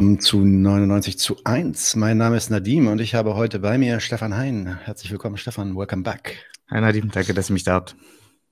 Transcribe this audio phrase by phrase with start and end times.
[0.00, 1.94] willkommen zu 99 zu 1.
[1.96, 4.78] Mein Name ist Nadim und ich habe heute bei mir Stefan Hein.
[4.82, 5.76] Herzlich willkommen, Stefan.
[5.76, 6.38] Welcome back.
[6.70, 7.96] Hi Nadim, danke, dass ihr mich da habt.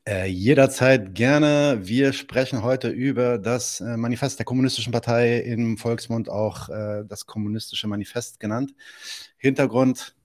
[0.06, 1.78] Äh, jederzeit gerne.
[1.80, 7.24] Wir sprechen heute über das äh, Manifest der Kommunistischen Partei, im Volksmund auch äh, das
[7.24, 8.74] Kommunistische Manifest genannt.
[9.38, 10.16] Hintergrund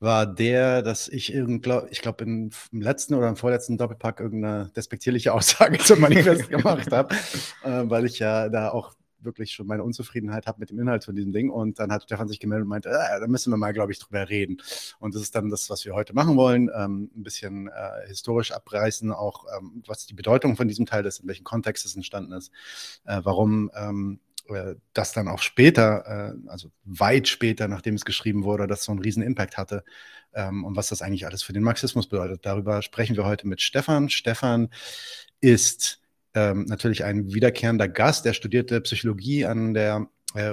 [0.00, 5.32] war der, dass ich irgend, ich glaube, im letzten oder im vorletzten Doppelpack irgendeine despektierliche
[5.32, 7.14] Aussage zum Manifest gemacht habe,
[7.62, 8.96] äh, weil ich ja da auch
[9.26, 11.50] wirklich schon meine Unzufriedenheit habe mit dem Inhalt von diesem Ding.
[11.50, 13.98] Und dann hat Stefan sich gemeldet und meinte, äh, da müssen wir mal, glaube ich,
[13.98, 14.56] drüber reden.
[14.98, 16.70] Und das ist dann das, was wir heute machen wollen.
[16.74, 21.20] Ähm, ein bisschen äh, historisch abreißen, auch ähm, was die Bedeutung von diesem Teil ist,
[21.20, 22.50] in welchem Kontext es entstanden ist,
[23.04, 28.44] äh, warum ähm, äh, das dann auch später, äh, also weit später, nachdem es geschrieben
[28.44, 29.84] wurde, das so einen riesen Impact hatte
[30.34, 32.46] ähm, und was das eigentlich alles für den Marxismus bedeutet.
[32.46, 34.08] Darüber sprechen wir heute mit Stefan.
[34.08, 34.68] Stefan
[35.40, 36.00] ist
[36.36, 38.26] ähm, natürlich ein wiederkehrender Gast.
[38.26, 40.52] Er studierte Psychologie an der äh,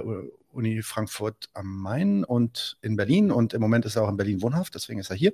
[0.52, 4.42] Uni Frankfurt am Main und in Berlin und im Moment ist er auch in Berlin
[4.42, 5.34] wohnhaft, deswegen ist er hier.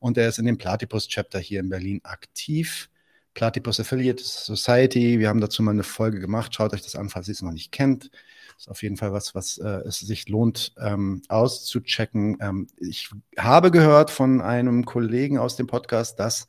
[0.00, 2.88] Und er ist in dem Platypus-Chapter hier in Berlin aktiv.
[3.34, 6.54] Platypus Affiliate Society, wir haben dazu mal eine Folge gemacht.
[6.54, 8.10] Schaut euch das an, falls ihr es noch nicht kennt.
[8.56, 12.38] Ist auf jeden Fall was, was äh, es sich lohnt ähm, auszuchecken.
[12.40, 16.46] Ähm, ich habe gehört von einem Kollegen aus dem Podcast, dass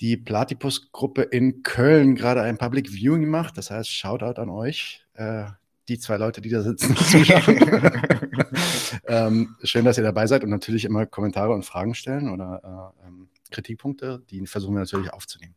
[0.00, 3.58] die Platypus-Gruppe in Köln gerade ein Public Viewing macht.
[3.58, 5.44] Das heißt, Shoutout an euch, äh,
[5.88, 6.96] die zwei Leute, die da sitzen.
[9.06, 13.08] ähm, schön, dass ihr dabei seid und natürlich immer Kommentare und Fragen stellen oder äh,
[13.08, 14.22] ähm, Kritikpunkte.
[14.30, 15.54] Die versuchen wir natürlich aufzunehmen.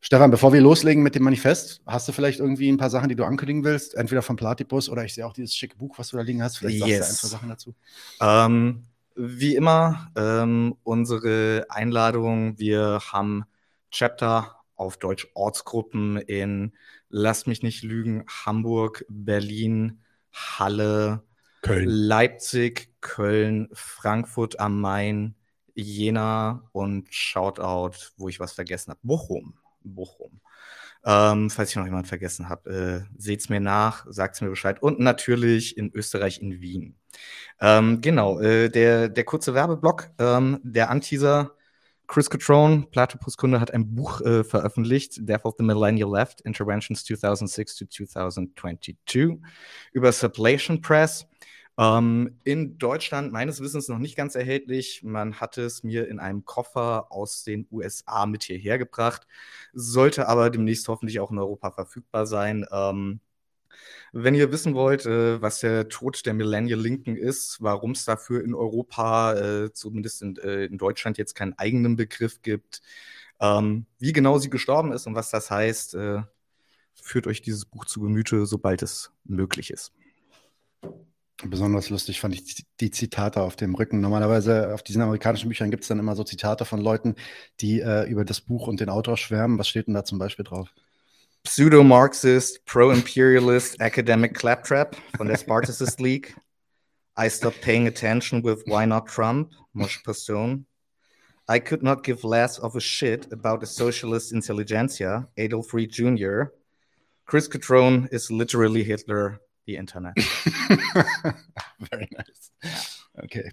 [0.00, 3.16] Stefan, bevor wir loslegen mit dem Manifest, hast du vielleicht irgendwie ein paar Sachen, die
[3.16, 3.94] du ankündigen willst?
[3.94, 6.58] Entweder vom Platypus oder ich sehe auch dieses schicke Buch, was du da liegen hast.
[6.58, 7.06] Vielleicht sagst yes.
[7.06, 7.74] du ein, zwei Sachen dazu.
[8.20, 8.84] Ähm,
[9.18, 12.58] wie immer, ähm, unsere Einladung.
[12.58, 13.44] Wir haben
[13.90, 16.72] Chapter auf Deutsch Ortsgruppen in
[17.10, 20.02] Lass mich nicht lügen, Hamburg, Berlin,
[20.32, 21.24] Halle,
[21.62, 21.88] Köln.
[21.88, 25.34] Leipzig, Köln, Frankfurt am Main,
[25.74, 29.54] Jena und Shoutout, wo ich was vergessen habe, Bochum.
[29.82, 30.40] Bochum.
[31.04, 34.82] Ähm, falls ich noch jemand vergessen habe, äh, seht's mir nach, sagt's mir Bescheid.
[34.82, 36.97] Und natürlich in Österreich in Wien.
[37.60, 41.52] Ähm, genau, äh, der, der kurze Werbeblock, ähm, der Anteaser.
[42.06, 47.76] Chris Catrone, Platypus-Kunde, hat ein Buch äh, veröffentlicht, Death of the Millennial Left, Interventions 2006
[47.76, 48.96] to 2022,
[49.92, 51.26] über Sublation Press.
[51.78, 55.02] Ähm, in Deutschland meines Wissens noch nicht ganz erhältlich.
[55.04, 59.26] Man hat es mir in einem Koffer aus den USA mit hierher gebracht,
[59.72, 62.66] sollte aber demnächst hoffentlich auch in Europa verfügbar sein.
[62.72, 63.20] Ähm,
[64.12, 68.42] wenn ihr wissen wollt, äh, was der Tod der Millennial Linken ist, warum es dafür
[68.42, 72.82] in Europa, äh, zumindest in, äh, in, Deutschland, jetzt keinen eigenen Begriff gibt,
[73.40, 76.22] ähm, wie genau sie gestorben ist und was das heißt, äh,
[76.94, 79.92] führt euch dieses Buch zu Gemüte, sobald es möglich ist.
[81.44, 84.00] Besonders lustig fand ich die Zitate auf dem Rücken.
[84.00, 87.14] Normalerweise auf diesen amerikanischen Büchern gibt es dann immer so Zitate von Leuten,
[87.60, 89.56] die äh, über das Buch und den Autor schwärmen.
[89.56, 90.68] Was steht denn da zum Beispiel drauf?
[91.48, 96.36] Pseudo-Marxist, Pro-Imperialist, Academic Claptrap von der Spartacist League.
[97.16, 100.66] I stopped paying attention with Why Not Trump, Moshe Paston.
[101.48, 106.52] I could not give less of a shit about a socialist intelligentsia, Adolf Reed Jr.
[107.24, 110.16] Chris Catrone is literally Hitler the Internet.
[111.80, 112.50] Very nice.
[113.24, 113.50] Okay.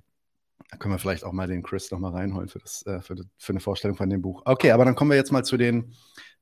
[0.70, 3.16] Da können wir vielleicht auch mal den Chris noch mal reinholen für, das, äh, für,
[3.38, 4.42] für, eine Vorstellung von dem Buch.
[4.44, 5.96] Okay, aber dann kommen wir jetzt mal zu, den,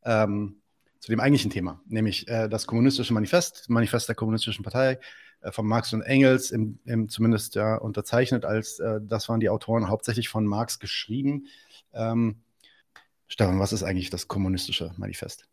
[0.03, 0.62] ähm,
[1.03, 5.01] zu dem eigentlichen Thema, nämlich äh, das Kommunistische Manifest, Manifest der Kommunistischen Partei
[5.41, 9.49] äh, von Marx und Engels, im, im zumindest ja, unterzeichnet als, äh, das waren die
[9.49, 11.47] Autoren hauptsächlich von Marx geschrieben.
[11.91, 12.37] Ähm,
[13.27, 15.45] Stefan, was ist eigentlich das Kommunistische Manifest?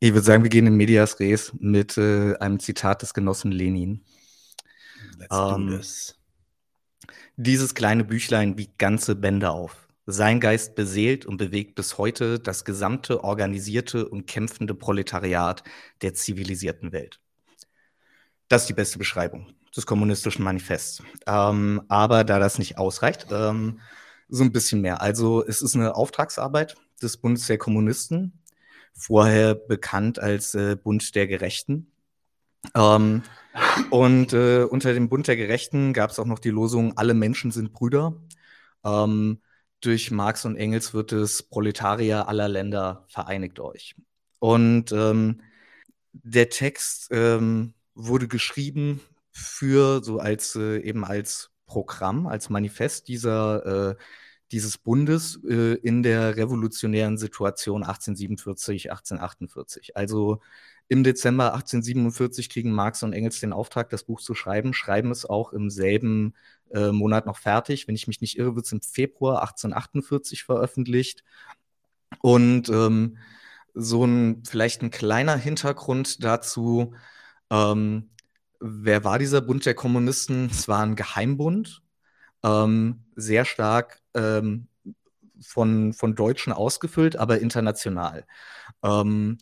[0.00, 4.04] Ich würde sagen, wir gehen in Medias Res mit äh, einem Zitat des Genossen Lenin.
[5.18, 6.18] Let's ähm, do this.
[7.36, 9.85] Dieses kleine Büchlein wiegt ganze Bände auf.
[10.06, 15.64] Sein Geist beseelt und bewegt bis heute das gesamte organisierte und kämpfende Proletariat
[16.00, 17.20] der zivilisierten Welt.
[18.48, 21.02] Das ist die beste Beschreibung des kommunistischen Manifests.
[21.26, 23.80] Ähm, aber da das nicht ausreicht, ähm,
[24.28, 25.02] so ein bisschen mehr.
[25.02, 28.40] Also es ist eine Auftragsarbeit des Bundes der Kommunisten,
[28.94, 31.90] vorher bekannt als äh, Bund der Gerechten.
[32.74, 33.22] Ähm,
[33.90, 37.50] und äh, unter dem Bund der Gerechten gab es auch noch die Losung, alle Menschen
[37.50, 38.14] sind Brüder.
[38.84, 39.40] Ähm,
[39.80, 43.94] durch Marx und Engels wird es Proletarier aller Länder vereinigt euch.
[44.38, 45.42] Und ähm,
[46.12, 49.00] der Text ähm, wurde geschrieben
[49.32, 53.96] für so als äh, eben als Programm, als Manifest dieser, äh,
[54.52, 59.96] dieses Bundes äh, in der revolutionären Situation 1847, 1848.
[59.96, 60.40] Also
[60.88, 65.24] im Dezember 1847 kriegen Marx und Engels den Auftrag, das Buch zu schreiben, schreiben es
[65.26, 66.34] auch im selben
[66.70, 67.88] äh, Monat noch fertig.
[67.88, 71.24] Wenn ich mich nicht irre, wird es im Februar 1848 veröffentlicht.
[72.22, 73.18] Und ähm,
[73.74, 76.94] so ein vielleicht ein kleiner Hintergrund dazu.
[77.50, 78.10] Ähm,
[78.60, 80.46] wer war dieser Bund der Kommunisten?
[80.50, 81.82] Es war ein Geheimbund,
[82.42, 84.68] ähm, sehr stark ähm,
[85.40, 88.26] von, von Deutschen ausgefüllt, aber international.
[88.82, 89.38] Ähm,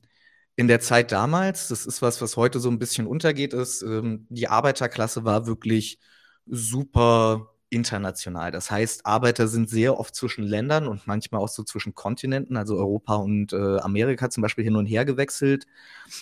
[0.56, 4.26] in der Zeit damals, das ist was, was heute so ein bisschen untergeht, ist, ähm,
[4.30, 5.98] die Arbeiterklasse war wirklich
[6.46, 8.52] super international.
[8.52, 12.76] Das heißt, Arbeiter sind sehr oft zwischen Ländern und manchmal auch so zwischen Kontinenten, also
[12.76, 15.66] Europa und äh, Amerika zum Beispiel hin und her gewechselt.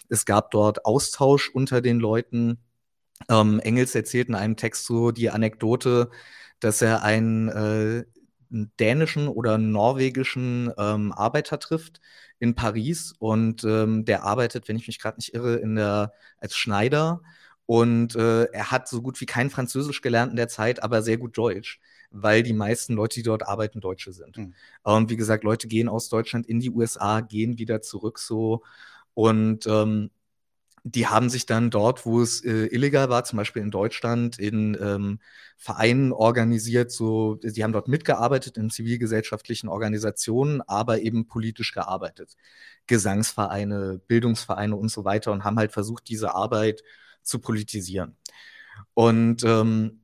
[0.09, 2.59] Es gab dort Austausch unter den Leuten.
[3.29, 6.11] Ähm, Engels erzählt in einem Text so die Anekdote,
[6.61, 8.05] dass er einen, äh,
[8.53, 12.01] einen dänischen oder norwegischen ähm, Arbeiter trifft,
[12.39, 16.57] in Paris und ähm, der arbeitet, wenn ich mich gerade nicht irre, in der, als
[16.57, 17.23] Schneider.
[17.67, 21.19] Und äh, er hat so gut wie kein Französisch gelernt in der Zeit, aber sehr
[21.19, 24.37] gut Deutsch, weil die meisten Leute, die dort arbeiten, Deutsche sind.
[24.37, 24.55] Mhm.
[24.83, 28.65] Und wie gesagt, Leute gehen aus Deutschland in die USA, gehen wieder zurück so.
[29.15, 30.11] Und ähm,
[30.85, 34.77] die haben sich dann dort, wo es äh, illegal war, zum Beispiel in Deutschland, in
[34.81, 35.21] ähm,
[35.57, 36.91] Vereinen organisiert.
[36.91, 42.37] So, die haben dort mitgearbeitet in zivilgesellschaftlichen Organisationen, aber eben politisch gearbeitet.
[42.89, 46.83] Gesangsvereine, Bildungsvereine und so weiter und haben halt versucht, diese Arbeit
[47.23, 48.17] zu politisieren.
[48.95, 50.01] Und ähm,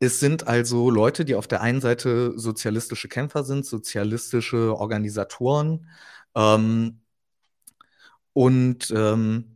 [0.00, 5.88] es sind also Leute, die auf der einen Seite sozialistische Kämpfer sind, sozialistische Organisatoren
[6.34, 7.00] ähm,
[8.34, 9.53] und ähm,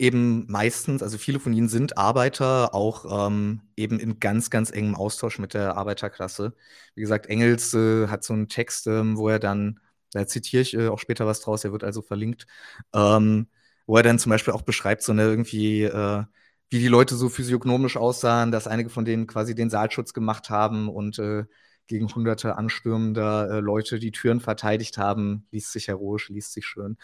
[0.00, 4.94] eben meistens, also viele von ihnen sind Arbeiter, auch ähm, eben in ganz, ganz engem
[4.94, 6.54] Austausch mit der Arbeiterklasse.
[6.94, 9.80] Wie gesagt, Engels äh, hat so einen Text, ähm, wo er dann,
[10.12, 12.46] da zitiere ich äh, auch später was draus, er wird also verlinkt,
[12.94, 13.48] ähm,
[13.86, 16.24] wo er dann zum Beispiel auch beschreibt, so eine irgendwie, äh,
[16.70, 20.88] wie die Leute so physiognomisch aussahen, dass einige von denen quasi den Saalschutz gemacht haben
[20.88, 21.44] und äh,
[21.88, 25.46] gegen hunderte anstürmender äh, Leute die Türen verteidigt haben.
[25.50, 26.96] Liest sich heroisch, liest sich schön.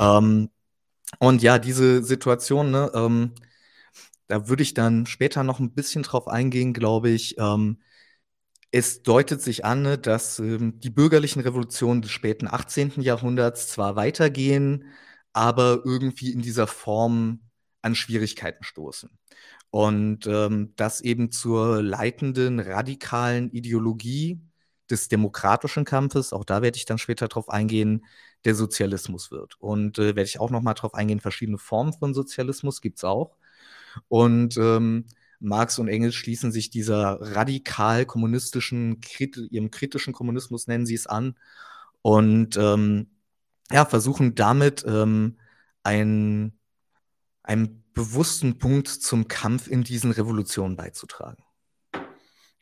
[0.00, 0.50] Ähm,
[1.18, 3.32] und ja, diese Situation, ne, ähm,
[4.26, 7.36] da würde ich dann später noch ein bisschen drauf eingehen, glaube ich.
[7.38, 7.80] Ähm,
[8.70, 13.02] es deutet sich an, ne, dass ähm, die bürgerlichen Revolutionen des späten 18.
[13.02, 14.86] Jahrhunderts zwar weitergehen,
[15.32, 17.40] aber irgendwie in dieser Form
[17.82, 19.10] an Schwierigkeiten stoßen.
[19.70, 24.40] Und ähm, das eben zur leitenden radikalen Ideologie
[24.90, 28.04] des demokratischen Kampfes, auch da werde ich dann später drauf eingehen,
[28.44, 29.56] der Sozialismus wird.
[29.60, 33.04] Und äh, werde ich auch noch mal drauf eingehen, verschiedene Formen von Sozialismus gibt es
[33.04, 33.36] auch.
[34.08, 35.06] Und ähm,
[35.40, 41.06] Marx und Engels schließen sich dieser radikal kommunistischen, krit ihrem kritischen Kommunismus nennen sie es
[41.06, 41.36] an
[42.02, 43.08] und ähm,
[43.70, 45.38] ja, versuchen damit ähm,
[45.82, 46.58] ein,
[47.42, 51.42] einen bewussten Punkt zum Kampf in diesen Revolutionen beizutragen.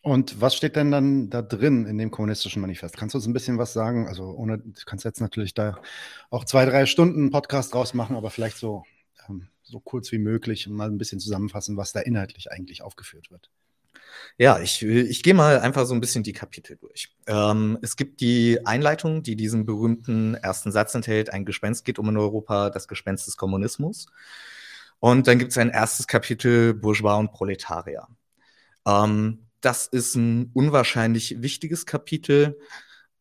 [0.03, 2.97] Und was steht denn dann da drin in dem kommunistischen Manifest?
[2.97, 4.09] Kannst du uns ein bisschen was sagen?
[4.09, 5.81] Also ohne, du kannst jetzt natürlich da
[6.29, 8.83] auch zwei, drei Stunden Podcast draus machen, aber vielleicht so,
[9.29, 13.49] ähm, so kurz wie möglich mal ein bisschen zusammenfassen, was da inhaltlich eigentlich aufgeführt wird.
[14.39, 17.15] Ja, ich, ich gehe mal einfach so ein bisschen die Kapitel durch.
[17.29, 22.09] Ähm, es gibt die Einleitung, die diesen berühmten ersten Satz enthält, ein Gespenst geht um
[22.09, 24.07] in Europa, das Gespenst des Kommunismus.
[24.99, 28.09] Und dann gibt es ein erstes Kapitel Bourgeois und Proletarier.
[28.87, 32.59] Ähm, das ist ein unwahrscheinlich wichtiges Kapitel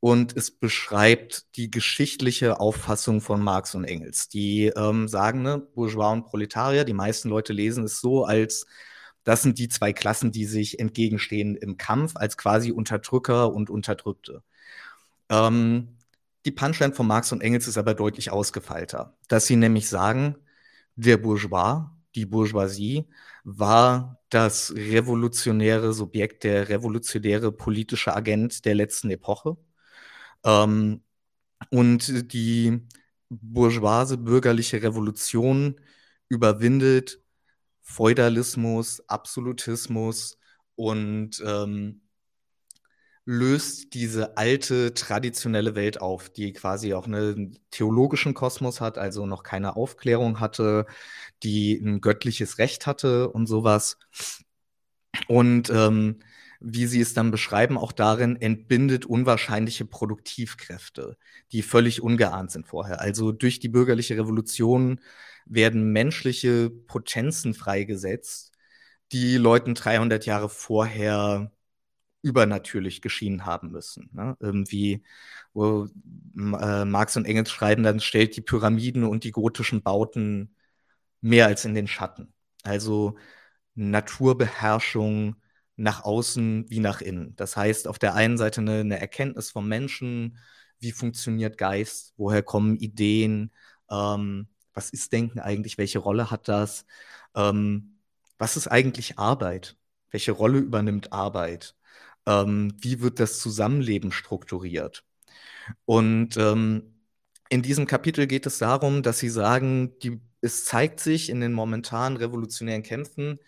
[0.02, 4.28] und es beschreibt die geschichtliche Auffassung von Marx und Engels.
[4.28, 8.66] Die ähm, sagen, ne, Bourgeois und Proletarier, die meisten Leute lesen es so, als
[9.24, 14.44] das sind die zwei Klassen, die sich entgegenstehen im Kampf, als quasi Unterdrücker und Unterdrückte.
[15.30, 15.98] Ähm,
[16.46, 20.36] die Punchline von Marx und Engels ist aber deutlich ausgefeilter, dass sie nämlich sagen,
[20.96, 23.08] der Bourgeois, die Bourgeoisie,
[23.44, 29.58] war das revolutionäre Subjekt, der revolutionäre politische Agent der letzten Epoche.
[30.46, 31.04] Ähm,
[31.70, 32.82] und die
[33.30, 35.80] bourgeoise bürgerliche Revolution
[36.30, 37.22] überwindet
[37.82, 40.38] Feudalismus, Absolutismus
[40.76, 42.01] und ähm,
[43.26, 49.44] löst diese alte traditionelle Welt auf, die quasi auch einen theologischen Kosmos hat, also noch
[49.44, 50.86] keine Aufklärung hatte,
[51.44, 53.98] die ein göttliches Recht hatte und sowas.
[55.28, 56.20] Und ähm,
[56.60, 61.18] wie sie es dann beschreiben, auch darin entbindet unwahrscheinliche Produktivkräfte,
[61.52, 63.02] die völlig ungeahnt sind vorher.
[63.02, 65.02] Also durch die bürgerliche Revolution
[65.46, 68.52] werden menschliche Potenzen freigesetzt,
[69.12, 71.52] die Leuten 300 Jahre vorher
[72.22, 74.10] übernatürlich geschienen haben müssen.
[74.14, 74.36] Ne?
[74.40, 75.04] Irgendwie,
[75.54, 80.56] wo äh, Marx und Engels schreiben, dann stellt die Pyramiden und die gotischen Bauten
[81.22, 82.34] mehr als in den Schatten.
[82.64, 83.18] Also
[83.76, 85.36] Naturbeherrschung
[85.76, 87.36] nach außen wie nach innen.
[87.36, 90.38] Das heißt, auf der einen Seite eine, eine Erkenntnis vom Menschen,
[90.80, 93.52] wie funktioniert Geist, woher kommen Ideen,
[93.90, 96.86] ähm, was ist Denken eigentlich, welche Rolle hat das,
[97.36, 98.00] ähm,
[98.38, 99.78] was ist eigentlich Arbeit,
[100.12, 101.76] welche Rolle übernimmt Arbeit,
[102.26, 105.04] ähm, wie wird das Zusammenleben strukturiert.
[105.86, 106.96] Und ähm,
[107.50, 111.54] in diesem Kapitel geht es darum, dass sie sagen, die, es zeigt sich in den
[111.54, 113.40] momentanen revolutionären Kämpfen,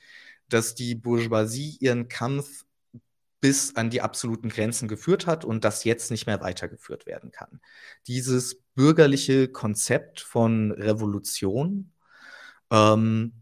[0.50, 2.66] dass die Bourgeoisie ihren Kampf
[3.40, 7.60] bis an die absoluten Grenzen geführt hat und das jetzt nicht mehr weitergeführt werden kann.
[8.08, 11.92] Dieses bürgerliche Konzept von Revolution,
[12.72, 13.34] ähm,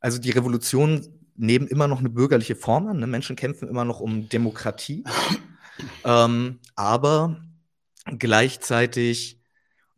[0.00, 2.98] also die Revolution nehmen immer noch eine bürgerliche Form an.
[2.98, 3.06] Ne?
[3.06, 5.04] Menschen kämpfen immer noch um Demokratie,
[6.04, 7.40] ähm, aber
[8.18, 9.40] gleichzeitig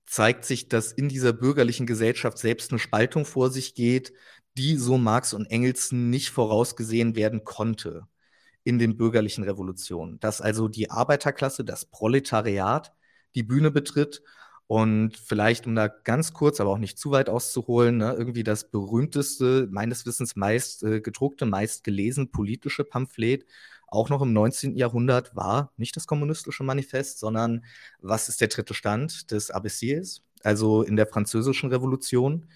[0.07, 4.12] zeigt sich, dass in dieser bürgerlichen Gesellschaft selbst eine Spaltung vor sich geht,
[4.57, 8.07] die so Marx und Engels nicht vorausgesehen werden konnte
[8.64, 10.19] in den bürgerlichen Revolutionen.
[10.21, 12.93] Dass also die Arbeiterklasse, das Proletariat
[13.35, 14.23] die Bühne betritt
[14.68, 18.70] und vielleicht, um da ganz kurz, aber auch nicht zu weit auszuholen, ne, irgendwie das
[18.70, 23.46] berühmteste, meines Wissens meist äh, gedruckte, meist gelesen politische Pamphlet,
[23.87, 24.76] auch noch im 19.
[24.76, 27.64] Jahrhundert, war nicht das kommunistische Manifest, sondern
[28.00, 32.47] was ist der dritte Stand des Abbessiers, also in der Französischen Revolution,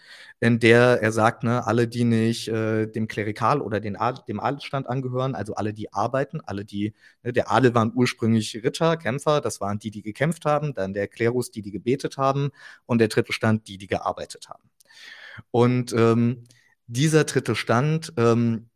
[0.40, 4.40] in der er sagt, ne, alle, die nicht äh, dem Klerikal oder den Adel, dem
[4.40, 9.40] Adelsstand angehören, also alle, die arbeiten, alle, die, ne, der Adel waren ursprünglich Ritter, Kämpfer,
[9.40, 12.50] das waren die, die gekämpft haben, dann der Klerus, die, die gebetet haben
[12.87, 14.70] und der dritte Stand, die, die gearbeitet haben.
[15.50, 16.44] Und ähm,
[16.87, 18.70] dieser dritte Stand, ähm,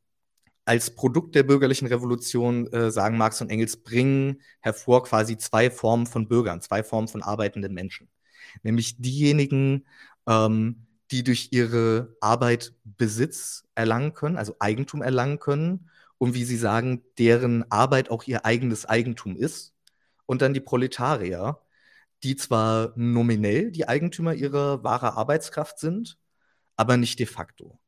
[0.66, 6.06] als Produkt der bürgerlichen Revolution, äh, sagen Marx und Engels, bringen hervor quasi zwei Formen
[6.06, 8.08] von Bürgern, zwei Formen von arbeitenden Menschen
[8.62, 9.84] nämlich diejenigen,
[10.26, 16.56] ähm, die durch ihre Arbeit Besitz erlangen können, also Eigentum erlangen können und wie sie
[16.56, 19.74] sagen, deren Arbeit auch ihr eigenes Eigentum ist.
[20.26, 21.60] Und dann die Proletarier,
[22.22, 26.18] die zwar nominell die Eigentümer ihrer wahren Arbeitskraft sind,
[26.76, 27.78] aber nicht de facto,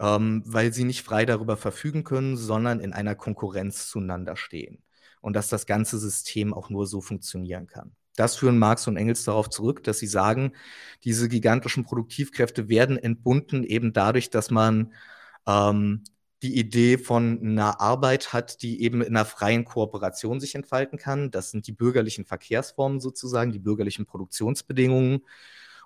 [0.00, 4.82] ähm, weil sie nicht frei darüber verfügen können, sondern in einer Konkurrenz zueinander stehen.
[5.20, 7.96] Und dass das ganze System auch nur so funktionieren kann.
[8.16, 10.52] Das führen Marx und Engels darauf zurück, dass sie sagen,
[11.04, 14.92] diese gigantischen Produktivkräfte werden entbunden eben dadurch, dass man
[15.46, 16.04] ähm,
[16.42, 21.30] die Idee von einer Arbeit hat, die eben in einer freien Kooperation sich entfalten kann.
[21.30, 25.20] Das sind die bürgerlichen Verkehrsformen sozusagen, die bürgerlichen Produktionsbedingungen.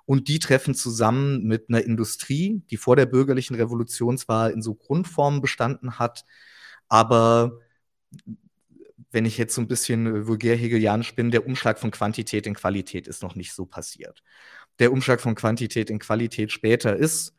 [0.07, 4.75] Und die treffen zusammen mit einer Industrie, die vor der bürgerlichen Revolution zwar in so
[4.75, 6.25] Grundformen bestanden hat,
[6.89, 7.59] aber
[9.17, 12.53] wenn ich jetzt so ein bisschen äh, vulgär hegelianisch bin, der Umschlag von Quantität in
[12.53, 14.23] Qualität ist noch nicht so passiert.
[14.79, 17.35] Der Umschlag von Quantität in Qualität später ist,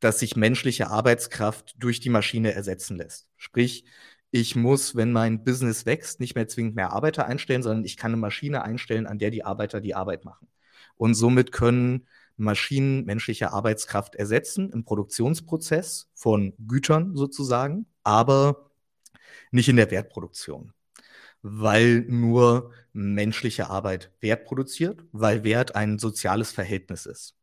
[0.00, 3.28] dass sich menschliche Arbeitskraft durch die Maschine ersetzen lässt.
[3.36, 3.84] Sprich,
[4.30, 8.12] ich muss, wenn mein Business wächst, nicht mehr zwingend mehr Arbeiter einstellen, sondern ich kann
[8.12, 10.48] eine Maschine einstellen, an der die Arbeiter die Arbeit machen.
[10.96, 12.08] Und somit können
[12.38, 18.70] Maschinen menschliche Arbeitskraft ersetzen im Produktionsprozess von Gütern sozusagen, aber
[19.50, 20.72] nicht in der Wertproduktion
[21.42, 27.36] weil nur menschliche Arbeit Wert produziert, weil Wert ein soziales Verhältnis ist.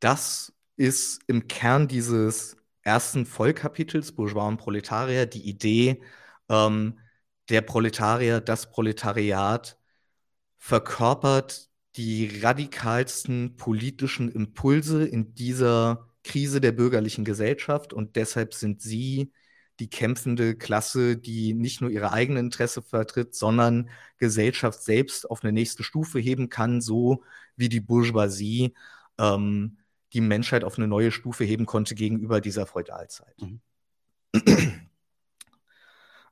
[0.00, 6.02] Das ist im Kern dieses ersten Vollkapitels Bourgeois und Proletarier die Idee,
[6.48, 6.98] ähm,
[7.48, 9.78] der Proletarier, das Proletariat
[10.58, 19.32] verkörpert die radikalsten politischen Impulse in dieser Krise der bürgerlichen Gesellschaft und deshalb sind sie
[19.80, 25.52] die kämpfende Klasse, die nicht nur ihre eigenen Interesse vertritt, sondern Gesellschaft selbst auf eine
[25.52, 27.24] nächste Stufe heben kann, so
[27.56, 28.74] wie die Bourgeoisie
[29.18, 29.78] ähm,
[30.12, 33.34] die Menschheit auf eine neue Stufe heben konnte gegenüber dieser Feudalzeit.
[33.40, 33.60] Mhm.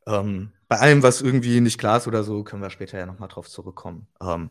[0.06, 3.28] ähm, bei allem, was irgendwie nicht klar ist oder so, können wir später ja nochmal
[3.28, 4.06] drauf zurückkommen.
[4.20, 4.50] Ähm,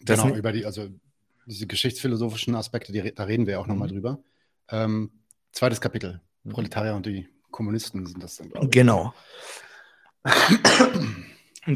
[0.00, 0.88] genau, über die, also
[1.46, 3.92] diese geschichtsphilosophischen Aspekte, die, da reden wir auch nochmal mhm.
[3.92, 4.18] drüber.
[4.68, 5.12] Ähm,
[5.52, 6.50] zweites Kapitel, mhm.
[6.50, 8.68] Proletarier und die Kommunisten sind das dann, glaube.
[8.68, 9.14] Genau.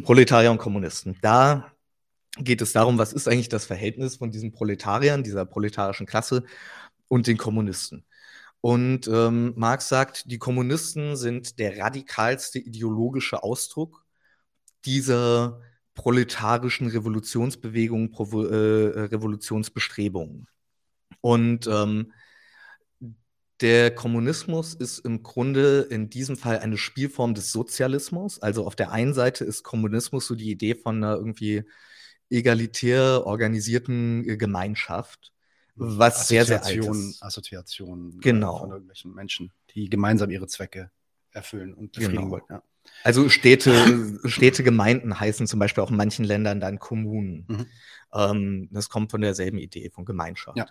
[0.03, 1.17] Proletarier und Kommunisten.
[1.23, 1.73] Da
[2.39, 6.45] geht es darum, was ist eigentlich das Verhältnis von diesen Proletariern, dieser proletarischen Klasse
[7.09, 8.05] und den Kommunisten.
[8.61, 14.05] Und ähm, Marx sagt, die Kommunisten sind der radikalste ideologische Ausdruck
[14.85, 15.61] dieser
[15.95, 20.49] proletarischen Revolutionsbewegungen, Provo äh, Revolutionsbestrebungen.
[21.21, 22.13] Und ähm,
[23.61, 28.39] der Kommunismus ist im Grunde in diesem Fall eine Spielform des Sozialismus.
[28.41, 31.65] Also auf der einen Seite ist Kommunismus so die Idee von einer irgendwie
[32.29, 35.33] egalitär organisierten äh, Gemeinschaft,
[35.75, 37.23] was sehr, sehr alt ist.
[37.23, 38.59] Assoziation genau.
[38.59, 40.91] von irgendwelchen Menschen, die gemeinsam ihre Zwecke
[41.31, 42.31] erfüllen und befriedigen genau.
[42.31, 42.45] wollen.
[42.51, 42.63] Ja.
[43.03, 47.45] Also Städte, Städte, Gemeinden heißen zum Beispiel auch in manchen Ländern dann Kommunen.
[47.49, 47.67] Mhm.
[48.13, 50.57] Ähm, das kommt von derselben Idee, von Gemeinschaft.
[50.57, 50.67] Ja.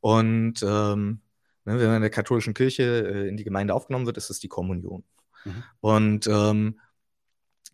[0.00, 1.20] Und ähm,
[1.64, 4.48] wenn man in der katholischen Kirche äh, in die Gemeinde aufgenommen wird, ist es die
[4.48, 5.04] Kommunion.
[5.44, 5.62] Mhm.
[5.80, 6.80] Und ähm,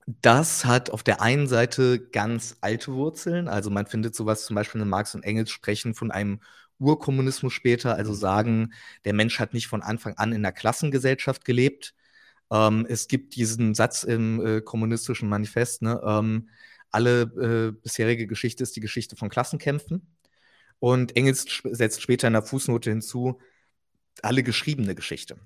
[0.07, 3.49] das hat auf der einen Seite ganz alte Wurzeln.
[3.49, 6.41] Also man findet sowas zum Beispiel in Marx und Engels sprechen von einem
[6.79, 8.17] Urkommunismus später, also mhm.
[8.17, 8.73] sagen,
[9.05, 11.95] der Mensch hat nicht von Anfang an in einer Klassengesellschaft gelebt.
[12.51, 16.49] Ähm, es gibt diesen Satz im äh, kommunistischen Manifest, ne, ähm,
[16.91, 20.17] alle äh, bisherige Geschichte ist die Geschichte von Klassenkämpfen.
[20.79, 23.41] Und Engels setzt später in der Fußnote hinzu,
[24.23, 25.39] alle geschriebene Geschichte.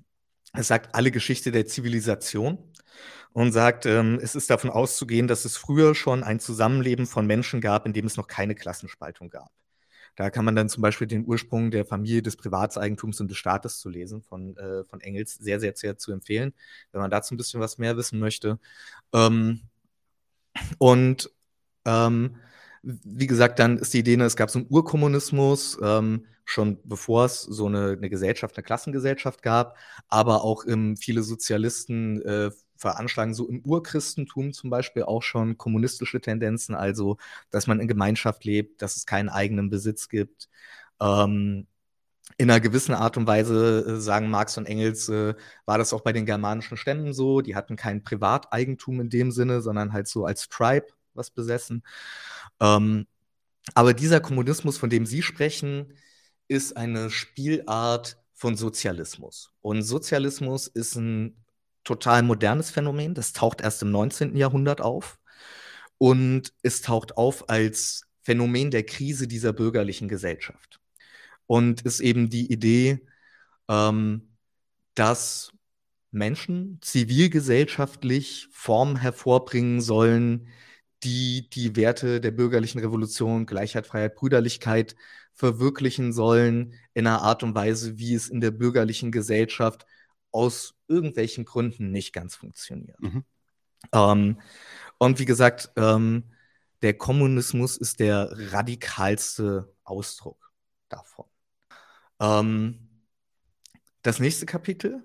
[0.53, 2.57] Es sagt alle Geschichte der Zivilisation
[3.33, 7.61] und sagt, ähm, es ist davon auszugehen, dass es früher schon ein Zusammenleben von Menschen
[7.61, 9.51] gab, in dem es noch keine Klassenspaltung gab.
[10.17, 13.79] Da kann man dann zum Beispiel den Ursprung der Familie, des Privatseigentums und des Staates
[13.79, 16.53] zu lesen von, äh, von Engels sehr, sehr, sehr zu empfehlen,
[16.91, 18.59] wenn man dazu ein bisschen was mehr wissen möchte.
[19.13, 19.61] Ähm,
[20.79, 21.31] und
[21.85, 22.35] ähm,
[22.83, 27.25] wie gesagt, dann ist die Idee, ne, es gab so einen Urkommunismus, ähm, schon bevor
[27.25, 33.33] es so eine, eine, Gesellschaft, eine Klassengesellschaft gab, aber auch ähm, viele Sozialisten äh, veranschlagen
[33.33, 37.17] so im Urchristentum zum Beispiel auch schon kommunistische Tendenzen, also
[37.51, 40.49] dass man in Gemeinschaft lebt, dass es keinen eigenen Besitz gibt.
[40.99, 41.67] Ähm,
[42.37, 45.35] in einer gewissen Art und Weise, äh, sagen Marx und Engels, äh,
[45.65, 47.41] war das auch bei den germanischen Stämmen so.
[47.41, 51.83] Die hatten kein Privateigentum in dem Sinne, sondern halt so als Tribe was besessen.
[52.59, 53.07] Ähm,
[53.73, 55.93] aber dieser Kommunismus, von dem Sie sprechen,
[56.47, 59.51] ist eine Spielart von Sozialismus.
[59.61, 61.43] Und Sozialismus ist ein
[61.83, 63.13] total modernes Phänomen.
[63.13, 64.35] Das taucht erst im 19.
[64.35, 65.19] Jahrhundert auf.
[65.97, 70.79] Und es taucht auf als Phänomen der Krise dieser bürgerlichen Gesellschaft.
[71.47, 73.05] Und ist eben die Idee,
[73.67, 74.35] ähm,
[74.95, 75.51] dass
[76.11, 80.47] Menschen zivilgesellschaftlich Formen hervorbringen sollen,
[81.03, 84.95] die die Werte der bürgerlichen Revolution, Gleichheit, Freiheit, Brüderlichkeit
[85.33, 89.85] verwirklichen sollen in einer Art und Weise, wie es in der bürgerlichen Gesellschaft
[90.31, 92.99] aus irgendwelchen Gründen nicht ganz funktioniert.
[93.01, 93.23] Mhm.
[93.93, 94.41] Ähm,
[94.97, 96.31] und wie gesagt, ähm,
[96.81, 100.51] der Kommunismus ist der radikalste Ausdruck
[100.89, 101.25] davon.
[102.19, 102.89] Ähm,
[104.01, 105.03] das nächste Kapitel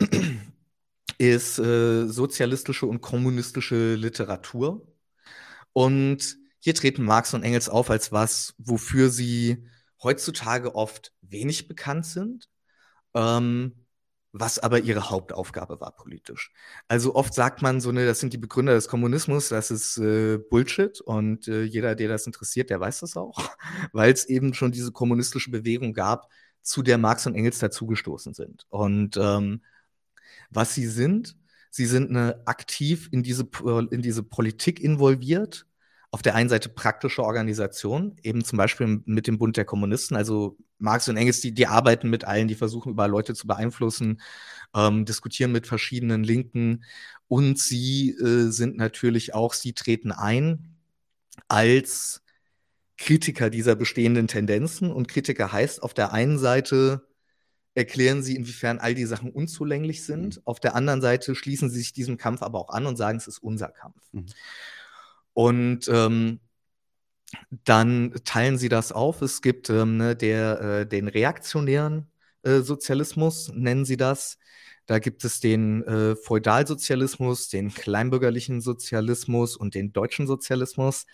[1.18, 4.86] ist äh, sozialistische und kommunistische Literatur.
[5.74, 9.66] Und hier treten Marx und Engels auf als was, wofür sie
[10.02, 12.48] heutzutage oft wenig bekannt sind.
[13.14, 13.84] Ähm,
[14.36, 16.52] was aber ihre Hauptaufgabe war politisch.
[16.88, 20.38] Also oft sagt man so, ne, das sind die Begründer des Kommunismus, das ist äh,
[20.38, 23.38] Bullshit und äh, jeder, der das interessiert, der weiß das auch,
[23.92, 26.28] weil es eben schon diese kommunistische Bewegung gab,
[26.62, 28.66] zu der Marx und Engels dazugestoßen sind.
[28.70, 29.62] Und ähm,
[30.50, 31.36] was sie sind,
[31.74, 33.48] sie sind eine aktiv in diese,
[33.90, 35.66] in diese Politik involviert,
[36.12, 40.56] auf der einen Seite praktische Organisation, eben zum Beispiel mit dem Bund der Kommunisten, also
[40.78, 44.20] Marx und Engels, die, die arbeiten mit allen, die versuchen über Leute zu beeinflussen,
[44.72, 46.84] ähm, diskutieren mit verschiedenen Linken.
[47.26, 50.76] Und sie äh, sind natürlich auch, sie treten ein
[51.48, 52.22] als
[52.98, 54.92] Kritiker dieser bestehenden Tendenzen.
[54.92, 57.04] Und Kritiker heißt auf der einen Seite
[57.74, 60.36] erklären sie, inwiefern all die Sachen unzulänglich sind.
[60.36, 60.42] Mhm.
[60.44, 63.26] Auf der anderen Seite schließen sie sich diesem Kampf aber auch an und sagen, es
[63.26, 64.02] ist unser Kampf.
[64.12, 64.26] Mhm.
[65.32, 66.40] Und ähm,
[67.64, 69.22] dann teilen sie das auf.
[69.22, 72.10] Es gibt ähm, ne, der, äh, den reaktionären
[72.42, 74.38] äh, Sozialismus, nennen sie das.
[74.86, 81.06] Da gibt es den äh, Feudalsozialismus, den kleinbürgerlichen Sozialismus und den deutschen Sozialismus.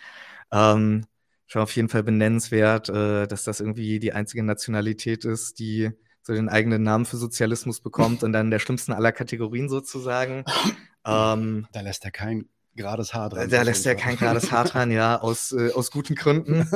[0.53, 1.07] Ähm,
[1.47, 5.91] schon auf jeden Fall benennenswert, äh, dass das irgendwie die einzige Nationalität ist, die
[6.23, 10.45] so den eigenen Namen für Sozialismus bekommt und dann der schlimmsten aller Kategorien sozusagen.
[11.03, 13.49] Ähm, da lässt er kein gerades Haar dran.
[13.49, 16.71] Da lässt er kein gerades Haar dran, ja, aus, äh, aus guten Gründen.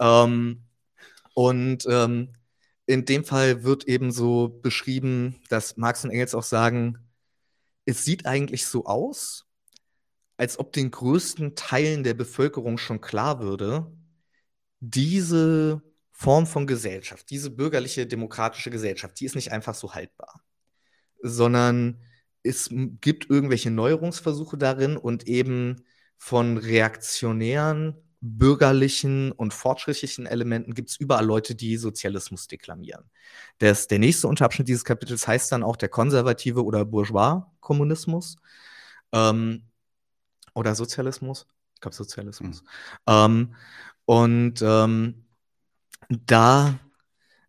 [0.00, 0.64] ähm,
[1.34, 2.32] und ähm,
[2.86, 6.98] in dem Fall wird eben so beschrieben, dass Marx und Engels auch sagen,
[7.84, 9.46] es sieht eigentlich so aus,
[10.36, 13.92] als ob den größten Teilen der Bevölkerung schon klar würde,
[14.80, 15.82] diese
[16.20, 20.42] Form von Gesellschaft, diese bürgerliche demokratische Gesellschaft, die ist nicht einfach so haltbar,
[21.22, 22.02] sondern
[22.42, 22.68] es
[23.00, 25.82] gibt irgendwelche Neuerungsversuche darin und eben
[26.18, 33.10] von reaktionären bürgerlichen und fortschrittlichen Elementen gibt es überall Leute, die Sozialismus deklamieren.
[33.56, 38.36] Das, der nächste Unterabschnitt dieses Kapitels heißt dann auch der konservative oder Bourgeois-Kommunismus
[39.12, 39.62] ähm,
[40.52, 41.46] oder Sozialismus.
[41.76, 42.62] Ich glaube Sozialismus.
[42.62, 42.68] Mhm.
[43.06, 43.54] Ähm,
[44.04, 45.24] und ähm,
[46.10, 46.78] da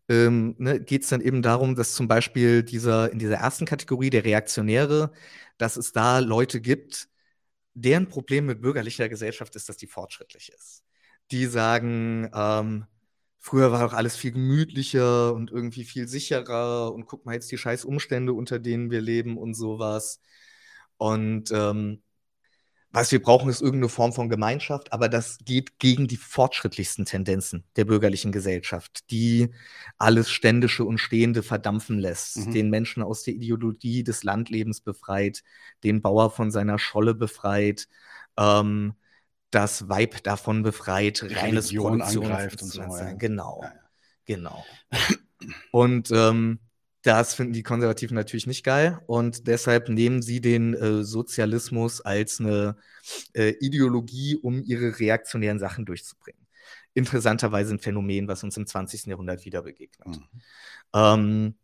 [0.10, 4.10] ähm, ne, geht es dann eben darum, dass zum Beispiel dieser, in dieser ersten Kategorie
[4.10, 5.12] der Reaktionäre,
[5.58, 7.10] dass es da Leute gibt,
[7.74, 10.84] deren Problem mit bürgerlicher Gesellschaft ist, dass die fortschrittlich ist.
[11.32, 12.86] Die sagen, ähm,
[13.40, 17.58] früher war doch alles viel gemütlicher und irgendwie viel sicherer und guck mal jetzt die
[17.58, 20.22] scheiß Umstände, unter denen wir leben und sowas.
[20.98, 22.04] Und ähm,
[22.94, 27.64] was wir brauchen, ist irgendeine Form von Gemeinschaft, aber das geht gegen die fortschrittlichsten Tendenzen
[27.78, 29.50] der bürgerlichen Gesellschaft, die
[29.98, 32.52] alles Ständische und Stehende verdampfen lässt, mhm.
[32.52, 35.44] den Menschen aus der Ideologie des Landlebens befreit,
[35.84, 37.88] den Bauer von seiner Scholle befreit,
[38.38, 38.94] ähm,
[39.52, 42.82] das Weib davon befreit, reines Religion angreift und so.
[42.82, 43.14] Ja.
[43.14, 43.80] Genau, ja, ja.
[44.26, 44.66] genau.
[45.72, 46.60] Und ähm,
[47.04, 52.40] das finden die Konservativen natürlich nicht geil und deshalb nehmen sie den äh, Sozialismus als
[52.40, 52.76] eine
[53.34, 56.46] äh, Ideologie, um ihre reaktionären Sachen durchzubringen.
[56.94, 59.06] Interessanterweise ein Phänomen, was uns im 20.
[59.06, 60.08] Jahrhundert wieder begegnet.
[60.08, 60.26] Mhm.
[60.94, 61.56] Ähm,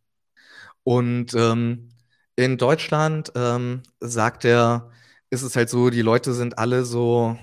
[0.84, 1.89] und ähm,
[2.36, 4.91] in Deutschland ähm, sagt er,
[5.30, 7.38] ist es halt so, die Leute sind alle so,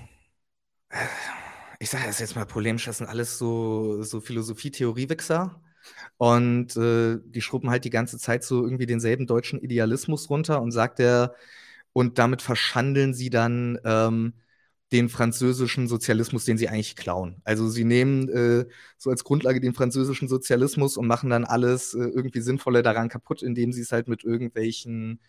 [1.79, 5.61] ich sage das jetzt mal polemisch, das sind alles so, so Philosophie-Theorie-Wichser.
[6.17, 10.71] Und äh, die schrubben halt die ganze Zeit so irgendwie denselben deutschen Idealismus runter und
[10.71, 11.35] sagt er,
[11.93, 14.33] und damit verschandeln sie dann ähm,
[14.91, 17.41] den französischen Sozialismus, den sie eigentlich klauen.
[17.43, 18.65] Also sie nehmen äh,
[18.97, 23.43] so als Grundlage den französischen Sozialismus und machen dann alles äh, irgendwie Sinnvolle daran kaputt,
[23.43, 25.21] indem sie es halt mit irgendwelchen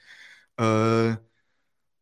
[0.59, 1.17] äh,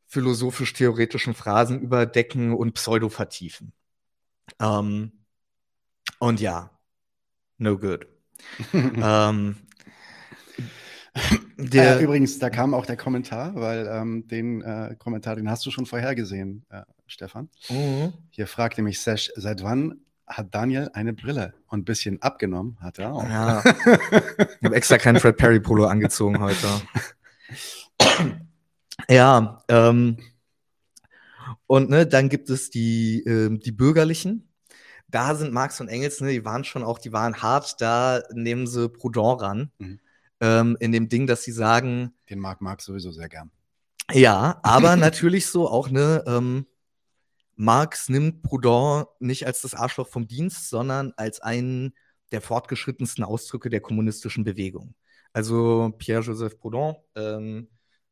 [0.09, 3.73] philosophisch-theoretischen Phrasen überdecken und pseudo vertiefen.
[4.61, 5.13] Ähm,
[6.19, 6.71] und ja,
[7.59, 8.14] no good.
[8.73, 9.57] ähm,
[11.57, 15.65] der, äh, übrigens, da kam auch der Kommentar, weil ähm, den äh, Kommentar, den hast
[15.65, 17.49] du schon vorhergesehen, äh, Stefan.
[17.69, 18.13] Mhm.
[18.31, 21.55] Hier fragte mich Sesh, seit wann hat Daniel eine Brille?
[21.69, 23.25] Und ein bisschen abgenommen hat er auch.
[23.25, 23.63] Ja.
[23.65, 26.67] ich habe extra keinen Fred Perry Polo angezogen heute.
[29.09, 30.17] ja, ähm,
[31.67, 34.49] und ne, dann gibt es die, äh, die Bürgerlichen,
[35.09, 38.67] da sind Marx und Engels, ne, die waren schon auch, die waren hart, da nehmen
[38.67, 39.71] sie Proudhon ran.
[39.79, 40.01] Mhm.
[40.41, 42.13] Ähm, in dem Ding, dass sie sagen.
[42.29, 43.51] Den mag Marx sowieso sehr gern.
[44.13, 46.67] Ja, aber natürlich so auch, ne, ähm,
[47.57, 51.95] Marx nimmt Proudhon nicht als das Arschloch vom Dienst, sondern als einen
[52.33, 54.95] der fortgeschrittensten Ausdrücke der kommunistischen Bewegung.
[55.33, 57.69] Also Pierre-Joseph Proudhon, ähm,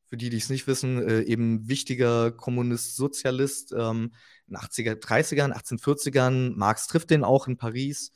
[0.08, 4.12] für die, die es nicht wissen, äh, eben wichtiger Kommunist, Sozialist, ähm,
[4.56, 6.54] 80er, 30ern, 1840ern.
[6.56, 8.12] Marx trifft den auch in Paris.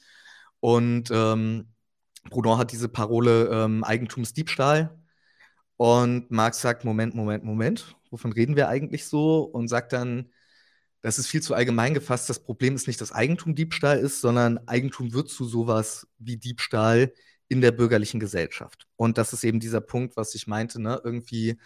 [0.61, 1.73] Und ähm,
[2.31, 4.99] Proudhon hat diese Parole ähm, Eigentumsdiebstahl.
[5.77, 9.43] Und Marx sagt: Moment, Moment, Moment, wovon reden wir eigentlich so?
[9.43, 10.31] Und sagt dann,
[11.03, 12.29] das ist viel zu allgemein gefasst.
[12.29, 17.13] Das Problem ist nicht, dass Eigentum Diebstahl ist, sondern Eigentum wird zu sowas wie Diebstahl
[17.49, 18.89] in der bürgerlichen Gesellschaft.
[18.97, 21.01] Und das ist eben dieser Punkt, was ich meinte, ne?
[21.05, 21.61] irgendwie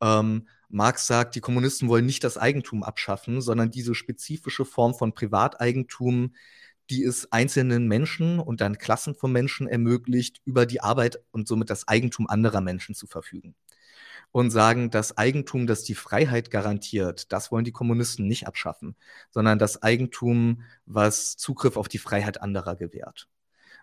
[0.00, 5.14] ähm, Marx sagt, die Kommunisten wollen nicht das Eigentum abschaffen, sondern diese spezifische Form von
[5.14, 6.34] Privateigentum,
[6.90, 11.70] die es einzelnen Menschen und dann Klassen von Menschen ermöglicht, über die Arbeit und somit
[11.70, 13.54] das Eigentum anderer Menschen zu verfügen.
[14.30, 18.94] Und sagen, das Eigentum, das die Freiheit garantiert, das wollen die Kommunisten nicht abschaffen,
[19.30, 23.28] sondern das Eigentum, was Zugriff auf die Freiheit anderer gewährt.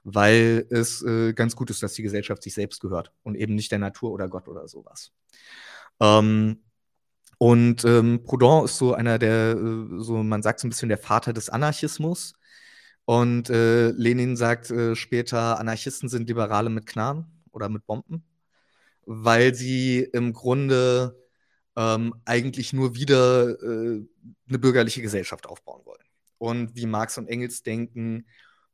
[0.04, 3.72] Weil es äh, ganz gut ist, dass die Gesellschaft sich selbst gehört und eben nicht
[3.72, 5.12] der Natur oder Gott oder sowas.
[6.00, 6.62] Ähm,
[7.46, 10.98] und ähm, Proudhon ist so einer der, äh, so man sagt so ein bisschen der
[10.98, 12.34] Vater des Anarchismus.
[13.06, 18.24] Und äh, Lenin sagt äh, später, Anarchisten sind Liberale mit Knarren oder mit Bomben,
[19.06, 21.24] weil sie im Grunde
[21.76, 24.04] ähm, eigentlich nur wieder äh,
[24.50, 26.02] eine bürgerliche Gesellschaft aufbauen wollen.
[26.40, 28.26] Und wie Marx und Engels denken,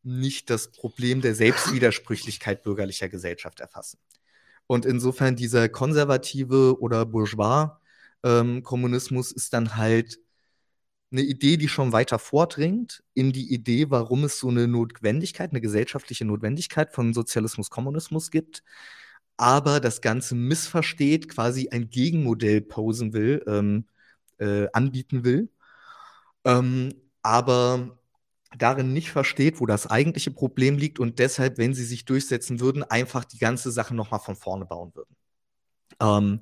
[0.02, 4.00] nicht das Problem der Selbstwidersprüchlichkeit bürgerlicher Gesellschaft erfassen.
[4.66, 7.81] Und insofern dieser konservative oder bourgeois
[8.24, 10.20] ähm, Kommunismus ist dann halt
[11.12, 15.62] eine Idee, die schon weiter vordringt in die Idee, warum es so eine Notwendigkeit, eine
[15.62, 18.64] gesellschaftliche Notwendigkeit von Sozialismus, Kommunismus gibt,
[19.38, 23.88] aber das Ganze missversteht, quasi ein Gegenmodell posen will, ähm,
[24.40, 25.50] äh, anbieten will,
[26.46, 28.00] ähm, aber
[28.58, 32.84] darin nicht versteht, wo das eigentliche Problem liegt und deshalb, wenn sie sich durchsetzen würden,
[32.84, 35.16] einfach die ganze Sache nochmal von vorne bauen würden.
[36.00, 36.42] Ähm,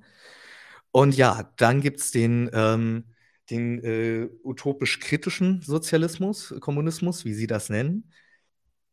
[0.91, 3.05] und ja, dann gibt es den, ähm,
[3.49, 8.11] den äh, utopisch-kritischen Sozialismus, Kommunismus, wie sie das nennen.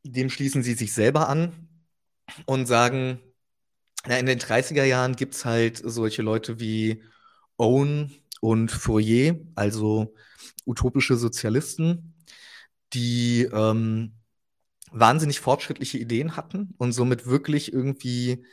[0.04, 1.68] Dem schließen sie sich selber an
[2.46, 3.20] und sagen,
[4.06, 7.02] na, in den 30er Jahren gibt es halt solche Leute wie
[7.56, 10.14] Owen und Fourier, also
[10.66, 12.14] utopische Sozialisten,
[12.92, 14.14] die ähm,
[14.92, 18.44] wahnsinnig fortschrittliche Ideen hatten und somit wirklich irgendwie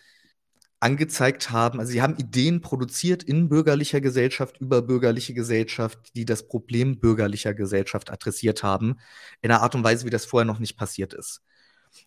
[0.84, 6.48] angezeigt haben, also sie haben Ideen produziert in bürgerlicher Gesellschaft über bürgerliche Gesellschaft, die das
[6.48, 8.98] Problem bürgerlicher Gesellschaft adressiert haben,
[9.42, 11.42] in einer Art und Weise, wie das vorher noch nicht passiert ist.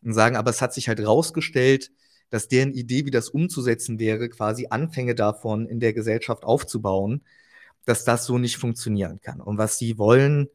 [0.03, 1.91] Und sagen, aber es hat sich halt rausgestellt,
[2.29, 7.25] dass deren Idee, wie das umzusetzen wäre, quasi Anfänge davon in der Gesellschaft aufzubauen,
[7.87, 9.41] dass das so nicht funktionieren kann.
[9.41, 10.49] Und was sie wollen,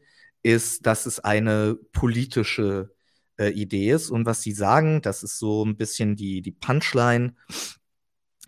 [0.44, 2.92] ist, dass es eine politische
[3.38, 4.12] äh, Idee ist.
[4.12, 7.36] Und was sie sagen, das ist so ein bisschen die, die Punchline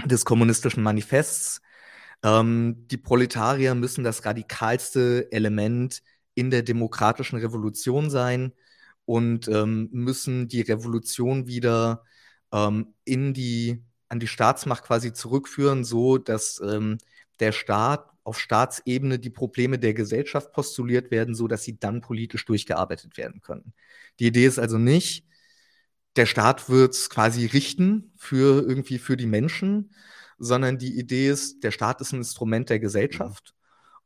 [0.05, 1.61] des kommunistischen Manifests.
[2.23, 6.01] Ähm, die Proletarier müssen das radikalste Element
[6.35, 8.53] in der demokratischen Revolution sein
[9.05, 12.03] und ähm, müssen die Revolution wieder
[12.51, 16.97] ähm, in die, an die Staatsmacht quasi zurückführen, so dass ähm,
[17.39, 22.45] der Staat auf Staatsebene die Probleme der Gesellschaft postuliert werden, so dass sie dann politisch
[22.45, 23.73] durchgearbeitet werden können.
[24.19, 25.25] Die Idee ist also nicht,
[26.15, 29.93] der Staat wird es quasi richten für irgendwie für die Menschen,
[30.37, 33.53] sondern die Idee ist, der Staat ist ein Instrument der Gesellschaft.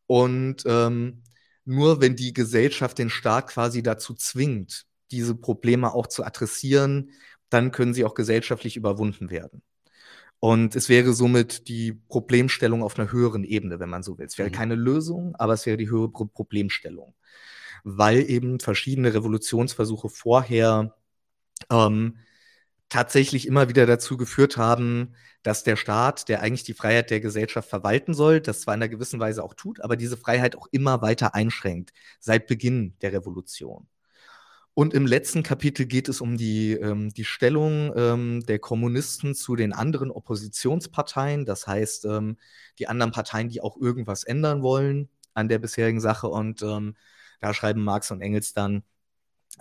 [0.06, 1.24] Und ähm,
[1.66, 7.12] nur wenn die Gesellschaft den Staat quasi dazu zwingt, diese Probleme auch zu adressieren,
[7.50, 9.62] dann können sie auch gesellschaftlich überwunden werden.
[10.40, 14.28] Und es wäre somit die Problemstellung auf einer höheren Ebene, wenn man so will.
[14.28, 14.54] Es wäre mhm.
[14.54, 17.16] keine Lösung, aber es wäre die höhere Problemstellung.
[17.84, 20.97] Weil eben verschiedene Revolutionsversuche vorher
[21.72, 22.18] ähm,
[22.90, 27.70] tatsächlich immer wieder dazu geführt haben, dass der Staat, der eigentlich die Freiheit der Gesellschaft
[27.70, 31.02] verwalten soll, das zwar in einer gewissen Weise auch tut, aber diese Freiheit auch immer
[31.02, 33.88] weiter einschränkt, seit Beginn der Revolution.
[34.74, 39.56] Und im letzten Kapitel geht es um die, ähm, die Stellung ähm, der Kommunisten zu
[39.56, 42.38] den anderen Oppositionsparteien, das heißt ähm,
[42.78, 46.28] die anderen Parteien, die auch irgendwas ändern wollen an der bisherigen Sache.
[46.28, 46.96] Und ähm,
[47.40, 48.84] da schreiben Marx und Engels dann,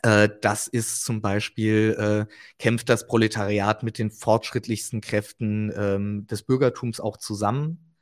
[0.02, 7.00] das ist zum Beispiel, äh, kämpft das Proletariat mit den fortschrittlichsten Kräften ähm, des Bürgertums
[7.00, 7.94] auch zusammen.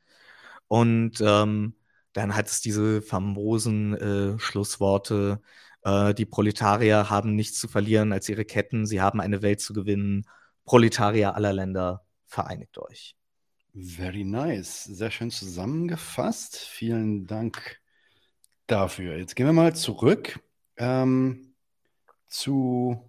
[0.69, 1.75] Und ähm,
[2.13, 5.41] dann hat es diese famosen äh, Schlussworte,
[5.85, 9.73] äh, die Proletarier haben nichts zu verlieren als ihre Ketten, sie haben eine Welt zu
[9.73, 10.27] gewinnen.
[10.65, 13.17] Proletarier aller Länder, vereinigt euch.
[13.75, 16.57] Very nice, sehr schön zusammengefasst.
[16.57, 17.81] Vielen Dank
[18.67, 19.17] dafür.
[19.17, 20.41] Jetzt gehen wir mal zurück.
[20.77, 21.54] Ähm,
[22.35, 23.01] zu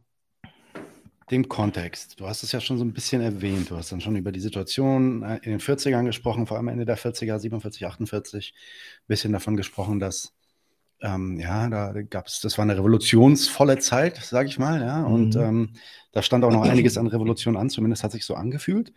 [1.31, 2.19] dem Kontext.
[2.19, 3.71] Du hast es ja schon so ein bisschen erwähnt.
[3.71, 6.85] Du hast dann schon über die Situation äh, in den 40ern gesprochen, vor allem Ende
[6.85, 10.33] der 40er, 47, 48, ein bisschen davon gesprochen, dass
[11.01, 15.35] ähm, ja, da gab es, das war eine revolutionsvolle Zeit, sage ich mal, ja, und
[15.35, 15.41] mhm.
[15.41, 15.69] ähm,
[16.11, 18.93] da stand auch noch einiges an Revolution an, zumindest hat sich so angefühlt.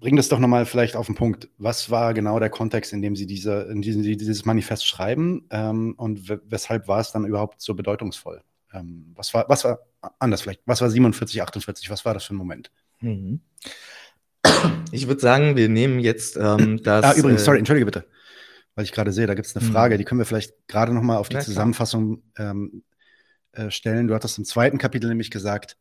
[0.00, 1.48] Bring das doch nochmal vielleicht auf den Punkt.
[1.58, 5.94] Was war genau der Kontext, in dem Sie diese, in diesem, dieses Manifest schreiben ähm,
[5.98, 8.42] und weshalb war es dann überhaupt so bedeutungsvoll?
[8.72, 9.80] Ähm, was, war, was war
[10.18, 10.60] anders vielleicht?
[10.66, 11.90] Was war 47, 48?
[11.90, 12.70] Was war das für ein Moment?
[13.00, 13.40] Mhm.
[14.92, 17.04] Ich würde sagen, wir nehmen jetzt ähm, das.
[17.04, 18.06] Ah, übrigens, sorry, äh, entschuldige bitte.
[18.74, 19.72] Weil ich gerade sehe, da gibt es eine mhm.
[19.72, 22.82] Frage, die können wir vielleicht gerade nochmal auf die ja, Zusammenfassung ähm,
[23.52, 24.08] äh, stellen.
[24.08, 25.78] Du hattest im zweiten Kapitel nämlich gesagt,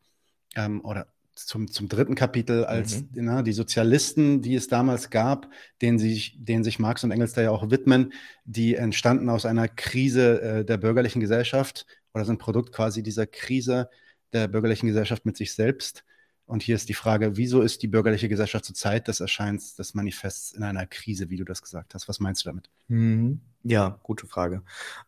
[0.55, 3.09] ähm, oder zum, zum dritten Kapitel, als mhm.
[3.15, 5.49] na, die Sozialisten, die es damals gab,
[5.81, 8.13] denen sich, denen sich Marx und Engels da ja auch widmen,
[8.45, 13.89] die entstanden aus einer Krise äh, der bürgerlichen Gesellschaft oder sind Produkt quasi dieser Krise
[14.33, 16.05] der bürgerlichen Gesellschaft mit sich selbst.
[16.45, 19.95] Und hier ist die Frage, wieso ist die bürgerliche Gesellschaft zur Zeit des Erscheins des
[19.95, 22.07] Manifests in einer Krise, wie du das gesagt hast?
[22.07, 22.69] Was meinst du damit?
[22.87, 23.41] Mhm.
[23.63, 24.63] Ja, gute Frage.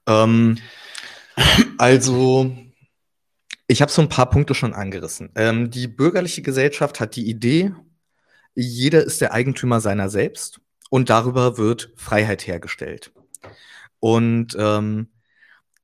[0.05, 0.57] Ähm,
[1.77, 2.53] also,
[3.67, 5.29] ich habe so ein paar Punkte schon angerissen.
[5.35, 7.71] Ähm, die bürgerliche Gesellschaft hat die Idee,
[8.53, 13.13] jeder ist der Eigentümer seiner selbst und darüber wird Freiheit hergestellt.
[13.99, 15.09] Und ähm,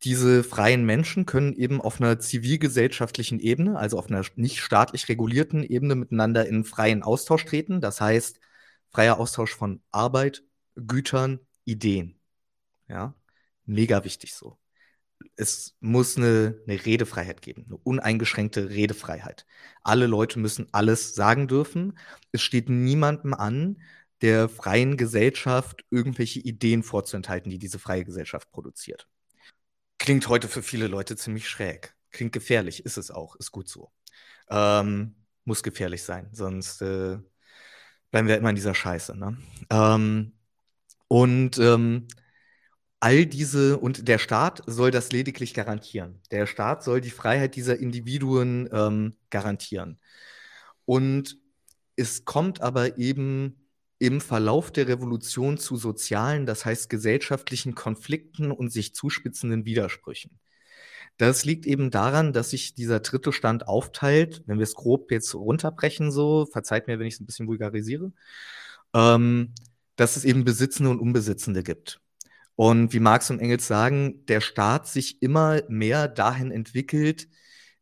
[0.03, 5.63] diese freien Menschen können eben auf einer zivilgesellschaftlichen Ebene, also auf einer nicht staatlich regulierten
[5.63, 7.79] Ebene miteinander in freien Austausch treten.
[7.81, 8.39] Das heißt,
[8.91, 10.43] freier Austausch von Arbeit,
[10.75, 12.19] Gütern, Ideen.
[12.87, 13.15] Ja,
[13.65, 14.57] mega wichtig so.
[15.35, 19.45] Es muss eine, eine Redefreiheit geben, eine uneingeschränkte Redefreiheit.
[19.83, 21.97] Alle Leute müssen alles sagen dürfen.
[22.31, 23.81] Es steht niemandem an,
[24.21, 29.07] der freien Gesellschaft irgendwelche Ideen vorzuenthalten, die diese freie Gesellschaft produziert.
[29.97, 31.95] Klingt heute für viele Leute ziemlich schräg.
[32.12, 33.91] Klingt gefährlich, ist es auch, ist gut so.
[34.49, 37.17] Ähm, muss gefährlich sein, sonst äh,
[38.12, 39.17] bleiben wir immer in dieser Scheiße.
[39.17, 39.38] Ne?
[39.69, 40.34] Ähm,
[41.08, 42.08] und ähm,
[42.99, 46.21] all diese, und der Staat soll das lediglich garantieren.
[46.32, 49.99] Der Staat soll die Freiheit dieser Individuen ähm, garantieren.
[50.86, 51.38] Und
[51.95, 53.62] es kommt aber eben
[53.99, 60.39] im Verlauf der Revolution zu sozialen, das heißt gesellschaftlichen Konflikten und sich zuspitzenden Widersprüchen.
[61.17, 65.34] Das liegt eben daran, dass sich dieser dritte Stand aufteilt, wenn wir es grob jetzt
[65.36, 68.12] runterbrechen, so, verzeiht mir, wenn ich es ein bisschen vulgarisiere,
[68.95, 69.53] ähm,
[69.95, 72.01] dass es eben Besitzende und Unbesitzende gibt.
[72.56, 77.27] Und wie Marx und Engels sagen, der Staat sich immer mehr dahin entwickelt,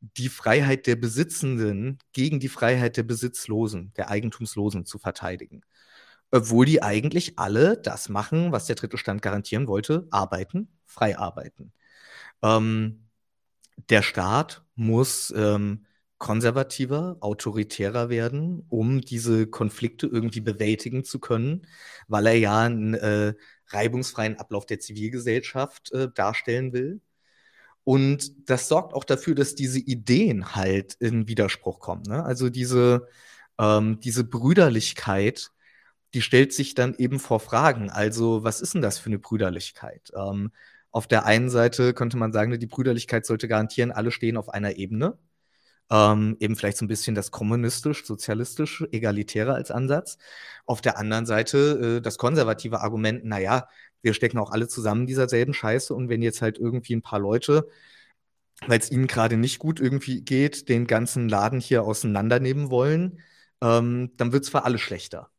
[0.01, 5.61] die Freiheit der Besitzenden gegen die Freiheit der Besitzlosen, der Eigentumslosen zu verteidigen
[6.31, 11.73] obwohl die eigentlich alle das machen, was der dritte Stand garantieren wollte, arbeiten, frei arbeiten.
[12.41, 13.07] Ähm,
[13.89, 15.85] der Staat muss ähm,
[16.17, 21.67] konservativer, autoritärer werden, um diese Konflikte irgendwie bewältigen zu können,
[22.07, 23.33] weil er ja einen äh,
[23.67, 27.01] reibungsfreien Ablauf der Zivilgesellschaft äh, darstellen will.
[27.83, 32.03] Und das sorgt auch dafür, dass diese Ideen halt in Widerspruch kommen.
[32.07, 32.23] Ne?
[32.23, 33.07] Also diese,
[33.57, 35.51] ähm, diese Brüderlichkeit,
[36.13, 37.89] die stellt sich dann eben vor Fragen.
[37.89, 40.11] Also, was ist denn das für eine Brüderlichkeit?
[40.15, 40.51] Ähm,
[40.91, 44.75] auf der einen Seite könnte man sagen, die Brüderlichkeit sollte garantieren, alle stehen auf einer
[44.77, 45.17] Ebene.
[45.89, 50.17] Ähm, eben vielleicht so ein bisschen das kommunistisch, sozialistisch, egalitäre als Ansatz.
[50.65, 53.67] Auf der anderen Seite äh, das konservative Argument, naja,
[54.01, 57.01] wir stecken auch alle zusammen in dieser selben Scheiße und wenn jetzt halt irgendwie ein
[57.01, 57.67] paar Leute,
[58.67, 63.19] weil es ihnen gerade nicht gut irgendwie geht, den ganzen Laden hier auseinandernehmen wollen,
[63.61, 65.31] ähm, dann wird es für alle schlechter.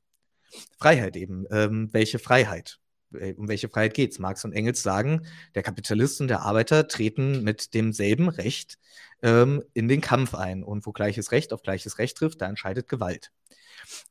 [0.78, 1.46] Freiheit eben.
[1.50, 2.78] Ähm, welche Freiheit?
[3.14, 4.18] Äh, um welche Freiheit geht es?
[4.18, 8.78] Marx und Engels sagen, der Kapitalist und der Arbeiter treten mit demselben Recht
[9.22, 10.62] ähm, in den Kampf ein.
[10.62, 13.32] Und wo gleiches Recht auf gleiches Recht trifft, da entscheidet Gewalt.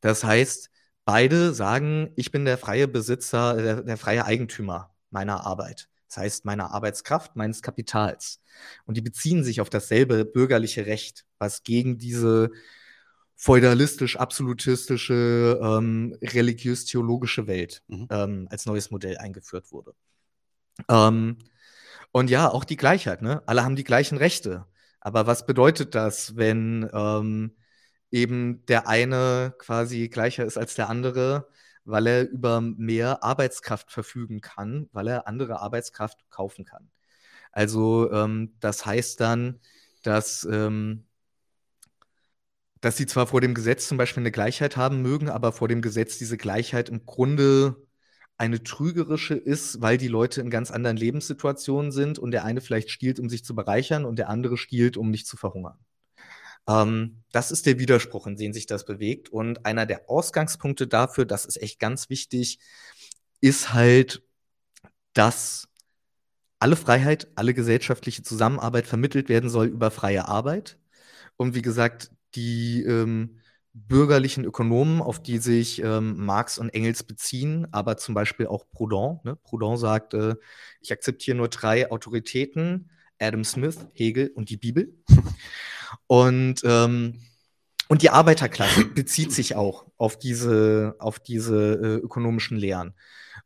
[0.01, 0.69] Das heißt,
[1.05, 5.89] beide sagen, ich bin der freie Besitzer, der, der freie Eigentümer meiner Arbeit.
[6.07, 8.41] Das heißt, meiner Arbeitskraft, meines Kapitals.
[8.85, 12.51] Und die beziehen sich auf dasselbe bürgerliche Recht, was gegen diese
[13.41, 18.07] feudalistisch-absolutistische, ähm, religiös-theologische Welt mhm.
[18.11, 19.95] ähm, als neues Modell eingeführt wurde.
[20.87, 21.39] Ähm,
[22.11, 23.41] und ja, auch die Gleichheit, ne?
[23.47, 24.67] Alle haben die gleichen Rechte.
[24.99, 27.55] Aber was bedeutet das, wenn ähm,
[28.11, 31.47] eben der eine quasi gleicher ist als der andere,
[31.83, 36.91] weil er über mehr Arbeitskraft verfügen kann, weil er andere Arbeitskraft kaufen kann?
[37.51, 39.61] Also ähm, das heißt dann,
[40.03, 41.07] dass ähm,
[42.81, 45.81] dass sie zwar vor dem Gesetz zum Beispiel eine Gleichheit haben mögen, aber vor dem
[45.81, 47.87] Gesetz diese Gleichheit im Grunde
[48.37, 52.89] eine trügerische ist, weil die Leute in ganz anderen Lebenssituationen sind und der eine vielleicht
[52.89, 55.77] stiehlt, um sich zu bereichern und der andere stiehlt, um nicht zu verhungern.
[56.67, 59.29] Ähm, das ist der Widerspruch, in dem sich das bewegt.
[59.29, 62.59] Und einer der Ausgangspunkte dafür, das ist echt ganz wichtig,
[63.41, 64.23] ist halt,
[65.13, 65.67] dass
[66.59, 70.79] alle Freiheit, alle gesellschaftliche Zusammenarbeit vermittelt werden soll über freie Arbeit.
[71.37, 73.41] Und wie gesagt, die ähm,
[73.73, 79.19] bürgerlichen Ökonomen, auf die sich ähm, Marx und Engels beziehen, aber zum Beispiel auch Proudhon.
[79.23, 79.37] Ne?
[79.37, 80.35] Proudhon sagt, äh,
[80.81, 82.89] ich akzeptiere nur drei Autoritäten,
[83.19, 84.93] Adam Smith, Hegel und die Bibel.
[86.07, 87.21] und, ähm,
[87.87, 92.93] und die Arbeiterklasse bezieht sich auch auf diese, auf diese äh, ökonomischen Lehren.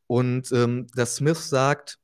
[0.07, 1.99] Und ähm, dass Smith sagt,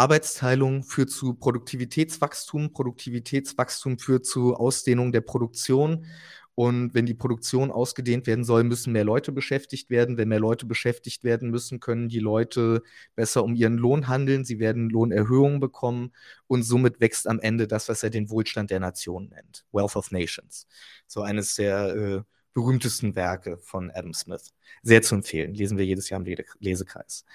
[0.00, 6.06] Arbeitsteilung führt zu Produktivitätswachstum, Produktivitätswachstum führt zu Ausdehnung der Produktion.
[6.54, 10.16] Und wenn die Produktion ausgedehnt werden soll, müssen mehr Leute beschäftigt werden.
[10.16, 12.82] Wenn mehr Leute beschäftigt werden müssen, können die Leute
[13.14, 14.46] besser um ihren Lohn handeln.
[14.46, 16.12] Sie werden Lohnerhöhungen bekommen.
[16.46, 19.66] Und somit wächst am Ende das, was er den Wohlstand der Nation nennt.
[19.70, 20.66] Wealth of Nations.
[21.06, 22.22] So eines der äh,
[22.54, 24.54] berühmtesten Werke von Adam Smith.
[24.82, 25.52] Sehr zu empfehlen.
[25.52, 27.26] Lesen wir jedes Jahr im Lesekreis.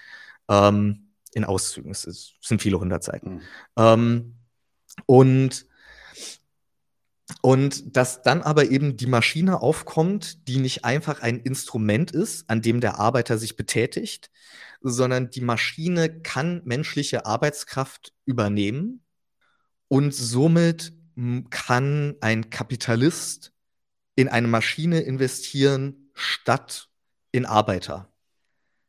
[0.48, 1.05] Ähm,
[1.36, 1.90] in Auszügen.
[1.90, 3.34] Es, es sind viele hundert Seiten.
[3.34, 3.40] Mhm.
[3.76, 4.34] Ähm,
[5.04, 5.66] und
[7.42, 12.62] und dass dann aber eben die Maschine aufkommt, die nicht einfach ein Instrument ist, an
[12.62, 14.30] dem der Arbeiter sich betätigt,
[14.80, 19.04] sondern die Maschine kann menschliche Arbeitskraft übernehmen
[19.88, 20.92] und somit
[21.50, 23.52] kann ein Kapitalist
[24.14, 26.88] in eine Maschine investieren statt
[27.32, 28.12] in Arbeiter.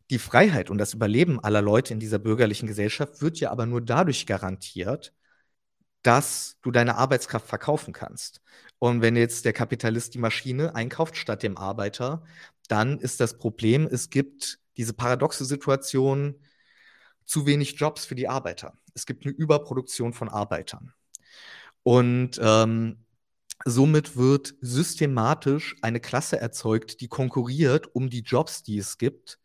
[0.09, 3.81] Die Freiheit und das Überleben aller Leute in dieser bürgerlichen Gesellschaft wird ja aber nur
[3.81, 5.13] dadurch garantiert,
[6.01, 8.41] dass du deine Arbeitskraft verkaufen kannst.
[8.79, 12.23] Und wenn jetzt der Kapitalist die Maschine einkauft statt dem Arbeiter,
[12.69, 16.35] dann ist das Problem, es gibt diese paradoxe Situation,
[17.25, 18.77] zu wenig Jobs für die Arbeiter.
[18.93, 20.93] Es gibt eine Überproduktion von Arbeitern.
[21.83, 23.03] Und ähm,
[23.65, 29.39] somit wird systematisch eine Klasse erzeugt, die konkurriert um die Jobs, die es gibt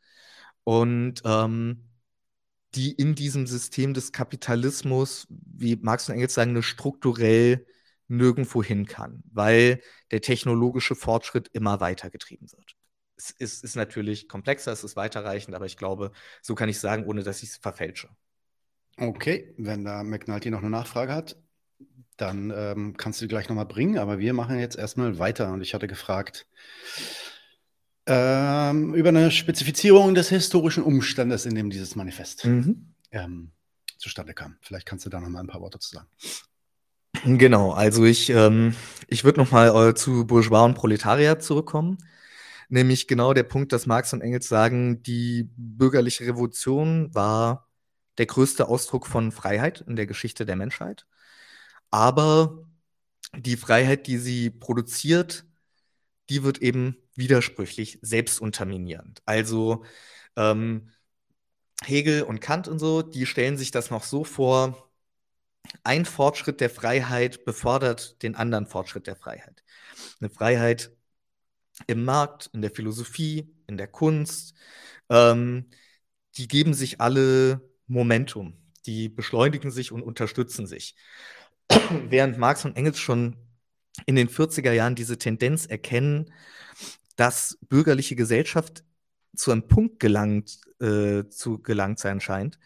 [0.65, 1.89] und ähm,
[2.75, 7.67] die in diesem System des Kapitalismus, wie Marx und Engels sagen, strukturell
[8.09, 12.77] nirgendwo hin kann, weil der technologische Fortschritt immer weiter getrieben wird.
[13.17, 17.05] Es ist, ist natürlich komplexer, es ist weiterreichend, aber ich glaube, so kann ich sagen,
[17.07, 18.09] ohne dass ich es verfälsche.
[18.99, 21.37] Okay, wenn da McNulty noch eine Nachfrage hat,
[22.17, 25.53] dann ähm, kannst du die gleich nochmal bringen, aber wir machen jetzt erstmal weiter.
[25.53, 26.47] Und ich hatte gefragt
[28.07, 32.94] ähm, über eine Spezifizierung des historischen Umstandes, in dem dieses Manifest mhm.
[33.11, 33.53] ähm,
[33.98, 34.57] zustande kam.
[34.61, 36.09] Vielleicht kannst du da nochmal ein paar Worte zu sagen.
[37.24, 38.74] Genau, also ich, ähm,
[39.07, 41.98] ich würde nochmal äh, zu Bourgeois und Proletariat zurückkommen.
[42.68, 47.68] Nämlich genau der Punkt, dass Marx und Engels sagen, die bürgerliche Revolution war
[48.18, 51.07] der größte Ausdruck von Freiheit in der Geschichte der Menschheit.
[51.90, 52.64] Aber
[53.36, 55.44] die Freiheit, die sie produziert,
[56.30, 59.23] die wird eben widersprüchlich, selbst unterminierend.
[59.27, 59.85] Also
[60.37, 60.91] ähm,
[61.85, 64.93] Hegel und Kant und so, die stellen sich das noch so vor,
[65.85, 69.63] ein Fortschritt der Freiheit befördert den anderen Fortschritt der Freiheit.
[70.21, 70.93] Eine Freiheit
[71.87, 74.55] im Markt, in der Philosophie, in der Kunst,
[75.09, 75.71] ähm,
[76.37, 78.57] die geben sich alle Momentum,
[78.87, 80.97] die beschleunigen sich und unterstützen sich.
[82.09, 83.37] Während Marx und Engels schon
[84.07, 86.33] in den 40er Jahren diese Tendenz erkennen,
[87.23, 88.83] dass bürgerliche Gesellschaft
[89.37, 92.59] zu einem Punkt gelangt, äh, zu gelangt sein scheint,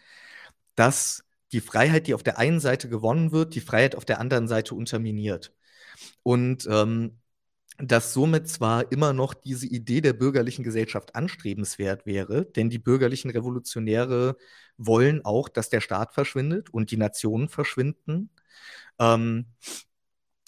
[0.73, 4.47] dass die Freiheit, die auf der einen Seite gewonnen wird, die Freiheit auf der anderen
[4.47, 5.53] Seite unterminiert.
[6.23, 7.19] Und ähm,
[7.77, 13.29] dass somit zwar immer noch diese Idee der bürgerlichen Gesellschaft anstrebenswert wäre, denn die bürgerlichen
[13.29, 14.37] Revolutionäre
[14.77, 18.31] wollen auch, dass der Staat verschwindet und die Nationen verschwinden.
[18.97, 19.45] Ähm,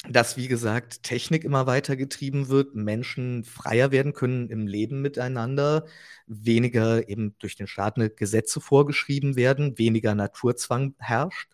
[0.08, 5.86] dass, wie gesagt, Technik immer weiter getrieben wird, Menschen freier werden können im Leben miteinander,
[6.26, 11.52] weniger eben durch den Staat eine Gesetze vorgeschrieben werden, weniger Naturzwang herrscht.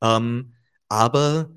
[0.00, 0.54] Ähm,
[0.88, 1.50] aber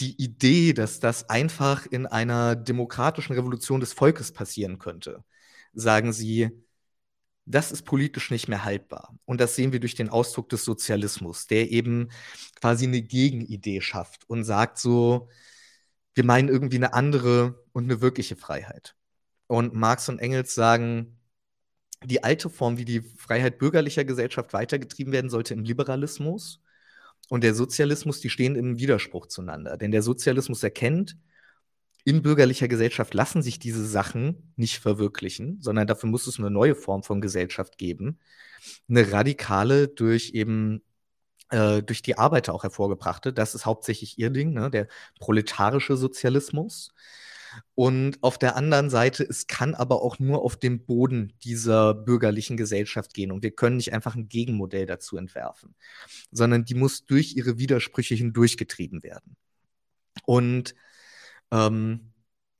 [0.00, 5.24] die Idee, dass das einfach in einer demokratischen Revolution des Volkes passieren könnte,
[5.72, 6.50] sagen sie,
[7.48, 9.18] das ist politisch nicht mehr haltbar.
[9.24, 12.10] Und das sehen wir durch den Ausdruck des Sozialismus, der eben
[12.60, 15.28] quasi eine Gegenidee schafft und sagt so,
[16.14, 18.96] wir meinen irgendwie eine andere und eine wirkliche Freiheit.
[19.46, 21.18] Und Marx und Engels sagen,
[22.04, 26.60] die alte Form, wie die Freiheit bürgerlicher Gesellschaft weitergetrieben werden sollte im Liberalismus
[27.28, 29.76] und der Sozialismus, die stehen im Widerspruch zueinander.
[29.76, 31.16] Denn der Sozialismus erkennt,
[32.08, 36.74] in bürgerlicher Gesellschaft lassen sich diese Sachen nicht verwirklichen, sondern dafür muss es eine neue
[36.74, 38.18] Form von Gesellschaft geben.
[38.88, 40.80] Eine radikale durch eben
[41.50, 43.34] äh, durch die Arbeiter auch hervorgebrachte.
[43.34, 44.70] Das ist hauptsächlich ihr Ding, ne?
[44.70, 44.88] der
[45.20, 46.94] proletarische Sozialismus.
[47.74, 52.56] Und auf der anderen Seite, es kann aber auch nur auf dem Boden dieser bürgerlichen
[52.56, 53.32] Gesellschaft gehen.
[53.32, 55.74] Und wir können nicht einfach ein Gegenmodell dazu entwerfen,
[56.30, 59.36] sondern die muss durch ihre Widersprüche hindurchgetrieben werden.
[60.24, 60.74] Und
[61.50, 62.12] ähm,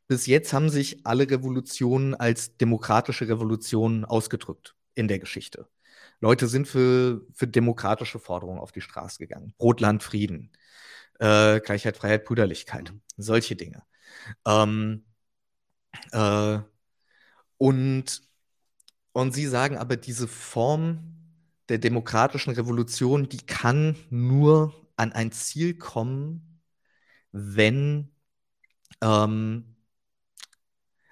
[0.07, 5.69] bis jetzt haben sich alle Revolutionen als demokratische Revolutionen ausgedrückt in der Geschichte.
[6.21, 9.55] Leute sind für, für demokratische Forderungen auf die Straße gegangen.
[9.59, 10.51] Brot, Land, Frieden,
[11.21, 13.01] äh, Gleichheit, Freiheit, Brüderlichkeit, mhm.
[13.17, 13.83] solche Dinge.
[14.47, 15.05] Ähm,
[16.13, 16.59] äh,
[17.59, 18.23] und,
[19.13, 21.15] und sie sagen aber, diese Form
[21.69, 26.63] der demokratischen Revolution, die kann nur an ein Ziel kommen,
[27.31, 28.11] wenn
[29.03, 29.77] ähm,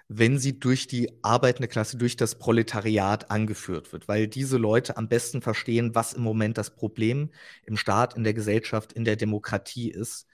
[0.09, 5.09] wenn sie durch die arbeitende Klasse, durch das Proletariat angeführt wird, weil diese Leute am
[5.09, 7.31] besten verstehen, was im Moment das Problem
[7.65, 10.27] im Staat, in der Gesellschaft, in der Demokratie ist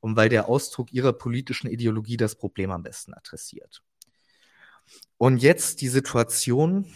[0.00, 3.82] und weil der Ausdruck ihrer politischen Ideologie das Problem am besten adressiert.
[5.16, 6.86] Und jetzt die Situation,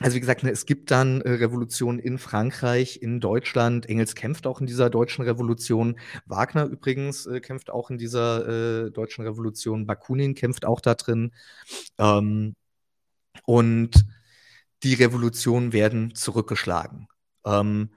[0.00, 3.86] also wie gesagt, ne, es gibt dann äh, Revolutionen in Frankreich, in Deutschland.
[3.86, 5.98] Engels kämpft auch in dieser deutschen Revolution.
[6.26, 9.86] Wagner übrigens äh, kämpft auch in dieser äh, deutschen Revolution.
[9.86, 11.32] Bakunin kämpft auch da drin.
[11.98, 12.54] Ähm,
[13.44, 14.04] und
[14.84, 17.08] die Revolutionen werden zurückgeschlagen.
[17.44, 17.90] Ähm,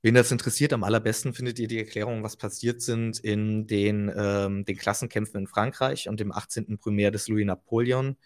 [0.00, 4.64] wen das interessiert, am allerbesten findet ihr die Erklärung, was passiert sind in den, ähm,
[4.64, 6.78] den Klassenkämpfen in Frankreich und dem 18.
[6.78, 8.16] Primär des Louis Napoleon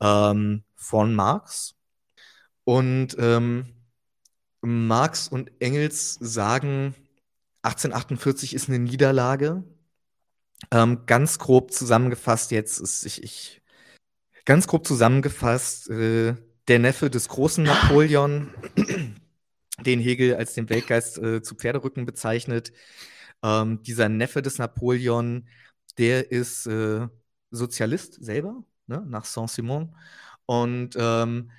[0.00, 1.74] ähm, von Marx.
[2.64, 3.66] Und ähm,
[4.60, 6.94] Marx und Engels sagen,
[7.62, 9.64] 1848 ist eine Niederlage.
[10.70, 13.62] Ähm, ganz grob zusammengefasst jetzt ist ich, ich
[14.44, 16.36] ganz grob zusammengefasst äh,
[16.68, 18.50] der Neffe des großen Napoleon,
[19.84, 22.72] den Hegel als den Weltgeist äh, zu Pferderücken bezeichnet.
[23.42, 25.48] Ähm, dieser Neffe des Napoleon,
[25.98, 27.08] der ist äh,
[27.50, 29.94] Sozialist selber, ne, nach Saint-Simon.
[30.46, 31.50] Und ähm,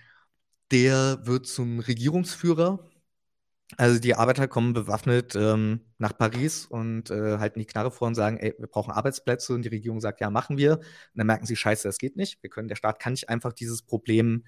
[0.72, 2.80] der wird zum Regierungsführer
[3.78, 8.16] Also die Arbeiter kommen bewaffnet ähm, nach Paris und äh, halten die Knarre vor und
[8.16, 10.78] sagen, ey, wir brauchen Arbeitsplätze und die Regierung sagt, ja, machen wir.
[10.80, 10.86] Und
[11.16, 12.44] dann merken sie, scheiße, das geht nicht.
[12.44, 14.46] Wir können, der Staat kann nicht einfach dieses Problem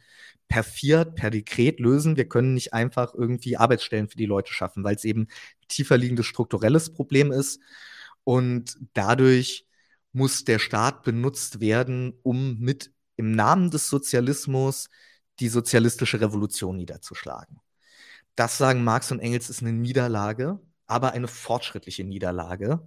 [0.48, 2.18] per Fiat, per Dekret lösen.
[2.18, 5.28] Wir können nicht einfach irgendwie Arbeitsstellen für die Leute schaffen, weil es eben
[5.70, 7.60] tiefer liegendes strukturelles Problem ist.
[8.24, 9.68] Und dadurch
[10.12, 14.90] muss der Staat benutzt werden, um mit im Namen des Sozialismus
[15.40, 17.60] die sozialistische Revolution niederzuschlagen.
[18.36, 22.86] Das sagen Marx und Engels ist eine Niederlage, aber eine fortschrittliche Niederlage.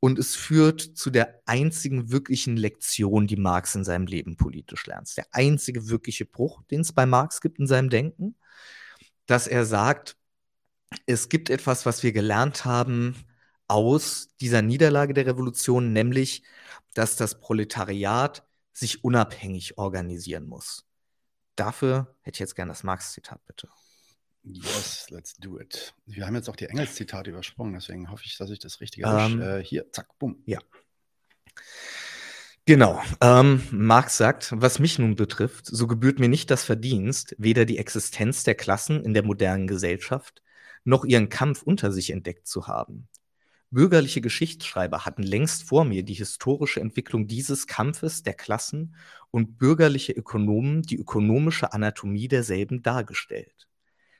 [0.00, 5.16] Und es führt zu der einzigen wirklichen Lektion, die Marx in seinem Leben politisch lernt.
[5.16, 8.36] Der einzige wirkliche Bruch, den es bei Marx gibt in seinem Denken,
[9.26, 10.16] dass er sagt,
[11.06, 13.14] es gibt etwas, was wir gelernt haben
[13.66, 16.42] aus dieser Niederlage der Revolution, nämlich,
[16.94, 20.87] dass das Proletariat sich unabhängig organisieren muss.
[21.58, 23.68] Dafür hätte ich jetzt gerne das Marx-Zitat, bitte.
[24.44, 25.92] Yes, let's do it.
[26.06, 29.42] Wir haben jetzt auch die Engels-Zitate übersprungen, deswegen hoffe ich, dass ich das richtig Ähm,
[29.42, 30.40] äh, Hier, zack, bumm.
[30.46, 30.60] Ja.
[32.64, 33.02] Genau.
[33.20, 37.78] Ähm, Marx sagt, was mich nun betrifft, so gebührt mir nicht das Verdienst, weder die
[37.78, 40.42] Existenz der Klassen in der modernen Gesellschaft,
[40.84, 43.08] noch ihren Kampf unter sich entdeckt zu haben.
[43.70, 48.96] Bürgerliche Geschichtsschreiber hatten längst vor mir die historische Entwicklung dieses Kampfes der Klassen
[49.30, 53.68] und bürgerliche Ökonomen die ökonomische Anatomie derselben dargestellt.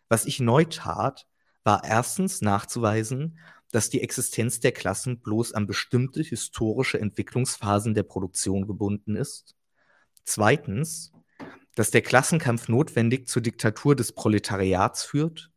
[0.09, 1.27] Was ich neu tat,
[1.65, 3.39] war erstens nachzuweisen,
[3.71, 9.55] dass die Existenz der Klassen bloß an bestimmte historische Entwicklungsphasen der Produktion gebunden ist.
[10.25, 11.13] Zweitens,
[11.75, 15.51] dass der Klassenkampf notwendig zur Diktatur des Proletariats führt.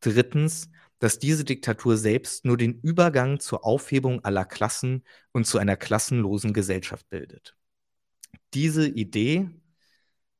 [0.00, 0.70] Drittens,
[1.00, 6.52] dass diese Diktatur selbst nur den Übergang zur Aufhebung aller Klassen und zu einer klassenlosen
[6.52, 7.56] Gesellschaft bildet.
[8.54, 9.50] Diese Idee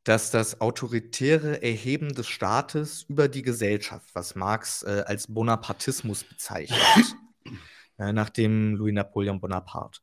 [0.05, 7.17] dass das autoritäre Erheben des Staates über die Gesellschaft, was Marx äh, als Bonapartismus bezeichnet,
[7.99, 10.01] äh, nach dem Louis Napoleon Bonaparte,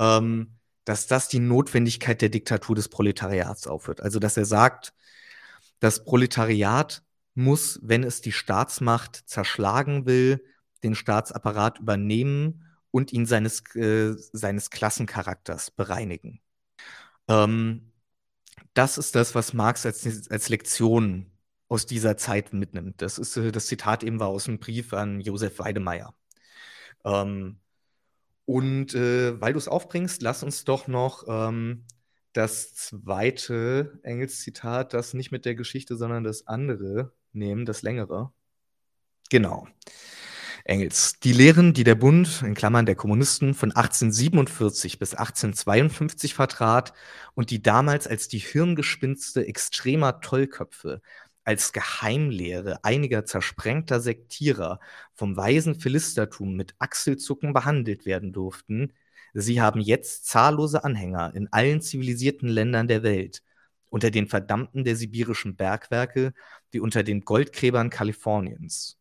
[0.00, 4.00] ähm, dass das die Notwendigkeit der Diktatur des Proletariats aufhört.
[4.00, 4.92] Also dass er sagt,
[5.80, 7.04] das Proletariat
[7.38, 10.44] muss, wenn es die Staatsmacht zerschlagen will,
[10.82, 16.40] den Staatsapparat übernehmen und ihn seines, äh, seines Klassencharakters bereinigen.
[17.28, 17.92] Ähm,
[18.74, 21.30] das ist das, was Marx als, als Lektion
[21.68, 23.02] aus dieser Zeit mitnimmt.
[23.02, 26.14] Das ist äh, das Zitat eben war aus einem Brief an Josef Weidemeyer.
[27.04, 27.60] Ähm,
[28.46, 31.84] und äh, weil du es aufbringst, lass uns doch noch ähm,
[32.32, 38.32] das zweite Engels-Zitat, das nicht mit der Geschichte, sondern das andere nehmen, das längere.
[39.30, 39.68] Genau.
[40.64, 41.18] Engels.
[41.20, 46.92] Die Lehren, die der Bund, in Klammern der Kommunisten, von 1847 bis 1852 vertrat
[47.34, 51.00] und die damals als die Hirngespinste extremer Tollköpfe,
[51.44, 54.80] als Geheimlehre einiger zersprengter Sektierer
[55.14, 58.92] vom weisen Philistertum mit Achselzucken behandelt werden durften,
[59.32, 63.42] sie haben jetzt zahllose Anhänger in allen zivilisierten Ländern der Welt,
[63.90, 66.34] unter den Verdammten der sibirischen Bergwerke
[66.70, 68.98] wie unter den Goldgräbern Kaliforniens.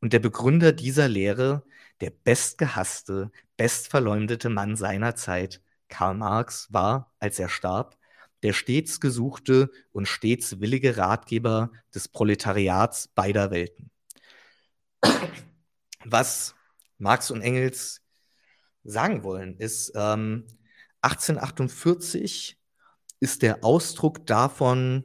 [0.00, 1.64] Und der Begründer dieser Lehre,
[2.00, 7.96] der bestgehasste, bestverleumdete Mann seiner Zeit, Karl Marx, war, als er starb,
[8.42, 13.90] der stets gesuchte und stets willige Ratgeber des Proletariats beider Welten.
[16.04, 16.54] Was
[16.98, 18.02] Marx und Engels
[18.84, 20.46] sagen wollen, ist, ähm,
[21.00, 22.55] 1848
[23.20, 25.04] ist der Ausdruck davon,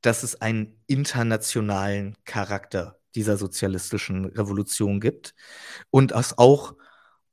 [0.00, 5.34] dass es einen internationalen Charakter dieser sozialistischen Revolution gibt
[5.90, 6.74] und dass auch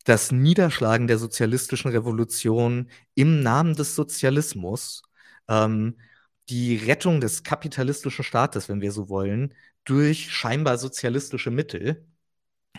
[0.06, 5.04] das Niederschlagen der sozialistischen Revolution im Namen des Sozialismus
[5.48, 5.98] ähm,
[6.50, 9.54] die Rettung des kapitalistischen Staates, wenn wir so wollen,
[9.86, 12.06] durch scheinbar sozialistische Mittel,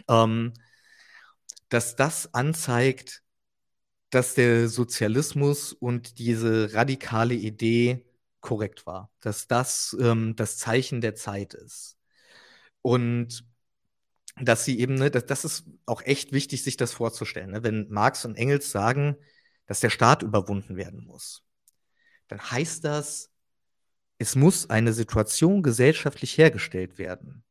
[0.09, 0.53] ähm,
[1.69, 3.22] dass das anzeigt,
[4.13, 8.05] dass der Sozialismus und diese radikale Idee
[8.41, 11.97] korrekt war, dass das ähm, das Zeichen der Zeit ist.
[12.83, 13.47] Und
[14.37, 17.53] dass sie eben, ne, das, das ist auch echt wichtig, sich das vorzustellen.
[17.53, 17.63] Ne?
[17.63, 19.17] Wenn Marx und Engels sagen,
[19.67, 21.43] dass der Staat überwunden werden muss,
[22.29, 23.31] dann heißt das,
[24.19, 27.45] es muss eine Situation gesellschaftlich hergestellt werden,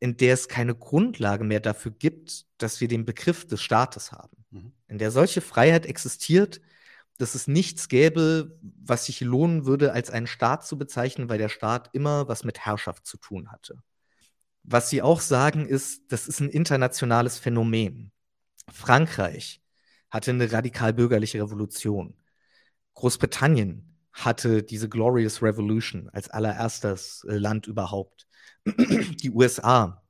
[0.00, 4.44] in der es keine Grundlage mehr dafür gibt, dass wir den Begriff des Staates haben.
[4.50, 4.72] Mhm.
[4.88, 6.60] In der solche Freiheit existiert,
[7.18, 11.50] dass es nichts gäbe, was sich lohnen würde, als einen Staat zu bezeichnen, weil der
[11.50, 13.82] Staat immer was mit Herrschaft zu tun hatte.
[14.62, 18.10] Was sie auch sagen, ist, das ist ein internationales Phänomen.
[18.72, 19.62] Frankreich
[20.10, 22.14] hatte eine radikal bürgerliche Revolution.
[22.94, 28.26] Großbritannien hatte diese Glorious Revolution als allererstes äh, Land überhaupt.
[28.66, 30.02] Die USA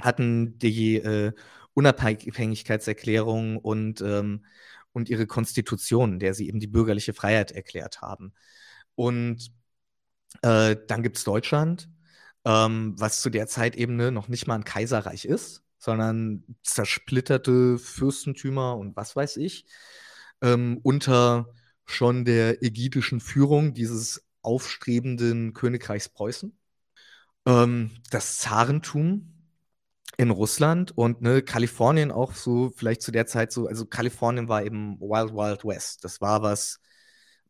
[0.00, 1.32] hatten die äh,
[1.74, 4.44] Unabhängigkeitserklärung und, ähm,
[4.92, 8.34] und ihre Konstitution, der sie eben die bürgerliche Freiheit erklärt haben.
[8.94, 9.52] Und
[10.42, 11.88] äh, dann gibt es Deutschland,
[12.44, 17.78] ähm, was zu der Zeit eben ne, noch nicht mal ein Kaiserreich ist, sondern zersplitterte
[17.78, 19.66] Fürstentümer und was weiß ich,
[20.42, 21.48] ähm, unter
[21.86, 26.56] schon der ägidischen Führung dieses aufstrebenden Königreichs Preußen.
[27.46, 29.32] Ähm, das Zarentum
[30.16, 34.64] in Russland und ne, Kalifornien auch so, vielleicht zu der Zeit so, also Kalifornien war
[34.64, 36.04] eben Wild Wild West.
[36.04, 36.80] Das war was,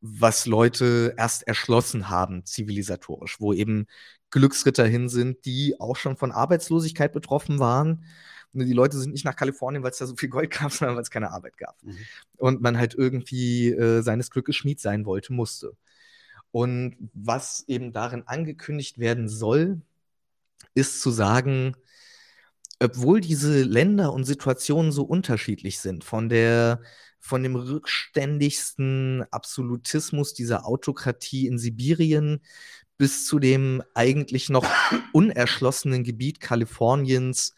[0.01, 3.87] was Leute erst erschlossen haben, zivilisatorisch, wo eben
[4.31, 8.05] Glücksritter hin sind, die auch schon von Arbeitslosigkeit betroffen waren.
[8.53, 10.97] Und die Leute sind nicht nach Kalifornien, weil es da so viel Gold gab, sondern
[10.97, 11.83] weil es keine Arbeit gab.
[11.83, 11.97] Mhm.
[12.37, 15.77] Und man halt irgendwie äh, seines Glückes Schmied sein wollte, musste.
[16.53, 19.81] Und was eben darin angekündigt werden soll,
[20.75, 21.75] ist zu sagen,
[22.81, 26.81] obwohl diese Länder und Situationen so unterschiedlich sind, von der
[27.25, 32.41] von dem rückständigsten Absolutismus dieser Autokratie in Sibirien
[32.99, 34.67] bis zu dem eigentlich noch
[35.13, 37.55] unerschlossenen Gebiet Kaliforniens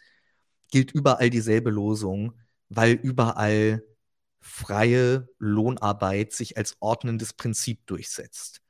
[0.70, 2.34] gilt überall dieselbe Losung,
[2.68, 3.82] weil überall
[4.40, 8.63] freie Lohnarbeit sich als ordnendes Prinzip durchsetzt.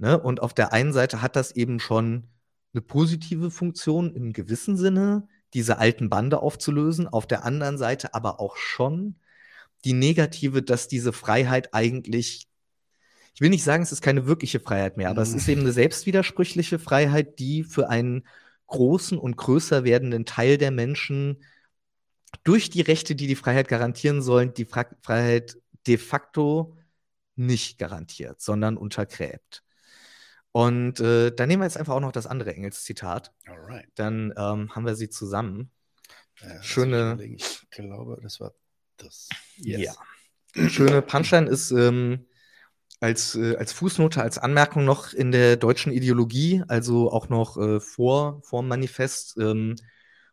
[0.00, 0.18] Ne?
[0.18, 2.24] Und auf der einen Seite hat das eben schon
[2.72, 8.40] eine positive Funktion im gewissen Sinne, diese alten Bande aufzulösen, auf der anderen Seite aber
[8.40, 9.16] auch schon
[9.84, 12.48] die negative, dass diese Freiheit eigentlich,
[13.34, 15.28] ich will nicht sagen, es ist keine wirkliche Freiheit mehr, aber mhm.
[15.28, 18.26] es ist eben eine selbstwidersprüchliche Freiheit, die für einen
[18.68, 21.42] großen und größer werdenden Teil der Menschen
[22.42, 26.76] durch die Rechte, die die Freiheit garantieren sollen, die Fra Freiheit de facto
[27.36, 29.62] nicht garantiert, sondern untergräbt.
[30.52, 33.32] Und äh, dann nehmen wir jetzt einfach auch noch das andere Engels-Zitat.
[33.94, 35.70] Dann ähm, haben wir sie zusammen.
[36.40, 37.18] Ja, Schöne.
[37.22, 38.52] Ich glaube, das war
[38.96, 39.28] das.
[39.56, 39.96] Yes.
[40.56, 40.68] Ja.
[40.68, 42.26] Schöne Punchline ist ähm,
[42.98, 47.80] als, äh, als Fußnote, als Anmerkung noch in der deutschen Ideologie, also auch noch äh,
[47.80, 49.76] vor, vor dem Manifest ähm,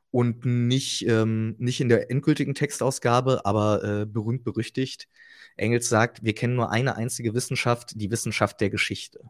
[0.09, 5.07] und nicht, ähm, nicht in der endgültigen Textausgabe, aber äh, berühmt berüchtigt.
[5.55, 9.29] Engels sagt, wir kennen nur eine einzige Wissenschaft, die Wissenschaft der Geschichte.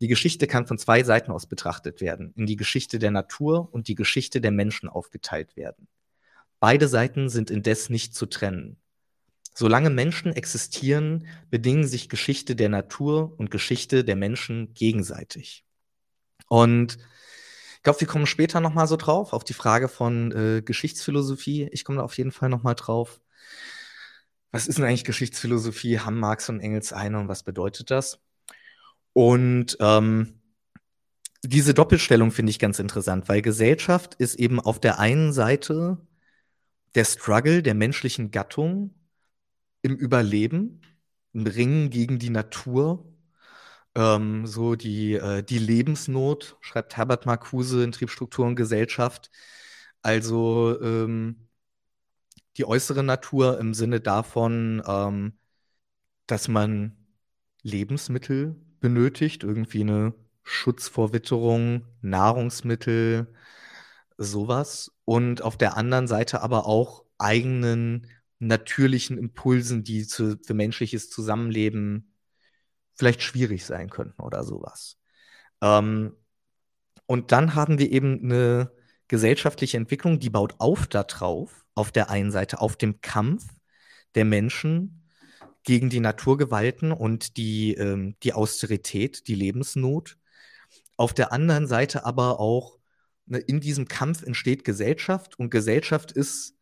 [0.00, 3.88] Die Geschichte kann von zwei Seiten aus betrachtet werden, in die Geschichte der Natur und
[3.88, 5.88] die Geschichte der Menschen aufgeteilt werden.
[6.60, 8.76] Beide Seiten sind indes nicht zu trennen.
[9.54, 15.64] Solange Menschen existieren, bedingen sich Geschichte der Natur und Geschichte der Menschen gegenseitig.
[16.48, 16.98] Und
[17.76, 21.68] ich glaube, wir kommen später nochmal so drauf, auf die Frage von äh, Geschichtsphilosophie.
[21.72, 23.20] Ich komme da auf jeden Fall nochmal drauf.
[24.50, 26.00] Was ist denn eigentlich Geschichtsphilosophie?
[26.00, 28.20] Haben Marx und Engels eine und was bedeutet das?
[29.16, 30.42] Und ähm,
[31.42, 36.06] diese Doppelstellung finde ich ganz interessant, weil Gesellschaft ist eben auf der einen Seite
[36.94, 38.94] der Struggle der menschlichen Gattung
[39.80, 40.82] im Überleben,
[41.32, 43.10] im Ringen gegen die Natur,
[43.94, 49.30] ähm, so die, äh, die Lebensnot, schreibt Herbert Marcuse in Triebstruktur und Gesellschaft.
[50.02, 51.48] Also ähm,
[52.58, 55.38] die äußere Natur im Sinne davon, ähm,
[56.26, 56.98] dass man
[57.62, 60.14] Lebensmittel benötigt, irgendwie eine
[60.44, 63.34] Schutz vor Witterung, Nahrungsmittel,
[64.16, 64.92] sowas.
[65.04, 68.06] Und auf der anderen Seite aber auch eigenen
[68.38, 72.14] natürlichen Impulsen, die zu, für menschliches Zusammenleben
[72.94, 74.98] vielleicht schwierig sein könnten oder sowas.
[75.60, 76.12] Ähm,
[77.06, 78.70] und dann haben wir eben eine
[79.08, 83.44] gesellschaftliche Entwicklung, die baut auf darauf, auf der einen Seite, auf dem Kampf
[84.14, 85.05] der Menschen
[85.66, 90.16] gegen die Naturgewalten und die, ähm, die Austerität, die Lebensnot.
[90.96, 92.78] Auf der anderen Seite aber auch
[93.26, 96.54] ne, in diesem Kampf entsteht Gesellschaft und Gesellschaft ist,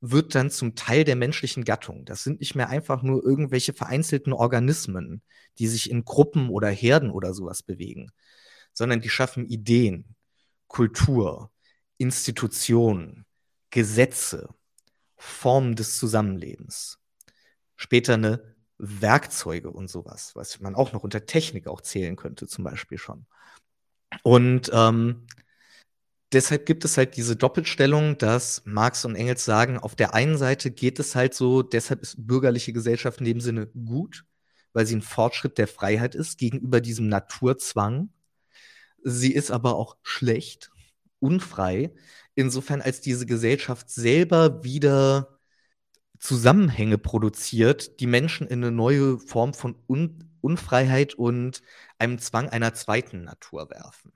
[0.00, 2.04] wird dann zum Teil der menschlichen Gattung.
[2.04, 5.22] Das sind nicht mehr einfach nur irgendwelche vereinzelten Organismen,
[5.58, 8.12] die sich in Gruppen oder Herden oder sowas bewegen,
[8.72, 10.14] sondern die schaffen Ideen,
[10.68, 11.50] Kultur,
[11.98, 13.26] Institutionen,
[13.70, 14.48] Gesetze,
[15.16, 17.00] Formen des Zusammenlebens.
[17.84, 18.42] Später eine
[18.78, 23.26] Werkzeuge und sowas, was man auch noch unter Technik auch zählen könnte, zum Beispiel schon.
[24.22, 25.26] Und ähm,
[26.32, 30.70] deshalb gibt es halt diese Doppelstellung, dass Marx und Engels sagen, auf der einen Seite
[30.70, 34.24] geht es halt so, deshalb ist bürgerliche Gesellschaft in dem Sinne gut,
[34.72, 38.08] weil sie ein Fortschritt der Freiheit ist gegenüber diesem Naturzwang.
[39.02, 40.70] Sie ist aber auch schlecht,
[41.18, 41.92] unfrei,
[42.34, 45.33] insofern als diese Gesellschaft selber wieder
[46.18, 51.62] Zusammenhänge produziert, die Menschen in eine neue Form von Un Unfreiheit und
[51.98, 54.12] einem Zwang einer zweiten Natur werfen.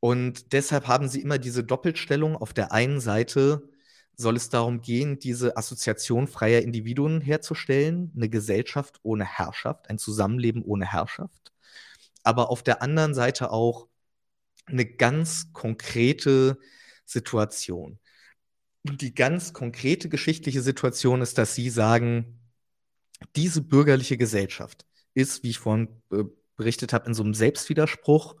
[0.00, 2.36] Und deshalb haben sie immer diese Doppelstellung.
[2.36, 3.68] Auf der einen Seite
[4.16, 10.62] soll es darum gehen, diese Assoziation freier Individuen herzustellen, eine Gesellschaft ohne Herrschaft, ein Zusammenleben
[10.64, 11.52] ohne Herrschaft.
[12.24, 13.86] Aber auf der anderen Seite auch
[14.66, 16.58] eine ganz konkrete
[17.04, 18.00] Situation.
[18.84, 22.40] Die ganz konkrete geschichtliche Situation ist, dass Sie sagen,
[23.36, 26.24] diese bürgerliche Gesellschaft ist, wie ich vorhin äh,
[26.56, 28.36] berichtet habe, in so einem Selbstwiderspruch.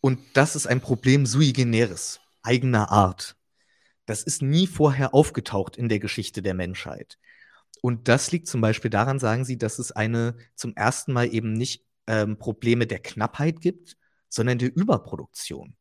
[0.00, 3.36] Und das ist ein Problem sui generis, eigener Art.
[4.06, 7.18] Das ist nie vorher aufgetaucht in der Geschichte der Menschheit.
[7.80, 11.52] Und das liegt zum Beispiel daran, sagen Sie, dass es eine zum ersten Mal eben
[11.52, 13.96] nicht ähm, Probleme der Knappheit gibt,
[14.28, 15.74] sondern der Überproduktion.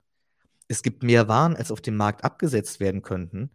[0.74, 3.52] Es gibt mehr Waren, als auf dem Markt abgesetzt werden könnten.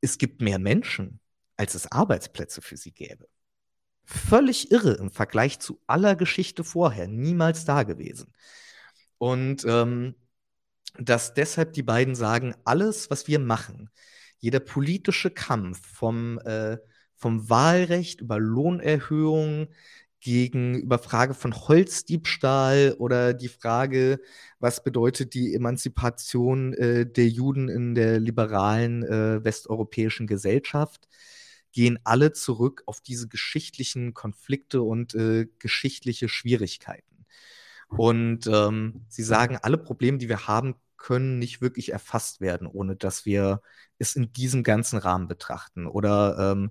[0.00, 1.18] Es gibt mehr Menschen,
[1.56, 3.26] als es Arbeitsplätze für sie gäbe.
[4.04, 8.32] Völlig irre im Vergleich zu aller Geschichte vorher, niemals da gewesen.
[9.18, 10.14] Und ähm,
[10.94, 13.90] dass deshalb die beiden sagen, alles, was wir machen,
[14.38, 16.78] jeder politische Kampf vom, äh,
[17.16, 19.66] vom Wahlrecht über Lohnerhöhung
[20.22, 24.20] gegen über Frage von Holzdiebstahl oder die Frage,
[24.60, 31.08] was bedeutet die Emanzipation äh, der Juden in der liberalen äh, westeuropäischen Gesellschaft,
[31.72, 37.26] gehen alle zurück auf diese geschichtlichen Konflikte und äh, geschichtliche Schwierigkeiten.
[37.88, 42.94] Und ähm, sie sagen, alle Probleme, die wir haben, können nicht wirklich erfasst werden, ohne
[42.94, 43.60] dass wir
[43.98, 45.88] es in diesem ganzen Rahmen betrachten.
[45.88, 46.70] Oder ähm,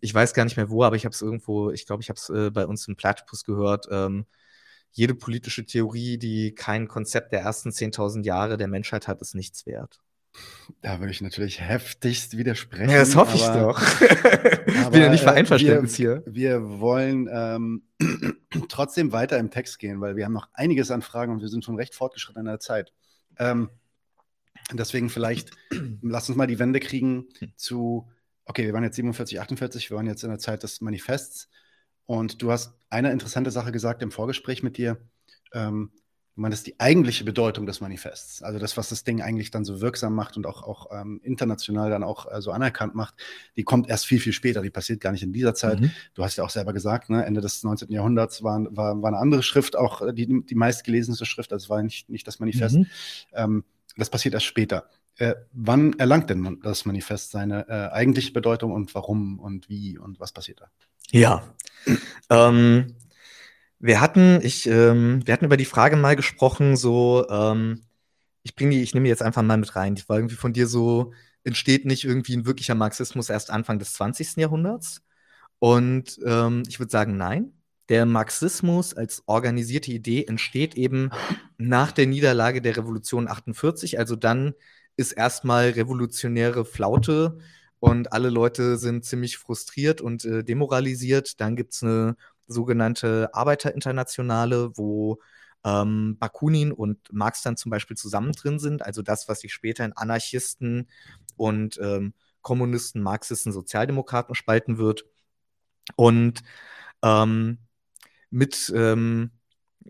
[0.00, 2.18] ich weiß gar nicht mehr wo, aber ich habe es irgendwo, ich glaube, ich habe
[2.18, 3.86] es äh, bei uns im Platypus gehört.
[3.92, 4.26] Ähm,
[4.90, 9.64] jede politische Theorie, die kein Konzept der ersten 10.000 Jahre der Menschheit hat, ist nichts
[9.66, 10.00] wert.
[10.80, 12.90] Da würde ich natürlich heftigst widersprechen.
[12.90, 13.80] Ja, das hoffe ich doch.
[14.00, 16.24] ich bin ja nicht für Einverständnis hier.
[16.26, 17.84] Wir wollen ähm,
[18.68, 21.64] trotzdem weiter im Text gehen, weil wir haben noch einiges an Fragen und wir sind
[21.64, 22.92] schon recht fortgeschritten in der Zeit.
[23.40, 23.70] Ähm,
[24.72, 25.50] deswegen vielleicht,
[26.02, 27.26] lass uns mal die Wende kriegen
[27.56, 28.08] zu,
[28.44, 31.48] okay, wir waren jetzt 47, 48, wir waren jetzt in der Zeit des Manifests
[32.06, 35.00] und du hast eine interessante Sache gesagt im Vorgespräch mit dir.
[35.52, 35.90] Ähm,
[36.40, 39.82] du meinst die eigentliche Bedeutung des Manifests, also das, was das Ding eigentlich dann so
[39.82, 43.14] wirksam macht und auch, auch ähm, international dann auch äh, so anerkannt macht,
[43.56, 45.80] die kommt erst viel, viel später, die passiert gar nicht in dieser Zeit.
[45.80, 45.90] Mhm.
[46.14, 47.92] Du hast ja auch selber gesagt, ne, Ende des 19.
[47.92, 51.82] Jahrhunderts war, war, war eine andere Schrift, auch äh, die, die meistgelesenste Schrift, also war
[51.82, 52.76] nicht, nicht das Manifest.
[52.76, 52.86] Mhm.
[53.34, 53.64] Ähm,
[53.98, 54.88] das passiert erst später.
[55.16, 60.18] Äh, wann erlangt denn das Manifest seine äh, eigentliche Bedeutung und warum und wie und
[60.20, 60.70] was passiert da?
[61.10, 61.42] Ja.
[62.30, 62.94] ähm,
[63.80, 67.82] wir hatten, ich, ähm, wir hatten über die Frage mal gesprochen, so, ähm,
[68.42, 69.94] ich bringe die, ich nehme die jetzt einfach mal mit rein.
[69.94, 71.12] Die war irgendwie von dir so,
[71.44, 74.36] entsteht nicht irgendwie ein wirklicher Marxismus erst Anfang des 20.
[74.36, 75.02] Jahrhunderts?
[75.58, 77.52] Und ähm, ich würde sagen, nein.
[77.88, 81.10] Der Marxismus als organisierte Idee entsteht eben
[81.58, 83.98] nach der Niederlage der Revolution 48.
[83.98, 84.54] Also dann
[84.96, 87.38] ist erstmal revolutionäre Flaute
[87.80, 91.40] und alle Leute sind ziemlich frustriert und äh, demoralisiert.
[91.40, 92.16] Dann gibt es eine
[92.50, 95.18] sogenannte Arbeiterinternationale, wo
[95.64, 98.84] ähm, Bakunin und Marx dann zum Beispiel zusammen drin sind.
[98.84, 100.88] Also das, was sich später in Anarchisten
[101.36, 105.04] und ähm, Kommunisten, Marxisten, Sozialdemokraten spalten wird.
[105.96, 106.42] Und
[107.02, 107.58] ähm,
[108.30, 109.30] mit ähm,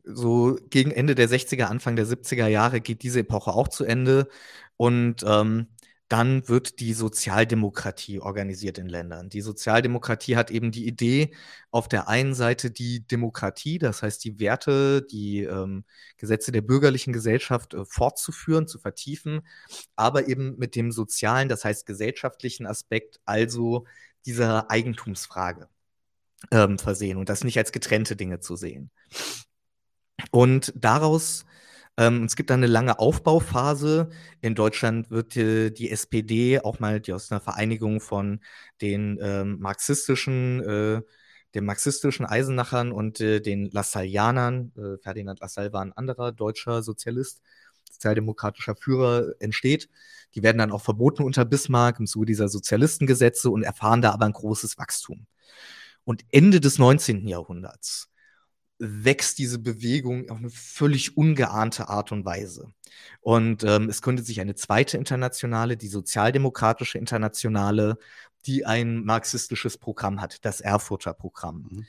[0.05, 4.29] so gegen Ende der 60er, Anfang der 70er Jahre geht diese Epoche auch zu Ende.
[4.77, 5.69] Und ähm,
[6.11, 9.29] dann wird die Sozialdemokratie organisiert in Ländern.
[9.29, 11.33] Die Sozialdemokratie hat eben die Idee,
[11.71, 15.85] auf der einen Seite die Demokratie, das heißt die Werte, die ähm,
[16.17, 19.43] Gesetze der bürgerlichen Gesellschaft äh, fortzuführen, zu vertiefen,
[19.95, 23.87] aber eben mit dem sozialen, das heißt gesellschaftlichen Aspekt, also
[24.27, 25.69] dieser Eigentumsfrage
[26.51, 28.91] ähm, versehen und das nicht als getrennte Dinge zu sehen.
[30.33, 31.45] Und daraus,
[32.01, 34.09] ähm, es gibt da eine lange Aufbauphase.
[34.41, 38.41] In Deutschland wird die SPD auch mal die aus einer Vereinigung von
[38.81, 41.03] den ähm, marxistischen, äh,
[41.55, 47.43] den marxistischen Eisenachern und äh, den Lassallianern, äh, Ferdinand Lassalle war ein anderer deutscher Sozialist,
[47.91, 49.91] sozialdemokratischer Führer, entsteht.
[50.35, 54.25] Die werden dann auch verboten unter Bismarck im Zuge dieser Sozialistengesetze und erfahren da aber
[54.25, 55.27] ein großes Wachstum.
[56.05, 57.29] Und Ende des 19.
[57.29, 58.10] Jahrhunderts
[58.81, 62.73] wächst diese Bewegung auf eine völlig ungeahnte Art und Weise.
[63.21, 67.99] Und ähm, es gründet sich eine zweite Internationale, die Sozialdemokratische Internationale,
[68.47, 71.69] die ein marxistisches Programm hat, das Erfurter Programm.
[71.71, 71.87] Mhm.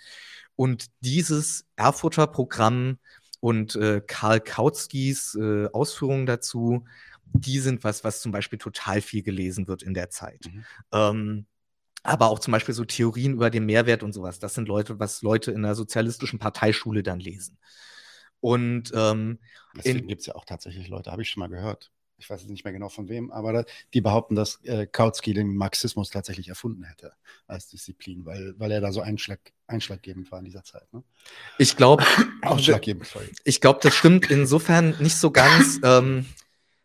[0.55, 2.99] Und dieses Erfurter Programm
[3.39, 6.85] und äh, Karl Kautskys äh, Ausführungen dazu,
[7.33, 10.45] die sind was, was zum Beispiel total viel gelesen wird in der Zeit.
[10.45, 10.65] Mhm.
[10.91, 11.45] Ähm,
[12.03, 14.39] aber auch zum Beispiel so Theorien über den Mehrwert und sowas.
[14.39, 17.57] Das sind Leute, was Leute in der sozialistischen Parteischule dann lesen.
[18.39, 19.39] Und ähm,
[19.75, 21.91] Deswegen gibt es ja auch tatsächlich Leute, habe ich schon mal gehört.
[22.17, 23.63] Ich weiß jetzt nicht mehr genau von wem, aber da,
[23.95, 27.13] die behaupten, dass äh, Kautsky den Marxismus tatsächlich erfunden hätte
[27.47, 30.91] als Disziplin, weil, weil er da so einschlag, einschlaggebend war in dieser Zeit.
[30.93, 31.03] Ne?
[31.57, 32.03] Ich glaube,
[33.43, 36.25] ich glaube, das stimmt insofern nicht so ganz, ähm,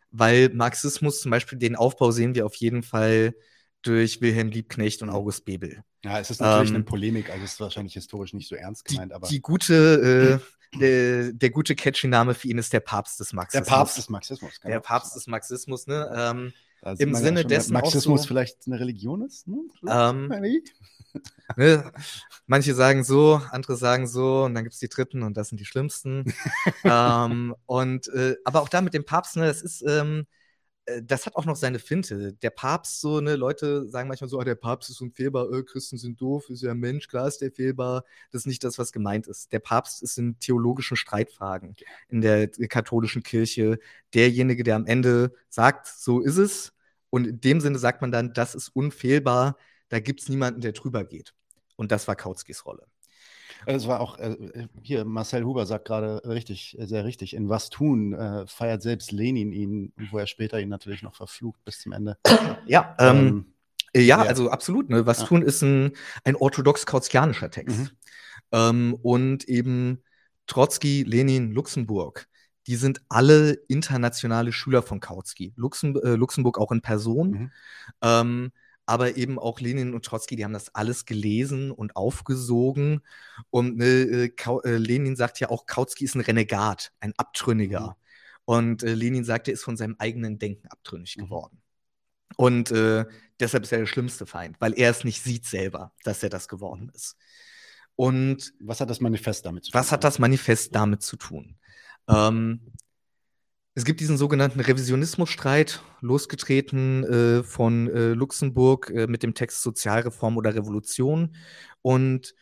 [0.09, 3.35] weil Marxismus zum Beispiel den Aufbau sehen wir auf jeden Fall
[3.81, 5.83] durch Wilhelm Liebknecht und August Bebel.
[6.03, 8.89] Ja, es ist natürlich Ähm, eine Polemik, also es ist wahrscheinlich historisch nicht so ernst
[8.89, 10.41] Die, gemeint, aber die gute,
[10.73, 13.67] äh, der, der gute catchy Name für ihn ist der Papst des der Marxismus.
[13.67, 14.59] Papst des Marxismus.
[14.63, 16.11] Der Papst des Marxismus, ne?
[16.15, 16.53] Ähm,
[16.91, 19.47] sieht im Sinne schon, dessen Marxismus so- vielleicht eine Religion ist.
[19.47, 19.57] Ne?
[19.87, 20.27] Ähm,
[21.55, 21.91] ne?
[22.45, 25.59] Manche sagen so, andere sagen so, und dann gibt es die Dritten und das sind
[25.59, 26.25] die Schlimmsten.
[26.83, 30.25] ähm, und äh, aber auch da mit dem Papst, ne, das ist, ähm, äh,
[31.03, 32.33] das hat auch noch seine Finte.
[32.33, 35.97] Der Papst, so, ne, Leute sagen manchmal so, ah, der Papst ist unfehlbar, äh, Christen
[35.97, 38.03] sind doof, ist ja ein Mensch, klar ist der fehlbar.
[38.31, 39.51] Das ist nicht das, was gemeint ist.
[39.51, 41.75] Der Papst ist in theologischen Streitfragen
[42.07, 43.79] in der katholischen Kirche
[44.13, 46.73] derjenige, der am Ende sagt, so ist es.
[47.09, 49.57] Und in dem Sinne sagt man dann, das ist unfehlbar,
[49.89, 51.33] da gibt es niemanden, der drüber geht.
[51.75, 52.87] Und das war Kautskys Rolle.
[53.65, 57.69] Es war auch, äh, hier, Marcel Huber sagt gerade richtig, äh, sehr richtig, in Was
[57.69, 61.91] tun äh, feiert selbst Lenin ihn, wo er später ihn natürlich noch verflucht bis zum
[61.91, 62.17] Ende.
[62.65, 63.45] Ja, ähm,
[63.93, 64.29] Äh, Ja, Ja.
[64.29, 64.89] also absolut.
[64.89, 65.05] Ne?
[65.05, 65.25] Was Ja.
[65.27, 65.91] tun ist ein,
[66.23, 67.77] ein orthodox-kautskianischer Text.
[67.79, 67.89] Mhm.
[68.51, 70.03] Ähm, und eben
[70.45, 72.27] Trotzki, Lenin, Luxemburg,
[72.67, 75.53] die sind alle internationale Schüler von Kautsky.
[75.55, 77.29] Luxem, äh, Luxemburg auch in Person.
[77.29, 77.51] Mhm.
[78.01, 78.51] Ähm,
[78.87, 83.01] aber eben auch Lenin und Trotzki, die haben das alles gelesen und aufgesogen.
[83.51, 84.31] Und ne, äh,
[84.65, 87.89] äh, Lenin sagt ja auch, Kautsky ist ein Renegat, ein Abtrünniger.
[87.89, 87.95] Mhm.
[88.45, 91.23] Und äh, Lenin sagt, er ist von seinem eigenen Denken abtrünnig Mhm.
[91.23, 91.61] geworden.
[92.37, 93.05] Und äh,
[93.39, 96.47] deshalb ist er der schlimmste Feind, weil er es nicht sieht selber, dass er das
[96.47, 97.17] geworden ist.
[97.95, 99.79] Und Was hat das Manifest damit zu tun?
[99.79, 101.57] was hat das Manifest damit zu tun?
[102.07, 102.61] Ähm,
[103.77, 110.35] es gibt diesen sogenannten Revisionismusstreit, losgetreten äh, von äh, Luxemburg äh, mit dem Text Sozialreform
[110.35, 111.35] oder Revolution.
[111.83, 112.33] Und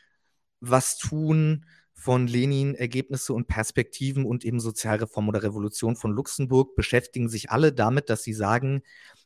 [0.62, 7.28] was tun von Lenin Ergebnisse und Perspektiven und eben Sozialreform oder Revolution von Luxemburg beschäftigen
[7.28, 8.82] sich alle damit, dass sie sagen,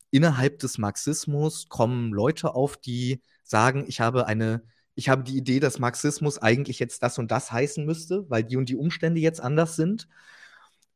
[0.10, 4.64] innerhalb des Marxismus kommen Leute auf, die sagen, ich habe eine,
[4.96, 8.58] ich habe die Idee, dass Marxismus eigentlich jetzt das und das heißen müsste, weil die
[8.58, 10.08] und die Umstände jetzt anders sind.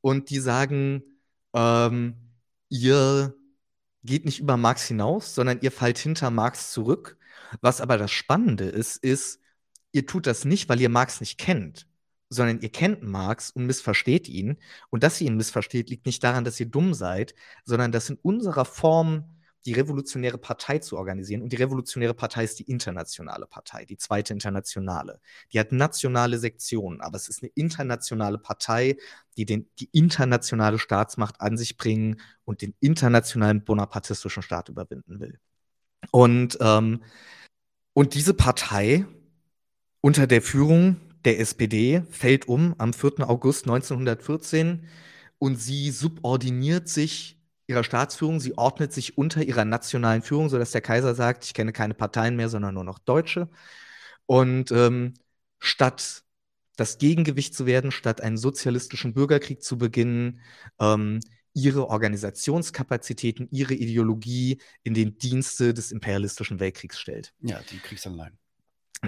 [0.04, 1.02] Und die sagen,
[1.54, 2.16] ähm,
[2.68, 3.34] ihr
[4.04, 7.18] geht nicht über Marx hinaus, sondern ihr fallt hinter Marx zurück.
[7.62, 9.40] Was aber das Spannende ist, ist,
[9.94, 11.88] ihr tut das nicht, weil ihr Marx nicht kennt,
[12.28, 14.58] sondern ihr kennt Marx und missversteht ihn.
[14.90, 17.34] Und dass ihr ihn missversteht, liegt nicht daran, dass ihr dumm seid,
[17.64, 19.24] sondern dass in unserer Form
[19.66, 21.42] die revolutionäre Partei zu organisieren.
[21.42, 25.20] Und die revolutionäre Partei ist die internationale Partei, die zweite internationale.
[25.52, 28.98] Die hat nationale Sektionen, aber es ist eine internationale Partei,
[29.38, 35.40] die den, die internationale Staatsmacht an sich bringen und den internationalen bonapartistischen Staat überwinden will.
[36.12, 37.04] Und, ähm,
[37.94, 39.06] und diese Partei
[40.02, 43.30] unter der Führung der SPD fällt um am 4.
[43.30, 44.86] August 1914
[45.40, 47.38] und sie subordiniert sich
[47.74, 51.74] ihrer Staatsführung, sie ordnet sich unter ihrer nationalen Führung, sodass der Kaiser sagt, ich kenne
[51.74, 53.50] keine Parteien mehr, sondern nur noch Deutsche.
[54.26, 55.16] Und ähm,
[55.60, 56.24] statt
[56.76, 60.40] das Gegengewicht zu werden, statt einen sozialistischen Bürgerkrieg zu beginnen,
[60.80, 61.20] ähm,
[61.54, 68.38] ihre Organisationskapazitäten, ihre Ideologie in den Dienste des imperialistischen Weltkriegs stellt Ja, die Kriegsanleihen.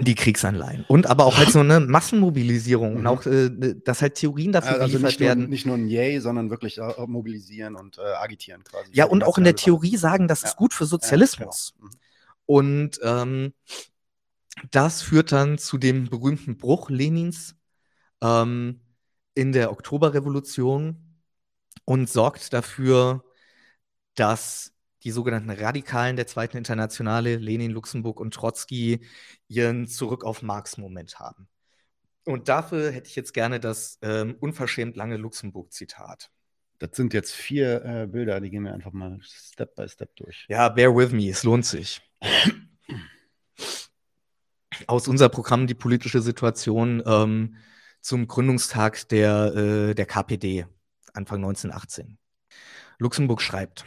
[0.00, 0.84] Die Kriegsanleihen.
[0.88, 3.06] Und aber auch halt so eine Massenmobilisierung und Mhm.
[3.06, 3.50] auch, äh,
[3.84, 5.48] dass halt Theorien dafür Also geliefert nicht nur, werden.
[5.48, 8.90] nicht nur ein Yay, sondern wirklich auch mobilisieren und äh, agitieren quasi.
[8.92, 10.48] Ja, und auch in der nationale Theorie sagen, das Ja.
[10.48, 11.72] ist gut für Sozialismus.
[11.74, 11.90] Ja, genau.
[11.90, 11.98] Mhm.
[12.48, 13.52] Und ähm,
[14.70, 17.56] das führt dann zu dem berühmten Bruch Lenins
[18.22, 18.80] ähm,
[19.34, 20.96] in der Oktoberrevolution
[21.84, 23.24] und sorgt dafür,
[24.14, 24.72] dass
[25.06, 29.06] die sogenannten Radikalen der Zweiten Internationale, Lenin, Luxemburg und Trotzki,
[29.46, 31.46] ihren Zurück auf Marx-Moment haben.
[32.24, 36.32] Und dafür hätte ich jetzt gerne das ähm, unverschämt lange Luxemburg-Zitat.
[36.80, 40.44] Das sind jetzt vier äh, Bilder, die gehen wir einfach mal Step by Step durch.
[40.48, 42.02] Ja, bear with me, es lohnt sich.
[44.88, 47.58] Aus unser Programm die politische Situation ähm,
[48.00, 50.66] zum Gründungstag der, äh, der KPD,
[51.14, 52.18] Anfang 1918.
[52.98, 53.84] Luxemburg schreibt,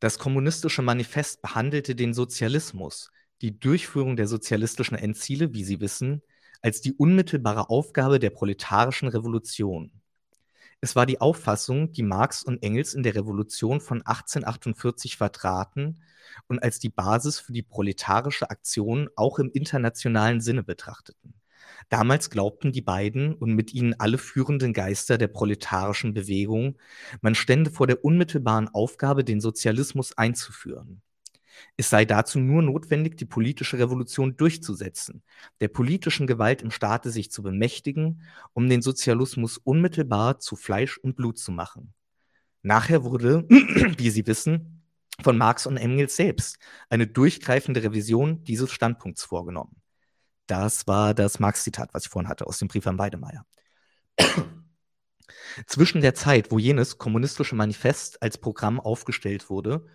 [0.00, 3.10] das kommunistische Manifest behandelte den Sozialismus,
[3.42, 6.22] die Durchführung der sozialistischen Endziele, wie Sie wissen,
[6.62, 9.92] als die unmittelbare Aufgabe der proletarischen Revolution.
[10.80, 16.00] Es war die Auffassung, die Marx und Engels in der Revolution von 1848 vertraten
[16.48, 21.34] und als die Basis für die proletarische Aktion auch im internationalen Sinne betrachteten.
[21.88, 26.78] Damals glaubten die beiden und mit ihnen alle führenden Geister der proletarischen Bewegung,
[27.20, 31.02] man stände vor der unmittelbaren Aufgabe, den Sozialismus einzuführen.
[31.76, 35.22] Es sei dazu nur notwendig, die politische Revolution durchzusetzen,
[35.60, 38.22] der politischen Gewalt im Staate sich zu bemächtigen,
[38.52, 41.92] um den Sozialismus unmittelbar zu Fleisch und Blut zu machen.
[42.62, 44.82] Nachher wurde, wie Sie wissen,
[45.22, 46.58] von Marx und Engels selbst
[46.88, 49.79] eine durchgreifende Revision dieses Standpunkts vorgenommen.
[50.50, 53.46] Das war das Marx-Zitat, was ich vorhin hatte, aus dem Brief an Weidemeier.
[55.66, 59.86] Zwischen der Zeit, wo jenes kommunistische Manifest als Programm aufgestellt wurde,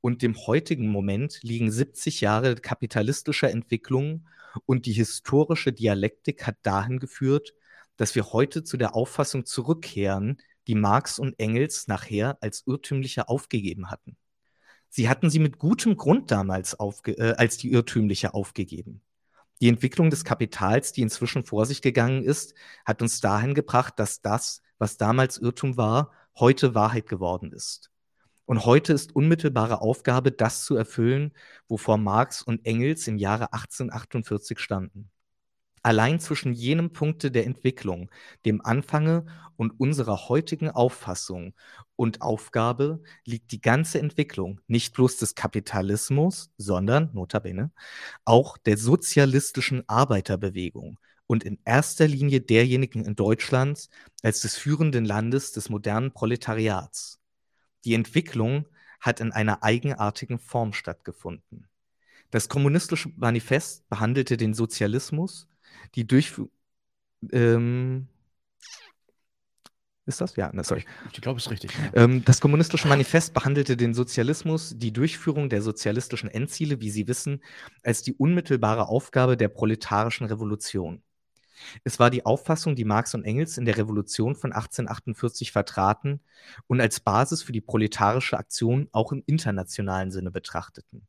[0.00, 4.28] und dem heutigen Moment liegen 70 Jahre kapitalistischer Entwicklung
[4.64, 7.54] und die historische Dialektik hat dahin geführt,
[7.96, 13.90] dass wir heute zu der Auffassung zurückkehren, die Marx und Engels nachher als irrtümlicher aufgegeben
[13.90, 14.16] hatten.
[14.88, 16.76] Sie hatten sie mit gutem Grund damals
[17.06, 19.02] äh, als die irrtümliche aufgegeben.
[19.60, 22.54] Die Entwicklung des Kapitals, die inzwischen vor sich gegangen ist,
[22.84, 27.90] hat uns dahin gebracht, dass das, was damals Irrtum war, heute Wahrheit geworden ist.
[28.44, 31.32] Und heute ist unmittelbare Aufgabe, das zu erfüllen,
[31.68, 35.10] wovor Marx und Engels im Jahre 1848 standen.
[35.86, 38.10] Allein zwischen jenem Punkte der Entwicklung,
[38.44, 39.24] dem Anfange
[39.54, 41.54] und unserer heutigen Auffassung
[41.94, 47.70] und Aufgabe liegt die ganze Entwicklung nicht bloß des Kapitalismus, sondern, notabene,
[48.24, 53.88] auch der sozialistischen Arbeiterbewegung und in erster Linie derjenigen in Deutschland
[54.24, 57.20] als des führenden Landes des modernen Proletariats.
[57.84, 58.66] Die Entwicklung
[58.98, 61.68] hat in einer eigenartigen Form stattgefunden.
[62.32, 65.46] Das kommunistische Manifest behandelte den Sozialismus,
[65.94, 66.50] die Durchführung.
[67.32, 68.08] Ähm,
[70.06, 70.36] ist das?
[70.36, 70.84] Ja, ne, sorry.
[71.12, 71.72] Ich glaube, es ist richtig.
[71.92, 77.42] Ähm, das Kommunistische Manifest behandelte den Sozialismus, die Durchführung der sozialistischen Endziele, wie Sie wissen,
[77.82, 81.02] als die unmittelbare Aufgabe der proletarischen Revolution.
[81.82, 86.20] Es war die Auffassung, die Marx und Engels in der Revolution von 1848 vertraten
[86.68, 91.08] und als Basis für die proletarische Aktion auch im internationalen Sinne betrachteten.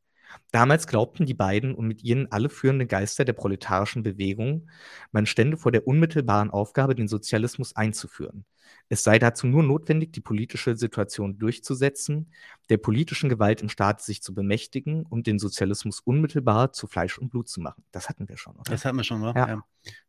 [0.50, 4.70] Damals glaubten die beiden und mit ihnen alle führenden Geister der proletarischen Bewegung,
[5.12, 8.44] man stände vor der unmittelbaren Aufgabe, den Sozialismus einzuführen.
[8.90, 12.32] Es sei dazu nur notwendig, die politische Situation durchzusetzen,
[12.70, 17.30] der politischen Gewalt im Staat sich zu bemächtigen und den Sozialismus unmittelbar zu Fleisch und
[17.30, 17.84] Blut zu machen.
[17.90, 18.70] Das hatten wir schon, oder?
[18.70, 19.34] Das hatten wir schon, oder?
[19.36, 19.64] Ja.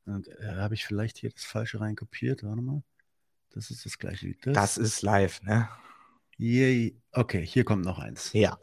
[0.05, 0.19] ja.
[0.39, 2.43] Äh, Habe ich vielleicht hier das Falsche reinkopiert?
[2.43, 2.83] Warte mal.
[3.51, 4.53] Das ist das gleiche wie das.
[4.53, 5.67] Das ist live, ne?
[6.37, 7.01] Yay.
[7.11, 8.31] Okay, hier kommt noch eins.
[8.33, 8.57] Ja.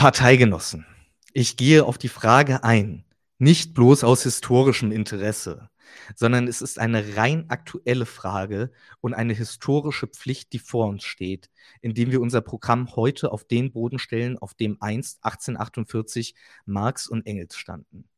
[0.00, 0.86] Parteigenossen,
[1.34, 3.04] ich gehe auf die Frage ein,
[3.36, 5.68] nicht bloß aus historischem Interesse,
[6.16, 8.72] sondern es ist eine rein aktuelle Frage
[9.02, 11.50] und eine historische Pflicht, die vor uns steht,
[11.82, 16.34] indem wir unser Programm heute auf den Boden stellen, auf dem einst 1848
[16.64, 18.08] Marx und Engels standen.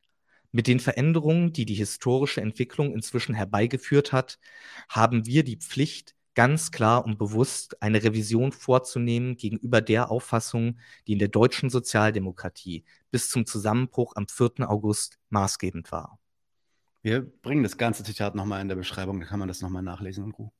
[0.52, 4.38] Mit den Veränderungen, die die historische Entwicklung inzwischen herbeigeführt hat,
[4.88, 11.12] haben wir die Pflicht, ganz klar und bewusst eine Revision vorzunehmen gegenüber der Auffassung, die
[11.12, 14.68] in der deutschen Sozialdemokratie bis zum Zusammenbruch am 4.
[14.70, 16.18] August maßgebend war.
[17.02, 20.24] Wir bringen das ganze Zitat nochmal in der Beschreibung, da kann man das nochmal nachlesen
[20.24, 20.52] in Ruhe.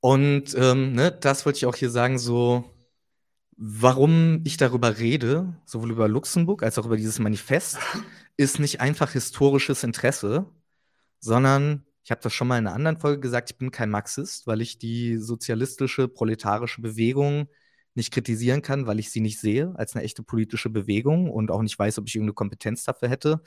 [0.00, 2.70] Und ähm, ne, das wollte ich auch hier sagen, so
[3.56, 7.78] warum ich darüber rede, sowohl über Luxemburg als auch über dieses Manifest,
[8.36, 10.46] ist nicht einfach historisches Interesse,
[11.20, 14.46] sondern ich habe das schon mal in einer anderen Folge gesagt, ich bin kein Marxist,
[14.46, 17.48] weil ich die sozialistische, proletarische Bewegung
[17.94, 21.62] nicht kritisieren kann, weil ich sie nicht sehe als eine echte politische Bewegung und auch
[21.62, 23.42] nicht weiß, ob ich irgendeine Kompetenz dafür hätte.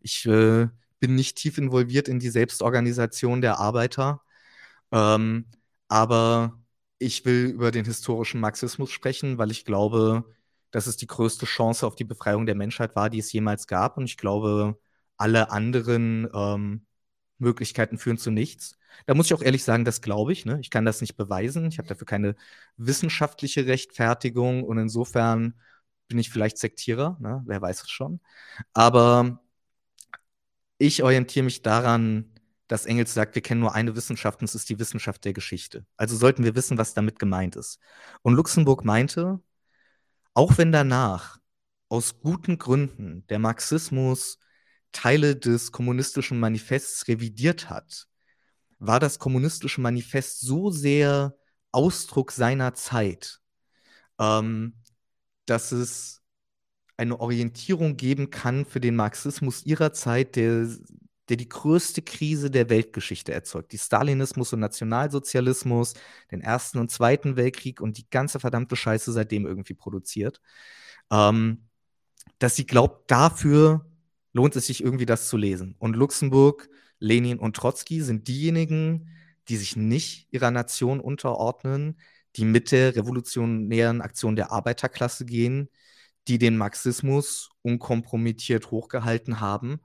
[0.00, 4.22] Ich äh, bin nicht tief involviert in die Selbstorganisation der Arbeiter.
[4.92, 5.46] Ähm,
[5.88, 6.58] aber
[6.98, 10.24] ich will über den historischen Marxismus sprechen, weil ich glaube,
[10.70, 13.96] dass es die größte Chance auf die Befreiung der Menschheit war, die es jemals gab.
[13.98, 14.78] Und ich glaube,
[15.16, 16.86] alle anderen ähm,
[17.40, 18.78] Möglichkeiten führen zu nichts.
[19.06, 20.44] Da muss ich auch ehrlich sagen, das glaube ich.
[20.44, 20.58] Ne?
[20.60, 21.66] Ich kann das nicht beweisen.
[21.66, 22.36] Ich habe dafür keine
[22.76, 25.54] wissenschaftliche Rechtfertigung und insofern
[26.08, 27.42] bin ich vielleicht Sektierer, ne?
[27.46, 28.20] wer weiß es schon.
[28.74, 29.40] Aber
[30.78, 32.30] ich orientiere mich daran,
[32.66, 35.86] dass Engels sagt, wir kennen nur eine Wissenschaft und es ist die Wissenschaft der Geschichte.
[35.96, 37.80] Also sollten wir wissen, was damit gemeint ist.
[38.22, 39.40] Und Luxemburg meinte,
[40.34, 41.38] auch wenn danach
[41.88, 44.38] aus guten Gründen der Marxismus
[44.92, 48.08] Teile des kommunistischen Manifests revidiert hat,
[48.78, 51.36] war das kommunistische Manifest so sehr
[51.72, 53.40] Ausdruck seiner Zeit,
[54.18, 54.74] ähm,
[55.46, 56.22] dass es
[56.96, 60.68] eine Orientierung geben kann für den Marxismus ihrer Zeit, der,
[61.28, 63.72] der die größte Krise der Weltgeschichte erzeugt.
[63.72, 65.94] Die Stalinismus und Nationalsozialismus,
[66.30, 70.40] den Ersten und Zweiten Weltkrieg und die ganze verdammte Scheiße seitdem irgendwie produziert.
[71.10, 71.68] Ähm,
[72.38, 73.89] dass sie glaubt, dafür
[74.32, 75.76] lohnt es sich irgendwie, das zu lesen.
[75.78, 76.68] Und Luxemburg
[77.00, 79.08] Lenin und Trotzki sind diejenigen,
[79.48, 81.98] die sich nicht ihrer Nation unterordnen,
[82.36, 85.68] die mit der revolutionären Aktion der Arbeiterklasse gehen,
[86.28, 89.80] die den Marxismus unkompromittiert hochgehalten haben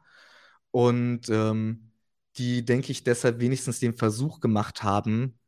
[0.72, 1.92] und ähm,
[2.38, 5.40] die, denke ich, deshalb wenigstens den Versuch gemacht haben,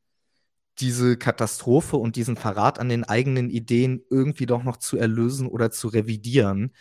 [0.79, 5.71] diese Katastrophe und diesen Verrat an den eigenen Ideen irgendwie doch noch zu erlösen oder
[5.71, 6.73] zu revidieren.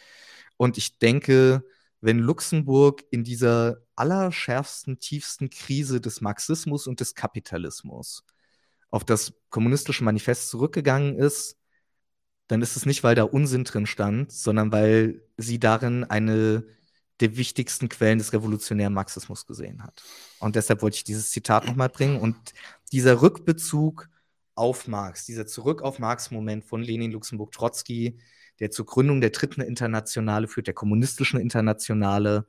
[0.57, 1.65] Und ich denke,
[2.01, 8.25] wenn Luxemburg in dieser allerschärfsten, tiefsten Krise des Marxismus und des Kapitalismus
[8.91, 11.57] auf das kommunistische Manifest zurückgegangen ist,
[12.49, 16.65] dann ist es nicht, weil da Unsinn drin stand, sondern weil sie darin eine
[17.21, 20.03] der wichtigsten Quellen des revolutionären Marxismus gesehen hat.
[20.39, 22.21] Und deshalb wollte ich dieses Zitat nochmal bringen.
[22.21, 22.37] Und
[22.93, 24.09] dieser Rückbezug
[24.55, 28.19] auf Marx, dieser Zurück auf Marx-Moment von Lenin, Luxemburg, Trotzki,
[28.61, 32.47] der zur Gründung der dritten Internationale führt, der kommunistischen Internationale,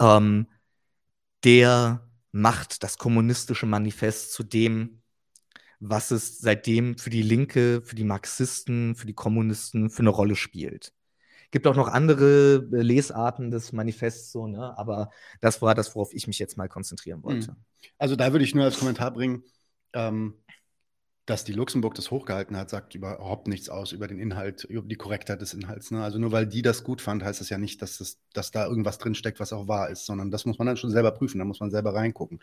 [0.00, 0.46] ähm,
[1.44, 5.02] der macht das kommunistische Manifest zu dem,
[5.80, 10.36] was es seitdem für die Linke, für die Marxisten, für die Kommunisten für eine Rolle
[10.36, 10.92] spielt.
[11.50, 14.76] Gibt auch noch andere äh, Lesarten des Manifests, so, ne?
[14.78, 17.48] aber das war das, worauf ich mich jetzt mal konzentrieren wollte.
[17.48, 17.56] Hm.
[17.98, 19.42] Also da würde ich nur als Kommentar bringen,
[19.92, 20.34] ähm,
[21.30, 24.96] dass die Luxemburg das hochgehalten hat, sagt überhaupt nichts aus über den Inhalt, über die
[24.96, 25.92] Korrektheit des Inhalts.
[25.92, 26.02] Ne?
[26.02, 28.66] Also nur weil die das gut fand, heißt das ja nicht, dass, das, dass da
[28.66, 31.44] irgendwas drinsteckt, was auch wahr ist, sondern das muss man dann schon selber prüfen, da
[31.44, 32.40] muss man selber reingucken.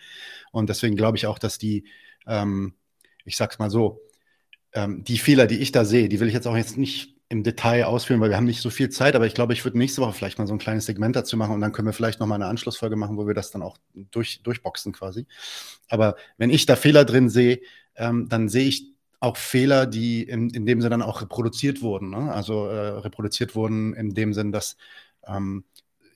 [0.51, 1.83] Und deswegen glaube ich auch, dass die,
[2.27, 2.75] ähm,
[3.25, 3.99] ich sag's mal so,
[4.71, 7.43] ähm, die Fehler, die ich da sehe, die will ich jetzt auch jetzt nicht im
[7.43, 10.01] Detail ausführen, weil wir haben nicht so viel Zeit, aber ich glaube, ich würde nächste
[10.01, 12.27] Woche vielleicht mal so ein kleines Segment dazu machen und dann können wir vielleicht noch
[12.27, 15.27] mal eine Anschlussfolge machen, wo wir das dann auch durch, durchboxen quasi.
[15.89, 17.59] Aber wenn ich da Fehler drin sehe,
[17.97, 22.11] ähm, dann sehe ich auch Fehler, die in, in dem Sinne dann auch reproduziert wurden.
[22.11, 22.31] Ne?
[22.31, 24.77] Also äh, reproduziert wurden in dem Sinn, dass
[25.25, 25.63] ähm,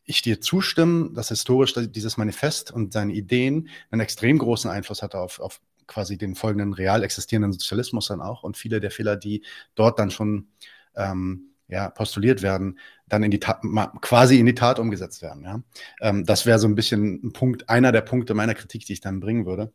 [0.06, 5.20] ich dir zustimme, dass historisch dieses Manifest und seine Ideen einen extrem großen Einfluss hatte
[5.20, 9.44] auf, auf quasi den folgenden real existierenden Sozialismus dann auch und viele der Fehler, die
[9.76, 10.48] dort dann schon
[10.96, 12.78] ähm, ja, postuliert werden,
[13.08, 13.62] dann in die Tat,
[14.02, 15.44] quasi in die Tat umgesetzt werden.
[15.44, 15.64] Ja?
[16.02, 19.02] Ähm, das wäre so ein bisschen ein Punkt, einer der Punkte meiner Kritik, die ich
[19.02, 19.72] dann bringen würde.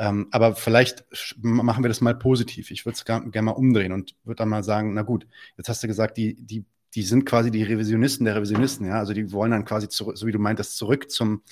[0.00, 1.04] Ähm, aber vielleicht
[1.42, 2.70] machen wir das mal positiv.
[2.70, 5.26] Ich würde es gerne mal umdrehen und würde dann mal sagen, na gut,
[5.58, 8.94] jetzt hast du gesagt, die, die, die sind quasi die Revisionisten der Revisionisten, ja.
[8.98, 11.42] Also die wollen dann quasi zurück, so wie du meintest, zurück zum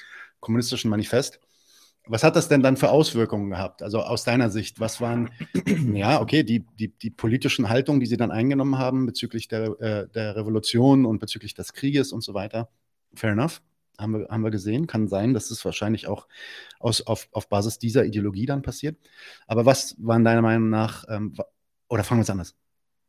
[0.40, 1.40] kommunistischen Manifest.
[2.06, 3.82] Was hat das denn dann für Auswirkungen gehabt?
[3.82, 5.28] Also aus deiner Sicht, was waren,
[5.92, 10.08] ja, okay, die, die, die politischen Haltungen, die sie dann eingenommen haben bezüglich der, äh,
[10.08, 12.70] der Revolution und bezüglich des Krieges und so weiter?
[13.14, 13.60] Fair enough
[13.98, 14.86] haben wir, haben wir gesehen.
[14.86, 16.28] Kann sein, dass es wahrscheinlich auch
[16.78, 18.96] aus, auf, auf Basis dieser Ideologie dann passiert.
[19.46, 21.34] Aber was waren deiner Meinung nach, ähm,
[21.88, 22.54] oder fangen wir es anders,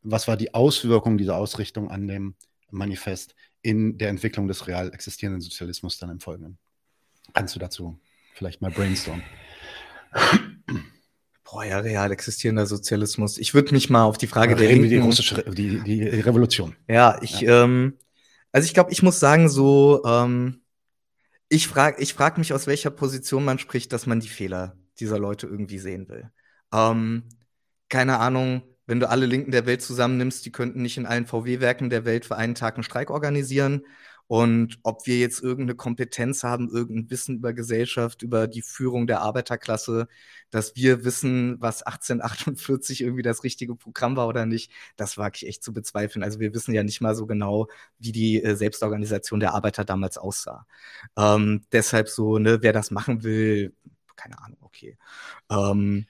[0.02, 2.36] was war die Auswirkung dieser Ausrichtung an dem
[2.72, 6.58] Manifest in der Entwicklung des real existierenden Sozialismus dann im Folgenden?
[7.34, 8.00] Kannst du dazu
[8.34, 9.24] vielleicht mal brainstormen?
[11.44, 13.38] Boah, ja, real existierender Sozialismus.
[13.38, 14.90] Ich würde mich mal auf die Frage Oder der Linken...
[14.90, 16.76] Die, russische, die, die Revolution.
[16.88, 17.64] Ja, ich, ja.
[17.64, 17.98] Ähm,
[18.52, 20.59] also ich glaube, ich muss sagen, so, ähm,
[21.50, 25.20] ich frage ich frag mich, aus welcher Position man spricht, dass man die Fehler dieser
[25.20, 26.32] Leute irgendwie sehen will.
[26.74, 27.24] Ähm,
[27.89, 31.89] keine Ahnung, wenn du alle Linken der Welt zusammennimmst, die könnten nicht in allen VW-Werken
[31.89, 33.84] der Welt für einen Tag einen Streik organisieren.
[34.30, 39.21] Und ob wir jetzt irgendeine Kompetenz haben, irgendein Wissen über Gesellschaft, über die Führung der
[39.21, 40.07] Arbeiterklasse,
[40.51, 45.47] dass wir wissen, was 1848 irgendwie das richtige Programm war oder nicht, das wage ich
[45.47, 46.21] echt zu bezweifeln.
[46.23, 50.19] Also wir wissen ja nicht mal so genau, wie die äh, Selbstorganisation der Arbeiter damals
[50.19, 50.68] aussah.
[51.18, 53.73] Ähm, deshalb so, ne, wer das machen will,
[54.15, 54.95] keine Ahnung, okay.
[55.49, 56.06] Ähm,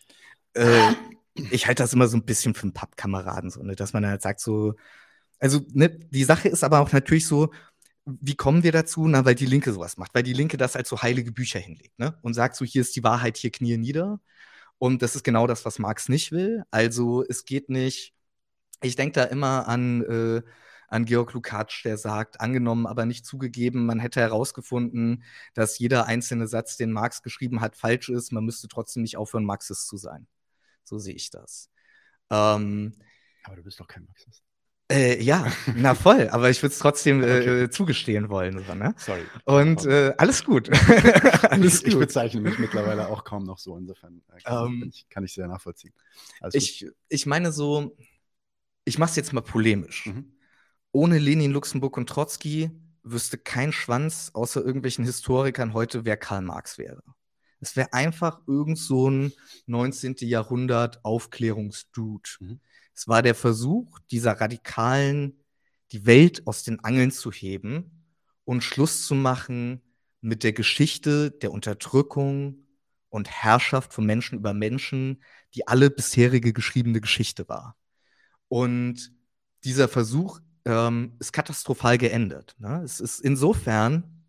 [0.55, 0.93] äh,
[1.51, 4.21] ich halte das immer so ein bisschen für einen Pappkameraden, so, ne, dass man halt
[4.21, 4.75] sagt, so,
[5.39, 7.51] also, ne, die Sache ist aber auch natürlich so,
[8.22, 9.07] wie kommen wir dazu?
[9.07, 11.98] Na, weil die Linke sowas macht, weil die Linke das als so heilige Bücher hinlegt,
[11.99, 12.18] ne?
[12.22, 14.19] Und sagt so, hier ist die Wahrheit, hier knie nieder.
[14.80, 16.64] Und das ist genau das, was Marx nicht will.
[16.72, 18.14] Also es geht nicht,
[18.81, 20.41] ich denke da immer an, äh,
[20.88, 25.23] an Georg Lukács, der sagt, angenommen, aber nicht zugegeben, man hätte herausgefunden,
[25.53, 29.45] dass jeder einzelne Satz, den Marx geschrieben hat, falsch ist, man müsste trotzdem nicht aufhören,
[29.45, 30.27] Marxist zu sein.
[30.84, 31.69] So sehe ich das.
[32.31, 32.95] Ähm,
[33.44, 34.44] aber du bist doch kein Marxist.
[34.91, 35.45] Äh, ja,
[35.75, 37.63] na voll, aber ich würde es trotzdem äh, okay.
[37.63, 38.63] äh, zugestehen wollen.
[38.65, 38.95] So, ne?
[38.97, 39.21] Sorry.
[39.45, 40.69] Und äh, alles gut.
[41.51, 41.93] alles ich, gut.
[41.93, 45.23] Ich bezeichne mich mittlerweile auch kaum noch so, insofern äh, kann, um, ähm, ich, kann
[45.23, 45.93] ich sehr nachvollziehen.
[46.53, 47.95] ich, ich meine so,
[48.83, 50.07] ich mache es jetzt mal polemisch.
[50.07, 50.33] Mhm.
[50.91, 52.71] Ohne Lenin, Luxemburg und Trotzki
[53.03, 57.03] wüsste kein Schwanz außer irgendwelchen Historikern heute, wer Karl Marx wäre.
[57.59, 59.33] Es wäre einfach irgend so ein
[59.67, 60.15] 19.
[60.21, 62.29] Jahrhundert Aufklärungsdude.
[62.39, 62.59] Mhm
[62.93, 65.43] es war der Versuch dieser Radikalen,
[65.91, 68.05] die Welt aus den Angeln zu heben
[68.43, 69.81] und Schluss zu machen
[70.21, 72.67] mit der Geschichte der Unterdrückung
[73.09, 75.23] und Herrschaft von Menschen über Menschen,
[75.55, 77.75] die alle bisherige geschriebene Geschichte war.
[78.47, 79.11] Und
[79.63, 82.55] dieser Versuch ähm, ist katastrophal geendet.
[82.59, 82.81] Ne?
[82.83, 84.25] Es ist insofern,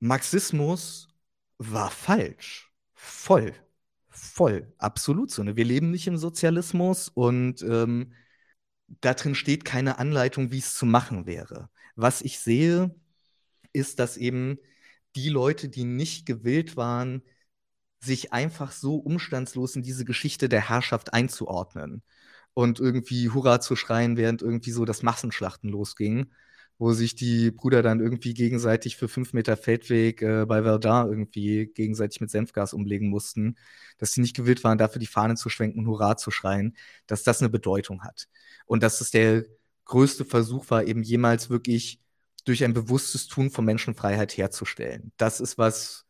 [0.00, 1.08] Marxismus
[1.58, 2.72] war falsch.
[2.94, 3.54] Voll.
[4.20, 4.72] Voll.
[4.78, 5.42] Absolut so.
[5.42, 5.56] Ne?
[5.56, 8.12] Wir leben nicht im Sozialismus und ähm,
[9.00, 11.70] da drin steht keine Anleitung, wie es zu machen wäre.
[11.96, 12.94] Was ich sehe,
[13.72, 14.58] ist, dass eben
[15.16, 17.22] die Leute, die nicht gewillt waren,
[18.00, 22.02] sich einfach so umstandslos in diese Geschichte der Herrschaft einzuordnen
[22.54, 26.30] und irgendwie Hurra zu schreien, während irgendwie so das Massenschlachten losging,
[26.80, 31.66] wo sich die Brüder dann irgendwie gegenseitig für fünf Meter Feldweg äh, bei Verdun irgendwie
[31.66, 33.56] gegenseitig mit Senfgas umlegen mussten,
[33.98, 36.74] dass sie nicht gewillt waren, dafür die Fahne zu schwenken und Hurra zu schreien,
[37.06, 38.28] dass das eine Bedeutung hat.
[38.64, 39.44] Und dass es der
[39.84, 42.00] größte Versuch war, eben jemals wirklich
[42.46, 45.12] durch ein bewusstes Tun von Menschenfreiheit herzustellen.
[45.18, 46.06] Das ist was,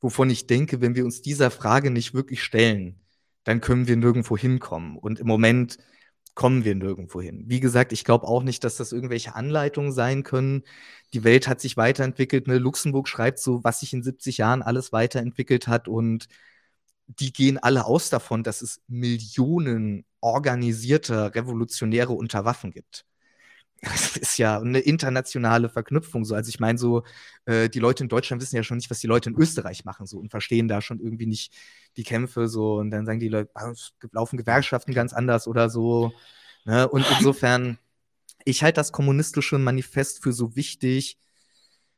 [0.00, 2.98] wovon ich denke, wenn wir uns dieser Frage nicht wirklich stellen,
[3.44, 4.96] dann können wir nirgendwo hinkommen.
[4.98, 5.78] Und im Moment
[6.38, 7.42] kommen wir nirgendwo hin.
[7.48, 10.62] Wie gesagt, ich glaube auch nicht, dass das irgendwelche Anleitungen sein können.
[11.12, 12.46] Die Welt hat sich weiterentwickelt.
[12.46, 12.58] Ne?
[12.58, 15.88] Luxemburg schreibt so, was sich in 70 Jahren alles weiterentwickelt hat.
[15.88, 16.28] Und
[17.08, 23.04] die gehen alle aus davon, dass es Millionen organisierter Revolutionäre unter Waffen gibt
[23.82, 26.24] das ist ja eine internationale Verknüpfung.
[26.24, 26.34] So.
[26.34, 27.04] Also ich meine, so,
[27.44, 30.06] äh, die Leute in Deutschland wissen ja schon nicht, was die Leute in Österreich machen
[30.06, 31.54] so und verstehen da schon irgendwie nicht
[31.96, 35.70] die Kämpfe so und dann sagen die Leute, ah, es laufen Gewerkschaften ganz anders oder
[35.70, 36.12] so.
[36.64, 36.88] Ne?
[36.88, 37.78] Und insofern,
[38.44, 41.18] ich halte das kommunistische Manifest für so wichtig,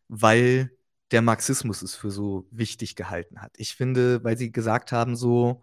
[0.09, 0.71] weil
[1.13, 3.53] der Marxismus es für so wichtig gehalten hat.
[3.57, 5.63] Ich finde, weil sie gesagt haben, so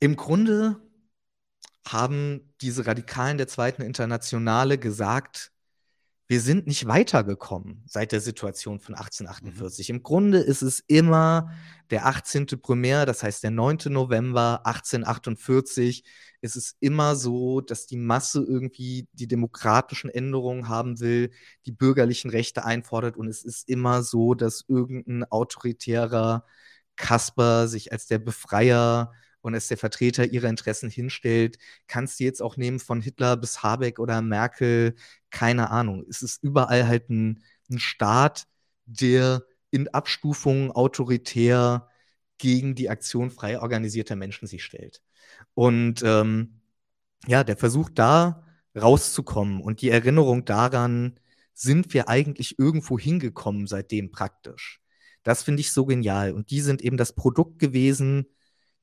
[0.00, 0.80] im Grunde
[1.92, 5.52] haben diese Radikalen der Zweiten Internationale gesagt,
[6.30, 9.88] wir sind nicht weitergekommen seit der Situation von 1848.
[9.88, 9.94] Mhm.
[9.96, 11.50] Im Grunde ist es immer
[11.88, 12.46] der 18.
[12.60, 13.78] Primär, das heißt der 9.
[13.86, 16.04] November 1848.
[16.42, 21.30] Es ist immer so, dass die Masse irgendwie die demokratischen Änderungen haben will,
[21.64, 23.16] die bürgerlichen Rechte einfordert.
[23.16, 26.44] Und es ist immer so, dass irgendein autoritärer
[26.96, 32.42] Kasper sich als der Befreier und als der Vertreter ihrer Interessen hinstellt, kannst du jetzt
[32.42, 34.94] auch nehmen von Hitler bis Habeck oder Merkel,
[35.30, 36.04] keine Ahnung.
[36.08, 38.46] Es ist überall halt ein, ein Staat,
[38.86, 41.88] der in Abstufungen autoritär
[42.38, 45.02] gegen die Aktion frei organisierter Menschen sich stellt.
[45.54, 46.60] Und ähm,
[47.26, 48.44] ja, der Versuch da
[48.76, 51.18] rauszukommen und die Erinnerung daran,
[51.58, 54.80] sind wir eigentlich irgendwo hingekommen seitdem praktisch.
[55.24, 56.32] Das finde ich so genial.
[56.32, 58.26] Und die sind eben das Produkt gewesen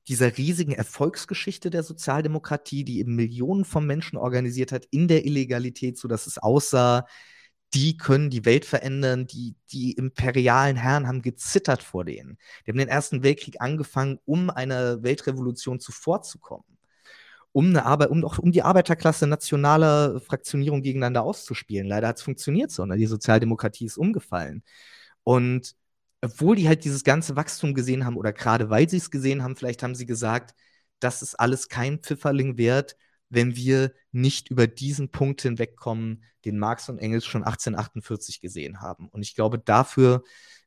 [0.08, 5.98] dieser riesigen Erfolgsgeschichte der Sozialdemokratie, die eben Millionen von Menschen organisiert hat in der Illegalität,
[5.98, 7.06] sodass es aussah,
[7.74, 12.38] die können die Welt verändern, die, die imperialen Herren haben gezittert vor denen.
[12.64, 16.64] Die haben den Ersten Weltkrieg angefangen, um einer Weltrevolution zuvorzukommen.
[17.52, 21.86] Um, eine Arbeit, um, um die Arbeiterklasse nationaler Fraktionierung gegeneinander auszuspielen.
[21.86, 22.84] Leider hat es funktioniert so.
[22.84, 22.96] Ne?
[22.98, 24.62] Die Sozialdemokratie ist umgefallen.
[25.24, 25.74] Und
[26.26, 29.56] obwohl die halt dieses ganze Wachstum gesehen haben oder gerade weil sie es gesehen haben,
[29.56, 30.54] vielleicht haben sie gesagt,
[31.00, 32.96] das ist alles kein Pfifferling wert,
[33.28, 39.08] wenn wir nicht über diesen Punkt hinwegkommen, den Marx und Engels schon 1848 gesehen haben.
[39.08, 40.22] Und ich glaube, dafür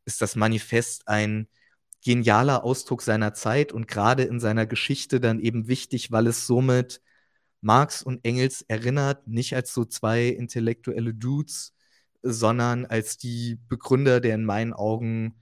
[0.05, 1.47] ist das Manifest ein
[2.03, 7.01] genialer Ausdruck seiner Zeit und gerade in seiner Geschichte dann eben wichtig, weil es somit
[7.61, 11.73] Marx und Engels erinnert, nicht als so zwei intellektuelle Dudes,
[12.21, 15.35] sondern als die Begründer der in meinen Augen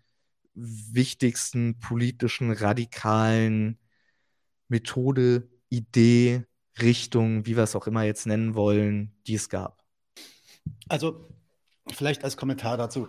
[0.57, 3.77] wichtigsten politischen, radikalen
[4.67, 6.45] Methode, Idee,
[6.81, 9.83] Richtung, wie wir es auch immer jetzt nennen wollen, die es gab.
[10.89, 11.29] Also
[11.91, 13.07] vielleicht als Kommentar dazu,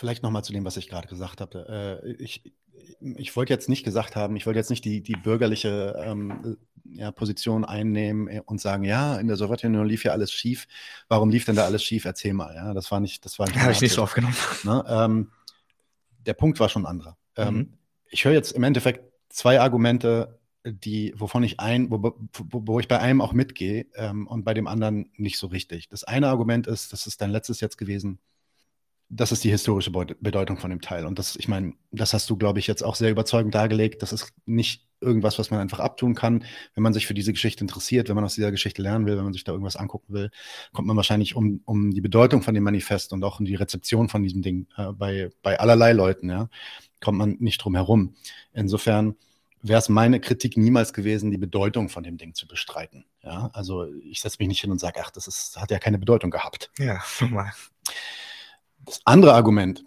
[0.00, 2.00] vielleicht nochmal zu dem, was ich gerade gesagt habe.
[2.02, 2.42] Äh, ich,
[3.00, 7.12] ich wollte jetzt nicht gesagt haben, ich wollte jetzt nicht die, die bürgerliche ähm, ja,
[7.12, 10.66] Position einnehmen und sagen, ja, in der Sowjetunion lief ja alles schief.
[11.08, 12.06] Warum lief denn da alles schief?
[12.06, 12.54] Erzähl mal.
[12.54, 13.58] Ja, das war nicht, das war nicht.
[13.58, 14.34] Habe ich nicht so aufgenommen.
[14.64, 14.84] Ne?
[14.88, 15.30] Ähm,
[16.24, 17.18] der Punkt war schon anderer.
[17.36, 17.72] Ähm, mhm.
[18.08, 22.88] ich höre jetzt im Endeffekt zwei Argumente, die, wovon ich ein, wo, wo, wo ich
[22.88, 25.90] bei einem auch mitgehe ähm, und bei dem anderen nicht so richtig.
[25.90, 28.18] Das eine Argument ist, das ist dein letztes jetzt gewesen,
[29.12, 31.04] das ist die historische Bedeutung von dem Teil.
[31.04, 34.02] Und das, ich meine, das hast du, glaube ich, jetzt auch sehr überzeugend dargelegt.
[34.02, 36.44] Das ist nicht irgendwas, was man einfach abtun kann.
[36.74, 39.24] Wenn man sich für diese Geschichte interessiert, wenn man aus dieser Geschichte lernen will, wenn
[39.24, 40.30] man sich da irgendwas angucken will,
[40.72, 44.08] kommt man wahrscheinlich um, um die Bedeutung von dem Manifest und auch um die Rezeption
[44.08, 46.48] von diesem Ding äh, bei, bei allerlei Leuten, ja,
[47.00, 48.14] kommt man nicht drum herum.
[48.52, 49.16] Insofern
[49.60, 53.06] wäre es meine Kritik niemals gewesen, die Bedeutung von dem Ding zu bestreiten.
[53.24, 55.98] Ja, also ich setze mich nicht hin und sage, ach, das ist, hat ja keine
[55.98, 56.70] Bedeutung gehabt.
[56.78, 57.50] Ja, normal
[58.90, 59.84] Das andere Argument,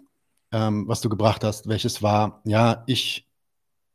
[0.50, 3.28] ähm, was du gebracht hast, welches war, ja, ich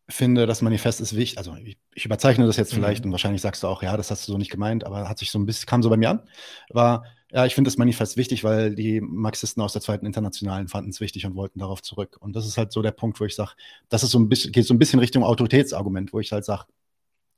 [0.07, 1.39] finde, das Manifest ist wichtig.
[1.39, 3.09] Also ich, ich überzeichne das jetzt vielleicht mhm.
[3.09, 5.31] und wahrscheinlich sagst du auch, ja, das hast du so nicht gemeint, aber hat sich
[5.31, 6.29] so ein bisschen, kam so bei mir an.
[6.69, 10.91] War, ja, ich finde das Manifest wichtig, weil die Marxisten aus der Zweiten Internationalen fanden
[10.91, 12.17] es wichtig und wollten darauf zurück.
[12.19, 13.53] Und das ist halt so der Punkt, wo ich sage,
[13.89, 16.65] das ist so ein bisschen, geht so ein bisschen Richtung Autoritätsargument, wo ich halt sage,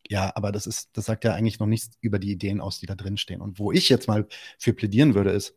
[0.09, 2.85] ja, aber das ist, das sagt ja eigentlich noch nichts über die Ideen aus, die
[2.85, 3.39] da drin stehen.
[3.39, 4.27] Und wo ich jetzt mal
[4.59, 5.55] für plädieren würde, ist,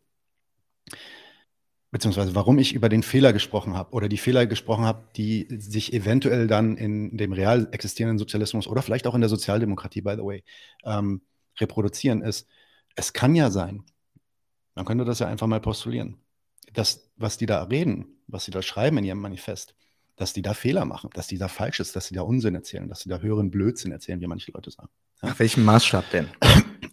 [1.95, 5.93] beziehungsweise warum ich über den Fehler gesprochen habe oder die Fehler gesprochen habe, die sich
[5.93, 10.25] eventuell dann in dem real existierenden Sozialismus oder vielleicht auch in der Sozialdemokratie, by the
[10.25, 10.43] way,
[10.83, 11.23] ähm,
[11.61, 12.49] reproduzieren, ist,
[12.97, 13.85] es kann ja sein,
[14.75, 16.17] man könnte das ja einfach mal postulieren,
[16.73, 19.77] dass was die da reden, was sie da schreiben in ihrem Manifest,
[20.17, 22.89] dass die da Fehler machen, dass die da falsch ist, dass sie da Unsinn erzählen,
[22.89, 24.89] dass sie da höheren Blödsinn erzählen, wie manche Leute sagen.
[25.23, 25.29] Ja?
[25.29, 26.29] Nach welchem Maßstab denn?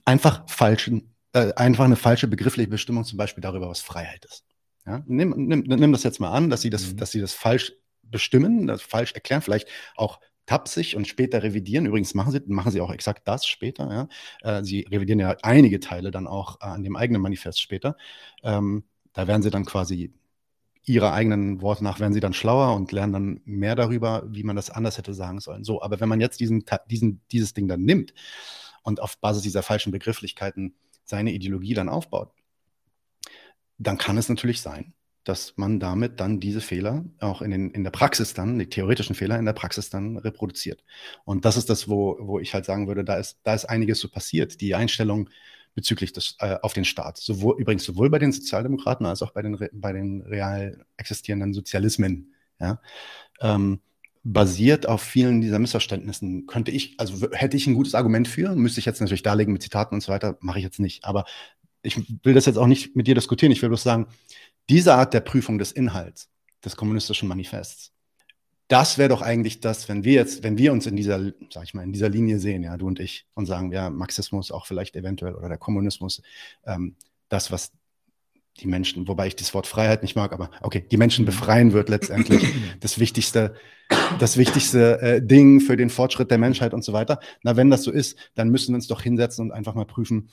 [0.06, 4.46] Einfach falschen, äh, einfach eine falsche begriffliche Bestimmung zum Beispiel darüber, was Freiheit ist.
[4.86, 6.98] Ja, nimm, nimm, nimm das jetzt mal an, dass sie das, mhm.
[6.98, 11.86] dass sie das falsch bestimmen, das falsch erklären, vielleicht auch tapsig und später revidieren.
[11.86, 14.10] Übrigens machen sie, machen sie auch exakt das später.
[14.44, 14.58] Ja.
[14.60, 17.96] Äh, sie revidieren ja einige Teile dann auch äh, an dem eigenen Manifest später.
[18.44, 18.84] Ähm,
[19.14, 20.14] da werden sie dann quasi
[20.84, 24.56] ihrer eigenen Worte nach werden sie dann schlauer und lernen dann mehr darüber, wie man
[24.56, 25.64] das anders hätte sagen sollen.
[25.64, 28.14] So, aber wenn man jetzt diesen, diesen, dieses Ding dann nimmt
[28.82, 32.34] und auf Basis dieser falschen Begrifflichkeiten seine Ideologie dann aufbaut,
[33.82, 34.94] dann kann es natürlich sein,
[35.24, 39.16] dass man damit dann diese Fehler auch in, den, in der Praxis dann, die theoretischen
[39.16, 40.84] Fehler in der Praxis dann reproduziert.
[41.26, 44.00] Und das ist das, wo, wo ich halt sagen würde, da ist, da ist einiges
[44.00, 44.62] so passiert.
[44.62, 45.30] Die Einstellung
[45.74, 47.18] bezüglich des, äh, auf den Staat.
[47.18, 52.34] Sowohl, übrigens sowohl bei den Sozialdemokraten als auch bei den, bei den real existierenden Sozialismen.
[52.60, 52.80] Ja,
[53.40, 53.80] ähm,
[54.24, 56.46] basiert auf vielen dieser Missverständnissen.
[56.46, 59.64] Könnte ich, also hätte ich ein gutes Argument für, müsste ich jetzt natürlich darlegen mit
[59.64, 61.06] Zitaten und so weiter, mache ich jetzt nicht.
[61.06, 61.26] Aber
[61.84, 64.08] ich will das jetzt auch nicht mit dir diskutieren, ich will bloß sagen,
[64.70, 66.30] diese Art der Prüfung des Inhalts
[66.64, 67.92] des kommunistischen Manifests,
[68.68, 71.20] das wäre doch eigentlich das, wenn wir jetzt, wenn wir uns in dieser,
[71.52, 74.50] sag ich mal, in dieser Linie sehen, ja, du und ich, und sagen, ja, Marxismus
[74.50, 76.22] auch vielleicht eventuell oder der Kommunismus,
[76.66, 76.96] ähm,
[77.28, 77.74] das, was
[78.62, 81.90] die Menschen, wobei ich das Wort Freiheit nicht mag, aber okay, die Menschen befreien wird
[81.90, 82.44] letztendlich.
[82.80, 83.56] Das wichtigste,
[84.20, 87.20] das wichtigste äh, Ding für den Fortschritt der Menschheit und so weiter.
[87.44, 90.30] Na, wenn das so ist, dann müssen wir uns doch hinsetzen und einfach mal prüfen,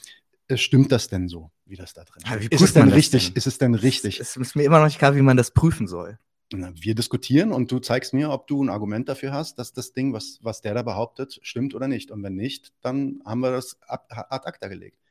[0.56, 2.52] stimmt das denn so, wie das da drin ist?
[2.52, 3.26] Ist es denn richtig?
[3.26, 3.36] Denn?
[3.36, 4.20] Ist es denn richtig?
[4.20, 6.18] Es ist mir immer noch nicht klar, wie man das prüfen soll.
[6.50, 9.92] Na, wir diskutieren und du zeigst mir, ob du ein Argument dafür hast, dass das
[9.92, 12.10] Ding, was, was der da behauptet, stimmt oder nicht.
[12.10, 15.07] Und wenn nicht, dann haben wir das ad acta gelegt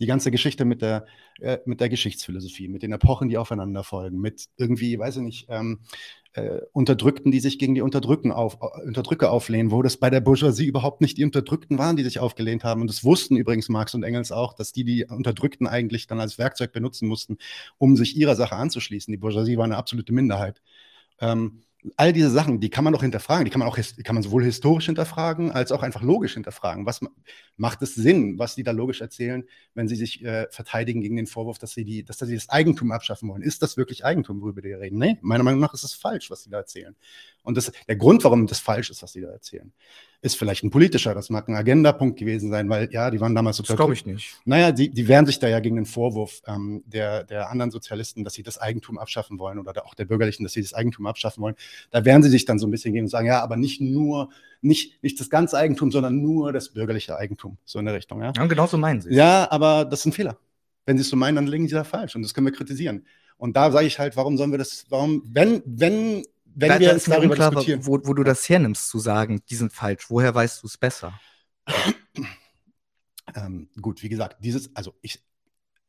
[0.00, 1.06] die ganze Geschichte mit der,
[1.40, 5.46] äh, mit der Geschichtsphilosophie, mit den Epochen, die aufeinander folgen, mit irgendwie, weiß ich nicht,
[5.48, 5.80] ähm,
[6.36, 10.20] äh, Unterdrückten, die sich gegen die Unterdrücken auf, äh, Unterdrücke auflehnen, wo das bei der
[10.20, 12.82] Bourgeoisie überhaupt nicht die Unterdrückten waren, die sich aufgelehnt haben.
[12.82, 16.38] Und das wussten übrigens Marx und Engels auch, dass die die Unterdrückten eigentlich dann als
[16.38, 17.38] Werkzeug benutzen mussten,
[17.78, 19.10] um sich ihrer Sache anzuschließen.
[19.10, 20.60] Die Bourgeoisie war eine absolute Minderheit.
[21.20, 21.62] Ähm,
[21.96, 24.44] all diese Sachen, die kann man doch hinterfragen, die kann man auch kann man sowohl
[24.44, 26.86] historisch hinterfragen als auch einfach logisch hinterfragen.
[26.86, 27.00] Was
[27.56, 29.44] macht es Sinn, was die da logisch erzählen,
[29.74, 32.92] wenn sie sich äh, verteidigen gegen den Vorwurf, dass sie, die, dass sie das Eigentum
[32.92, 33.42] abschaffen wollen?
[33.42, 34.98] Ist das wirklich Eigentum, worüber die reden?
[34.98, 36.96] Nee, meiner Meinung nach ist es falsch, was sie da erzählen.
[37.42, 39.72] Und das, der Grund, warum das falsch ist, was sie da erzählen,
[40.26, 43.56] ist vielleicht ein politischer, das mag ein Agendapunkt gewesen sein, weil ja, die waren damals
[43.56, 43.62] so.
[43.62, 44.36] Das glaube ich nicht.
[44.44, 48.24] Naja, die, die wehren sich da ja gegen den Vorwurf ähm, der, der anderen Sozialisten,
[48.24, 51.42] dass sie das Eigentum abschaffen wollen oder auch der Bürgerlichen, dass sie das Eigentum abschaffen
[51.42, 51.54] wollen.
[51.90, 54.28] Da wehren sie sich dann so ein bisschen gegen und sagen, ja, aber nicht nur,
[54.60, 58.20] nicht, nicht das ganze Eigentum, sondern nur das bürgerliche Eigentum, so in der Richtung.
[58.20, 59.14] Ja, ja genau so meinen sie.
[59.14, 60.36] Ja, aber das ist ein Fehler.
[60.84, 63.06] Wenn sie es so meinen, dann liegen sie da falsch und das können wir kritisieren.
[63.38, 66.24] Und da sage ich halt, warum sollen wir das, warum, wenn, wenn
[66.58, 67.86] wenn da, wir uns darüber unklar, diskutieren.
[67.86, 70.06] Wo, wo, du das hernimmst, zu sagen, die sind falsch.
[70.08, 71.20] Woher weißt du es besser?
[73.36, 75.22] ähm, gut, wie gesagt, dieses, also ich,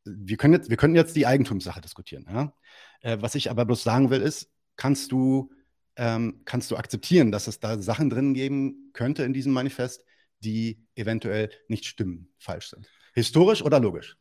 [0.04, 2.26] wir können jetzt, wir können jetzt die Eigentumssache diskutieren.
[2.30, 2.52] Ja?
[3.00, 5.50] Äh, was ich aber bloß sagen will, ist, kannst du,
[5.96, 10.04] ähm, kannst du akzeptieren, dass es da Sachen drin geben könnte in diesem Manifest,
[10.40, 12.90] die eventuell nicht stimmen, falsch sind?
[13.14, 14.18] Historisch oder logisch?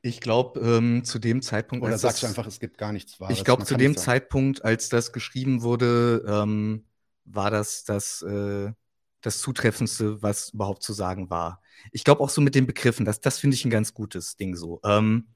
[0.00, 1.84] Ich glaube, ähm, zu dem Zeitpunkt.
[1.84, 3.36] Oder sagst das, du einfach, es gibt gar nichts Wahres?
[3.36, 6.84] Ich glaube, zu dem Zeitpunkt, als das geschrieben wurde, ähm,
[7.24, 8.72] war das das, äh,
[9.20, 11.60] das Zutreffendste, was überhaupt zu sagen war.
[11.92, 14.56] Ich glaube auch so mit den Begriffen, das, das finde ich ein ganz gutes Ding
[14.56, 14.80] so.
[14.84, 15.28] Ähm,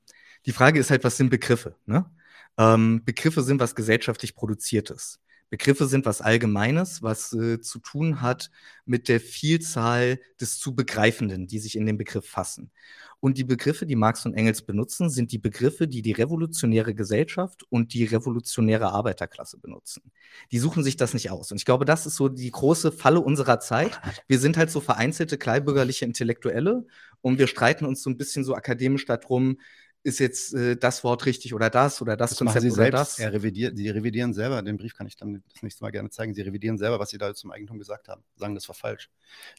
[0.46, 1.76] die Frage ist halt, was sind Begriffe?
[1.86, 2.10] Ne?
[2.58, 5.20] Ähm, Begriffe sind was gesellschaftlich Produziertes.
[5.50, 8.50] Begriffe sind was Allgemeines, was äh, zu tun hat
[8.84, 12.70] mit der Vielzahl des zu Begreifenden, die sich in den Begriff fassen.
[13.20, 17.64] Und die Begriffe, die Marx und Engels benutzen, sind die Begriffe, die die revolutionäre Gesellschaft
[17.70, 20.02] und die revolutionäre Arbeiterklasse benutzen.
[20.52, 21.50] Die suchen sich das nicht aus.
[21.50, 24.00] Und ich glaube, das ist so die große Falle unserer Zeit.
[24.28, 26.86] Wir sind halt so vereinzelte kleinbürgerliche Intellektuelle
[27.22, 29.58] und wir streiten uns so ein bisschen so akademisch darum,
[30.06, 33.00] ist jetzt äh, das Wort richtig oder das oder das, das Konzept sie oder selbst.
[33.00, 33.18] das.
[33.18, 36.32] Er revidiert, sie revidieren selber, den Brief kann ich dann das nächste Mal gerne zeigen,
[36.32, 39.10] sie revidieren selber, was sie da zum Eigentum gesagt haben, sagen, das war falsch.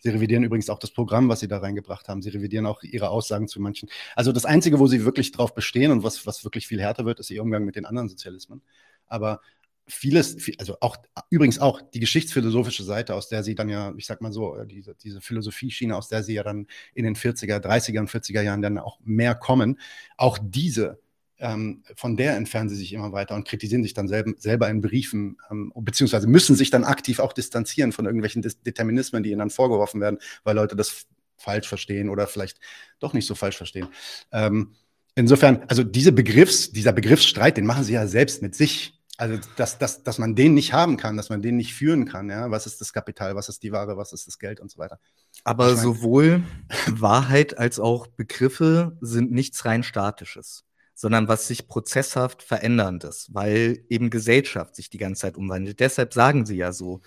[0.01, 3.09] Sie revidieren übrigens auch das Programm, was sie da reingebracht haben, sie revidieren auch ihre
[3.09, 3.89] Aussagen zu manchen.
[4.15, 7.19] Also das Einzige, wo sie wirklich drauf bestehen und was, was wirklich viel härter wird,
[7.19, 8.61] ist ihr Umgang mit den anderen Sozialismen.
[9.05, 9.41] Aber
[9.87, 10.97] vieles, also auch
[11.29, 14.67] übrigens auch die geschichtsphilosophische Seite, aus der sie dann ja, ich sag mal so, äh,
[14.67, 18.61] diese, diese Philosophieschiene, aus der sie ja dann in den 40er, 30er und 40er Jahren
[18.61, 19.79] dann auch mehr kommen,
[20.17, 20.99] auch diese,
[21.39, 24.81] ähm, von der entfernen sie sich immer weiter und kritisieren sich dann selber, selber in
[24.81, 29.39] Briefen, ähm, beziehungsweise müssen sich dann aktiv auch distanzieren von irgendwelchen Dis Determinismen, die ihnen
[29.39, 31.07] dann vorgeworfen werden, weil Leute das
[31.37, 32.59] falsch verstehen oder vielleicht
[32.99, 33.87] doch nicht so falsch verstehen.
[34.31, 34.73] Ähm,
[35.15, 39.79] insofern, also diese Begriffs, dieser Begriffsstreit, den machen sie ja selbst mit sich also, dass,
[39.79, 42.29] dass, dass man den nicht haben kann, dass man den nicht führen kann.
[42.29, 42.51] Ja?
[42.51, 44.99] Was ist das Kapital, was ist die Ware, was ist das Geld und so weiter.
[45.43, 46.43] Aber ich mein, sowohl
[46.91, 54.11] Wahrheit als auch Begriffe sind nichts rein Statisches, sondern was sich prozesshaft veränderndes, weil eben
[54.11, 55.79] Gesellschaft sich die ganze Zeit umwandelt.
[55.79, 57.01] Deshalb sagen sie ja so,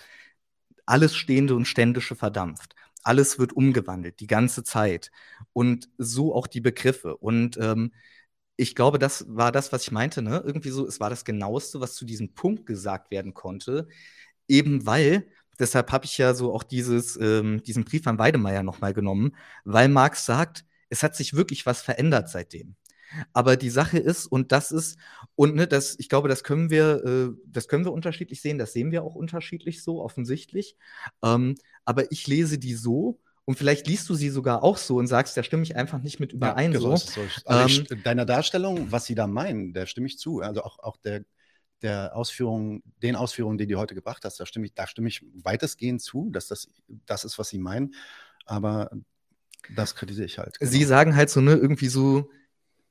[0.87, 2.75] alles Stehende und Ständische verdampft.
[3.05, 5.13] Alles wird umgewandelt, die ganze Zeit.
[5.53, 7.17] Und so auch die Begriffe.
[7.17, 7.93] Und ähm,
[8.61, 10.43] ich glaube, das war das, was ich meinte, ne?
[10.45, 13.89] Irgendwie so, es war das Genaueste, was zu diesem Punkt gesagt werden konnte.
[14.49, 15.29] Eben weil,
[15.59, 19.89] deshalb habe ich ja so auch dieses, ähm, diesen Brief an Weidemeier nochmal genommen, weil
[19.89, 22.77] Marx sagt, es hat sich wirklich was verändert seitdem.
[23.33, 24.99] Aber die Sache ist, und das ist,
[25.37, 28.73] und ne, das, ich glaube, das können wir, äh, das können wir unterschiedlich sehen, das
[28.73, 30.77] sehen wir auch unterschiedlich so, offensichtlich.
[31.23, 33.21] Ähm, aber ich lese die so,
[33.51, 36.21] und vielleicht liest du sie sogar auch so und sagst, da stimme ich einfach nicht
[36.21, 36.71] mit überein.
[36.71, 37.21] Ja, genau, so.
[37.27, 37.43] so.
[37.47, 40.39] Also ähm, deiner Darstellung, was sie da meinen, da stimme ich zu.
[40.41, 41.25] Also auch, auch der,
[41.83, 45.27] der Ausführung, den Ausführungen, die du heute gebracht hast, da stimme ich, da stimme ich
[45.35, 46.69] weitestgehend zu, dass das
[47.07, 47.93] das ist, was sie meinen.
[48.47, 48.93] Aber
[49.75, 50.57] das kritisiere ich halt.
[50.61, 50.71] Genau.
[50.71, 52.31] Sie sagen halt so, ne, irgendwie so,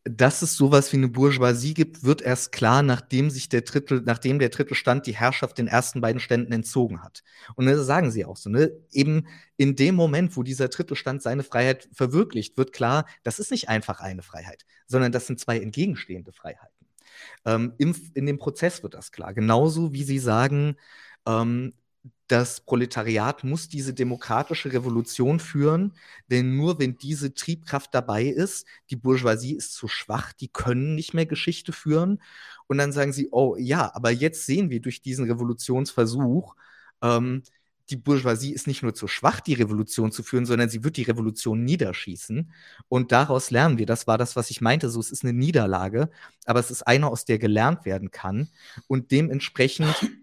[0.05, 4.39] dass es sowas wie eine Bourgeoisie gibt, wird erst klar, nachdem sich der Drittel, nachdem
[4.39, 7.23] der dritte Stand die Herrschaft den ersten beiden Ständen entzogen hat.
[7.55, 8.71] Und das sagen sie auch so, ne?
[8.91, 9.27] Eben
[9.57, 13.67] in dem Moment, wo dieser dritte Stand seine Freiheit verwirklicht, wird klar, das ist nicht
[13.67, 16.87] einfach eine Freiheit, sondern das sind zwei entgegenstehende Freiheiten.
[17.45, 19.33] Ähm, im, in dem Prozess wird das klar.
[19.33, 20.77] Genauso wie sie sagen,
[21.27, 21.73] ähm,
[22.29, 25.93] das Proletariat muss diese demokratische Revolution führen,
[26.29, 31.13] denn nur wenn diese Triebkraft dabei ist, die Bourgeoisie ist zu schwach, die können nicht
[31.13, 32.21] mehr Geschichte führen.
[32.67, 36.55] Und dann sagen sie, oh ja, aber jetzt sehen wir durch diesen Revolutionsversuch,
[37.01, 37.43] ähm,
[37.89, 41.03] die Bourgeoisie ist nicht nur zu schwach, die Revolution zu führen, sondern sie wird die
[41.03, 42.51] Revolution niederschießen.
[42.87, 46.09] Und daraus lernen wir, das war das, was ich meinte, so es ist eine Niederlage,
[46.45, 48.49] aber es ist eine, aus der gelernt werden kann.
[48.87, 49.95] Und dementsprechend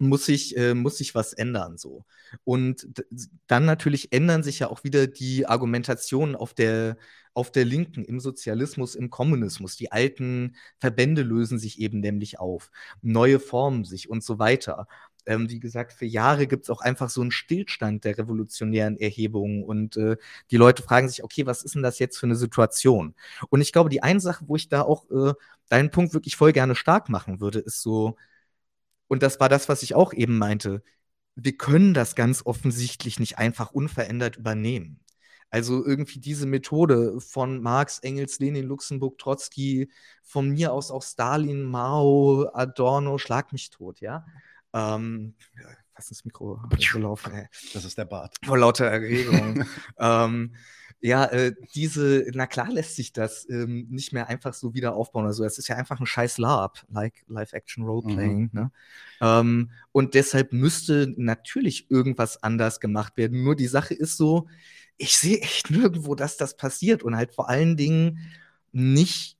[0.00, 2.04] muss sich, äh, muss sich was ändern so.
[2.44, 2.88] Und
[3.46, 6.96] dann natürlich ändern sich ja auch wieder die Argumentationen auf der,
[7.34, 9.76] auf der Linken, im Sozialismus, im Kommunismus.
[9.76, 12.70] Die alten Verbände lösen sich eben nämlich auf,
[13.02, 14.86] neue formen sich und so weiter.
[15.26, 19.62] Ähm, wie gesagt, für Jahre gibt es auch einfach so einen Stillstand der revolutionären Erhebungen
[19.62, 20.16] und äh,
[20.50, 23.14] die Leute fragen sich, okay, was ist denn das jetzt für eine Situation?
[23.50, 25.34] Und ich glaube, die eine Sache, wo ich da auch äh,
[25.68, 28.16] deinen Punkt wirklich voll gerne stark machen würde, ist so,
[29.10, 30.84] und das war das, was ich auch eben meinte.
[31.34, 35.00] Wir können das ganz offensichtlich nicht einfach unverändert übernehmen.
[35.50, 39.90] Also irgendwie diese Methode von Marx, Engels, Lenin, Luxemburg, Trotzki,
[40.22, 44.24] von mir aus auch Stalin, Mao, Adorno, schlag mich tot, ja.
[44.72, 45.34] Ähm,
[45.92, 46.62] fast ins Mikro
[46.92, 47.48] gelaufen.
[47.74, 48.36] Das ist der Bart.
[48.44, 49.64] Vor lauter Erregung.
[49.98, 50.54] ähm,
[51.02, 55.26] ja, äh, diese, na klar lässt sich das ähm, nicht mehr einfach so wieder aufbauen.
[55.26, 58.42] Also es ist ja einfach ein scheiß LARP, like Live-Action-Roleplaying.
[58.42, 58.50] Mhm.
[58.52, 58.70] Ne?
[59.22, 63.42] Ähm, und deshalb müsste natürlich irgendwas anders gemacht werden.
[63.42, 64.48] Nur die Sache ist so,
[64.98, 67.02] ich sehe echt nirgendwo, dass das passiert.
[67.02, 68.18] Und halt vor allen Dingen
[68.72, 69.38] nicht,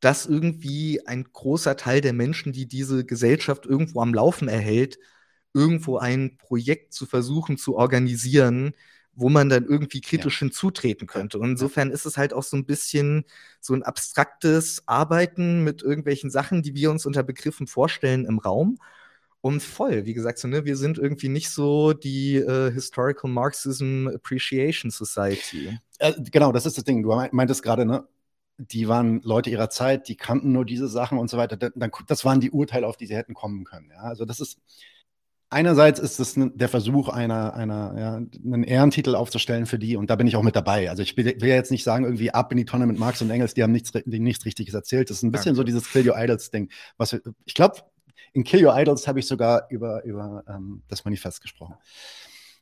[0.00, 4.98] dass irgendwie ein großer Teil der Menschen, die diese Gesellschaft irgendwo am Laufen erhält,
[5.52, 8.72] irgendwo ein Projekt zu versuchen zu organisieren,
[9.16, 10.46] wo man dann irgendwie kritisch ja.
[10.46, 11.38] hinzutreten könnte.
[11.38, 13.24] Und insofern ist es halt auch so ein bisschen
[13.60, 18.78] so ein abstraktes Arbeiten mit irgendwelchen Sachen, die wir uns unter Begriffen vorstellen im Raum.
[19.40, 24.08] Und voll, wie gesagt, so, ne, wir sind irgendwie nicht so die äh, Historical Marxism
[24.08, 25.78] Appreciation Society.
[25.98, 27.02] Äh, genau, das ist das Ding.
[27.02, 28.08] Du meintest gerade, ne?
[28.56, 31.56] Die waren Leute ihrer Zeit, die kannten nur diese Sachen und so weiter.
[31.56, 33.90] Das waren die Urteile, auf die sie hätten kommen können.
[33.90, 34.02] Ja?
[34.02, 34.60] Also das ist,
[35.54, 40.16] einerseits ist es der Versuch, einer, einer, ja, einen Ehrentitel aufzustellen für die und da
[40.16, 40.90] bin ich auch mit dabei.
[40.90, 43.30] Also ich will, will jetzt nicht sagen, irgendwie ab in die Tonne mit Marx und
[43.30, 45.08] Engels, die haben nichts, die nichts Richtiges erzählt.
[45.08, 45.56] Das ist ein bisschen ja.
[45.56, 46.70] so dieses Kill Your Idols-Ding.
[46.98, 47.78] Was ich glaube,
[48.32, 51.76] in Kill Your Idols habe ich sogar über, über ähm, das Manifest gesprochen.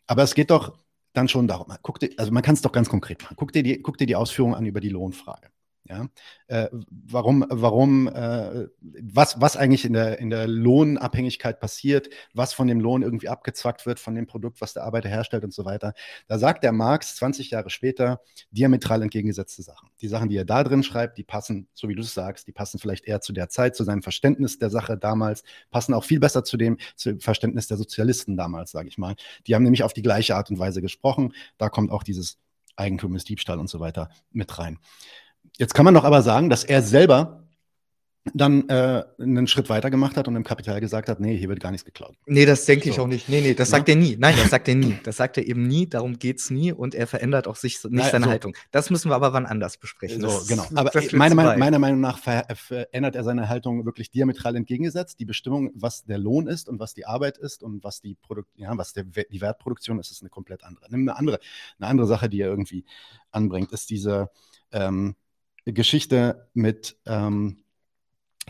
[0.06, 0.78] Aber es geht doch
[1.14, 3.36] dann schon darum, guck dir, also man kann es doch ganz konkret machen.
[3.36, 5.48] Guck dir, die, guck dir die Ausführungen an über die Lohnfrage.
[5.88, 6.06] Ja?
[6.46, 12.68] Äh, warum, warum, äh, was, was eigentlich in der, in der Lohnabhängigkeit passiert, was von
[12.68, 15.92] dem Lohn irgendwie abgezwackt wird, von dem Produkt, was der Arbeiter herstellt und so weiter.
[16.28, 19.88] Da sagt der Marx 20 Jahre später diametral entgegengesetzte Sachen.
[20.00, 22.52] Die Sachen, die er da drin schreibt, die passen, so wie du es sagst, die
[22.52, 26.20] passen vielleicht eher zu der Zeit, zu seinem Verständnis der Sache damals, passen auch viel
[26.20, 29.16] besser zu dem zu Verständnis der Sozialisten damals, sage ich mal.
[29.46, 31.34] Die haben nämlich auf die gleiche Art und Weise gesprochen.
[31.59, 32.38] Da kommt auch dieses
[32.76, 34.78] Eigentum ist Diebstahl und so weiter mit rein.
[35.59, 37.43] Jetzt kann man doch aber sagen, dass er selber
[38.35, 41.59] dann äh, einen Schritt weiter gemacht hat und im Kapital gesagt hat, nee, hier wird
[41.59, 42.14] gar nichts geklaut.
[42.27, 43.28] Nee, das denke ich auch nicht.
[43.28, 43.78] Nee, nee, das ja?
[43.78, 44.16] sagt er nie.
[44.16, 44.97] Nein, das sagt er nie.
[45.02, 48.10] Das sagt er eben nie, darum geht es nie und er verändert auch sich nicht
[48.10, 48.31] seine so.
[48.31, 48.56] Haltung.
[48.70, 50.20] Das müssen wir aber wann anders besprechen.
[50.20, 50.64] So, das, genau.
[50.74, 55.19] Aber meine, meine, meiner Meinung nach verändert er seine Haltung wirklich diametral entgegengesetzt.
[55.19, 58.51] Die Bestimmung, was der Lohn ist und was die Arbeit ist und was die Produkt,
[58.55, 60.86] ja, was der, die Wertproduktion ist, ist eine komplett andere.
[60.86, 61.40] Eine andere,
[61.81, 62.85] eine andere Sache, die er irgendwie
[63.32, 64.31] anbringt, ist diese
[64.70, 65.16] ähm,
[65.64, 67.62] Geschichte mit, ähm,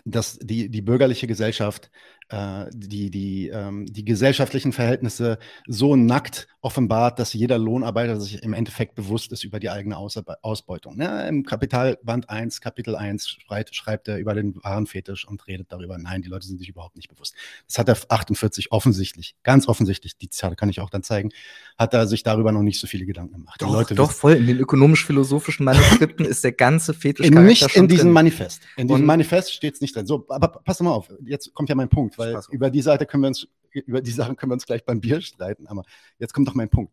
[0.04, 1.90] dass die, die bürgerliche Gesellschaft
[2.28, 8.52] äh, die, die, ähm, die gesellschaftlichen Verhältnisse so nackt offenbart, dass jeder Lohnarbeiter sich im
[8.52, 11.00] Endeffekt bewusst ist über die eigene Aus Ausbeutung.
[11.00, 15.98] Ja, Im Kapitalband 1, Kapitel 1 schreibt, schreibt er über den Warenfetisch und redet darüber.
[15.98, 17.34] Nein, die Leute sind sich überhaupt nicht bewusst.
[17.66, 21.30] Das hat er 48 offensichtlich, ganz offensichtlich, die Zitate kann ich auch dann zeigen,
[21.76, 23.60] hat er sich darüber noch nicht so viele Gedanken gemacht.
[23.60, 24.34] Doch, Leute doch voll.
[24.34, 28.12] In den ökonomisch-philosophischen Manuskripten ist der ganze Fetisch Nicht in diesem drin.
[28.12, 28.62] Manifest.
[28.76, 30.06] In diesem und Manifest steht es nicht drin.
[30.06, 33.22] So, aber pass mal auf, jetzt kommt ja mein Punkt weil über die Seite können
[33.22, 35.66] wir uns, über die Sachen können wir uns gleich beim Bier streiten.
[35.66, 35.82] Aber
[36.18, 36.92] jetzt kommt doch mein Punkt.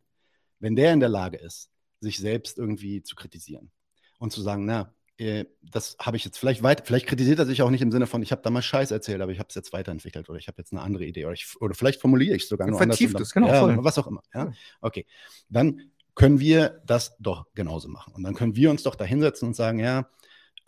[0.60, 1.70] Wenn der in der Lage ist,
[2.02, 3.72] sich selbst irgendwie zu kritisieren
[4.20, 7.62] und zu sagen, na, äh, das habe ich jetzt vielleicht weiter, vielleicht kritisiert er sich
[7.62, 9.74] auch nicht im Sinne von, ich habe damals Scheiß erzählt, aber ich habe es jetzt
[9.74, 12.50] weiterentwickelt oder ich habe jetzt eine andere Idee oder, ich, oder vielleicht formuliere ich es
[12.50, 13.28] sogar nur Vertieft anders.
[13.28, 14.24] Es, genau, ja, was auch immer.
[14.34, 14.54] Ja?
[14.80, 15.06] Okay,
[15.50, 18.14] dann können wir das doch genauso machen.
[18.14, 20.10] Und dann können wir uns doch da hinsetzen und sagen, ja,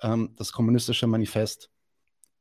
[0.02, 1.70] ähm, das kommunistische Manifest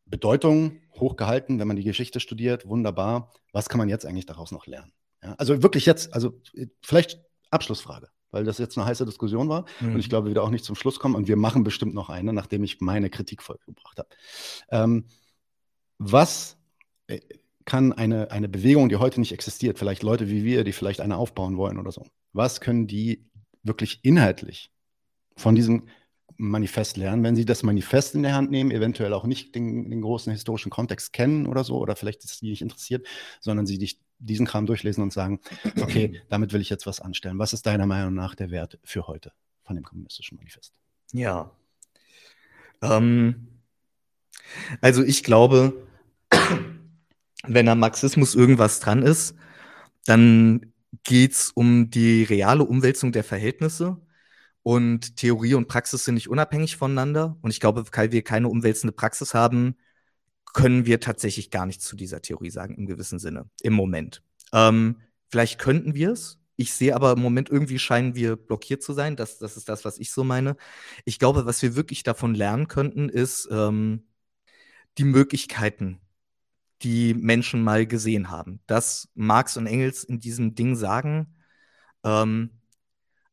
[0.06, 3.32] Bedeutung hochgehalten, wenn man die Geschichte studiert, wunderbar.
[3.52, 4.92] Was kann man jetzt eigentlich daraus noch lernen?
[5.22, 6.40] Ja, also wirklich jetzt, also
[6.82, 7.20] vielleicht
[7.50, 9.94] Abschlussfrage, weil das jetzt eine heiße Diskussion war mhm.
[9.94, 12.08] und ich glaube, wir wieder auch nicht zum Schluss kommen und wir machen bestimmt noch
[12.08, 14.08] eine, nachdem ich meine Kritik vollgebracht habe.
[14.70, 15.06] Ähm,
[15.98, 16.56] was
[17.08, 17.20] äh,
[17.64, 21.16] kann eine, eine Bewegung, die heute nicht existiert, vielleicht Leute wie wir, die vielleicht eine
[21.16, 23.28] aufbauen wollen oder so, was können die
[23.62, 24.70] wirklich inhaltlich
[25.36, 25.88] von diesem
[26.40, 27.22] Manifest lernen.
[27.22, 30.70] Wenn Sie das Manifest in der Hand nehmen, eventuell auch nicht den, den großen historischen
[30.70, 33.06] Kontext kennen oder so, oder vielleicht ist es die nicht interessiert,
[33.40, 35.40] sondern Sie dich diesen Kram durchlesen und sagen,
[35.80, 37.38] okay, damit will ich jetzt was anstellen.
[37.38, 39.32] Was ist deiner Meinung nach der Wert für heute
[39.64, 40.72] von dem kommunistischen Manifest?
[41.12, 41.50] Ja.
[42.80, 43.48] Ähm,
[44.80, 45.86] also ich glaube,
[47.46, 49.34] wenn am Marxismus irgendwas dran ist,
[50.06, 50.72] dann
[51.04, 54.00] geht es um die reale Umwälzung der Verhältnisse
[54.62, 57.36] und Theorie und Praxis sind nicht unabhängig voneinander.
[57.40, 59.76] Und ich glaube, weil wir keine umwälzende Praxis haben,
[60.52, 64.22] können wir tatsächlich gar nichts zu dieser Theorie sagen, im gewissen Sinne, im Moment.
[64.52, 66.38] Ähm, vielleicht könnten wir es.
[66.56, 69.16] Ich sehe aber im Moment irgendwie scheinen wir blockiert zu sein.
[69.16, 70.56] Das, das ist das, was ich so meine.
[71.04, 74.04] Ich glaube, was wir wirklich davon lernen könnten, ist ähm,
[74.98, 76.00] die Möglichkeiten,
[76.82, 78.60] die Menschen mal gesehen haben.
[78.66, 81.34] Dass Marx und Engels in diesem Ding sagen,
[82.04, 82.50] ähm,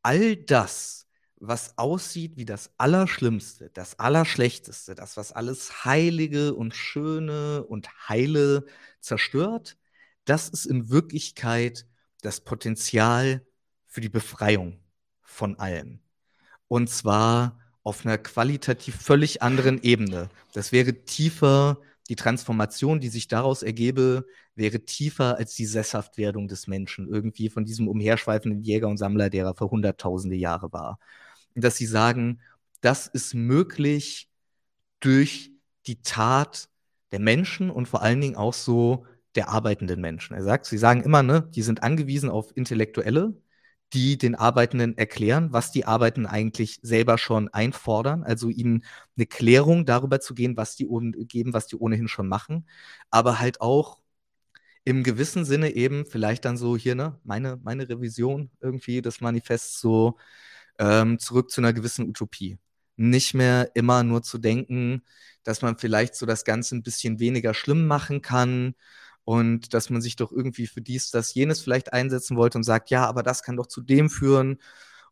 [0.03, 1.06] all das,
[1.39, 8.65] was aussieht wie das Allerschlimmste, das Allerschlechteste, das, was alles Heilige und Schöne und Heile
[9.01, 9.77] zerstört,
[10.26, 11.85] das ist in Wirklichkeit
[12.22, 13.45] das Potenzial
[13.85, 14.80] für die Befreiung
[15.22, 15.99] von allem.
[16.68, 20.30] Und zwar auf einer qualitativ völlig anderen Ebene.
[20.53, 26.68] Das wäre tiefer, die Transformation, die sich daraus ergebe, wäre tiefer als die Sesshaftwerdung des
[26.68, 30.99] Menschen, irgendwie von diesem umherschweifenden Jäger und Sammler, der er vor hunderttausende Jahre war
[31.61, 32.41] dass sie sagen,
[32.81, 34.29] das ist möglich
[34.99, 35.51] durch
[35.88, 36.69] die Tat
[37.11, 39.05] der Menschen und vor allen Dingen auch so
[39.35, 40.35] der arbeitenden Menschen.
[40.35, 43.34] Er sagt, sie sagen immer, ne, die sind angewiesen auf Intellektuelle,
[43.93, 48.84] die den Arbeitenden erklären, was die Arbeitenden eigentlich selber schon einfordern, also ihnen
[49.15, 50.88] eine Klärung darüber zu gehen, was die
[51.27, 52.67] geben, was die ohnehin schon machen,
[53.11, 54.01] aber halt auch
[54.84, 59.79] im gewissen Sinne eben vielleicht dann so hier, ne, meine, meine Revision irgendwie des Manifests
[59.79, 60.17] so
[60.79, 62.57] ähm, zurück zu einer gewissen Utopie.
[62.95, 65.03] Nicht mehr immer nur zu denken,
[65.43, 68.75] dass man vielleicht so das Ganze ein bisschen weniger schlimm machen kann
[69.23, 72.89] und dass man sich doch irgendwie für dies, das, jenes vielleicht einsetzen wollte und sagt,
[72.89, 74.57] ja, aber das kann doch zu dem führen.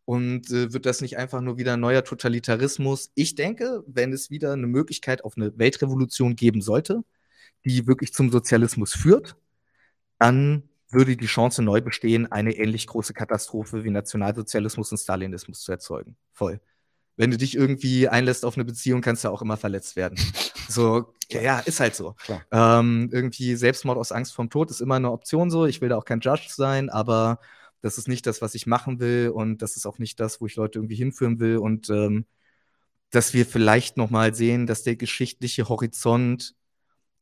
[0.05, 3.11] Und äh, wird das nicht einfach nur wieder ein neuer Totalitarismus?
[3.15, 7.03] Ich denke, wenn es wieder eine Möglichkeit auf eine Weltrevolution geben sollte,
[7.65, 9.35] die wirklich zum Sozialismus führt,
[10.19, 15.71] dann würde die Chance neu bestehen, eine ähnlich große Katastrophe wie Nationalsozialismus und Stalinismus zu
[15.71, 16.15] erzeugen.
[16.31, 16.59] Voll.
[17.17, 20.17] wenn du dich irgendwie einlässt auf eine Beziehung, kannst du auch immer verletzt werden.
[20.67, 22.15] So, ja, ja ist halt so.
[22.51, 25.67] Ähm, irgendwie Selbstmord aus Angst vorm Tod ist immer eine Option so.
[25.67, 27.39] Ich will da auch kein Judge sein, aber
[27.81, 30.47] das ist nicht das, was ich machen will und das ist auch nicht das, wo
[30.47, 32.25] ich Leute irgendwie hinführen will und ähm,
[33.11, 36.55] dass wir vielleicht noch mal sehen, dass der geschichtliche Horizont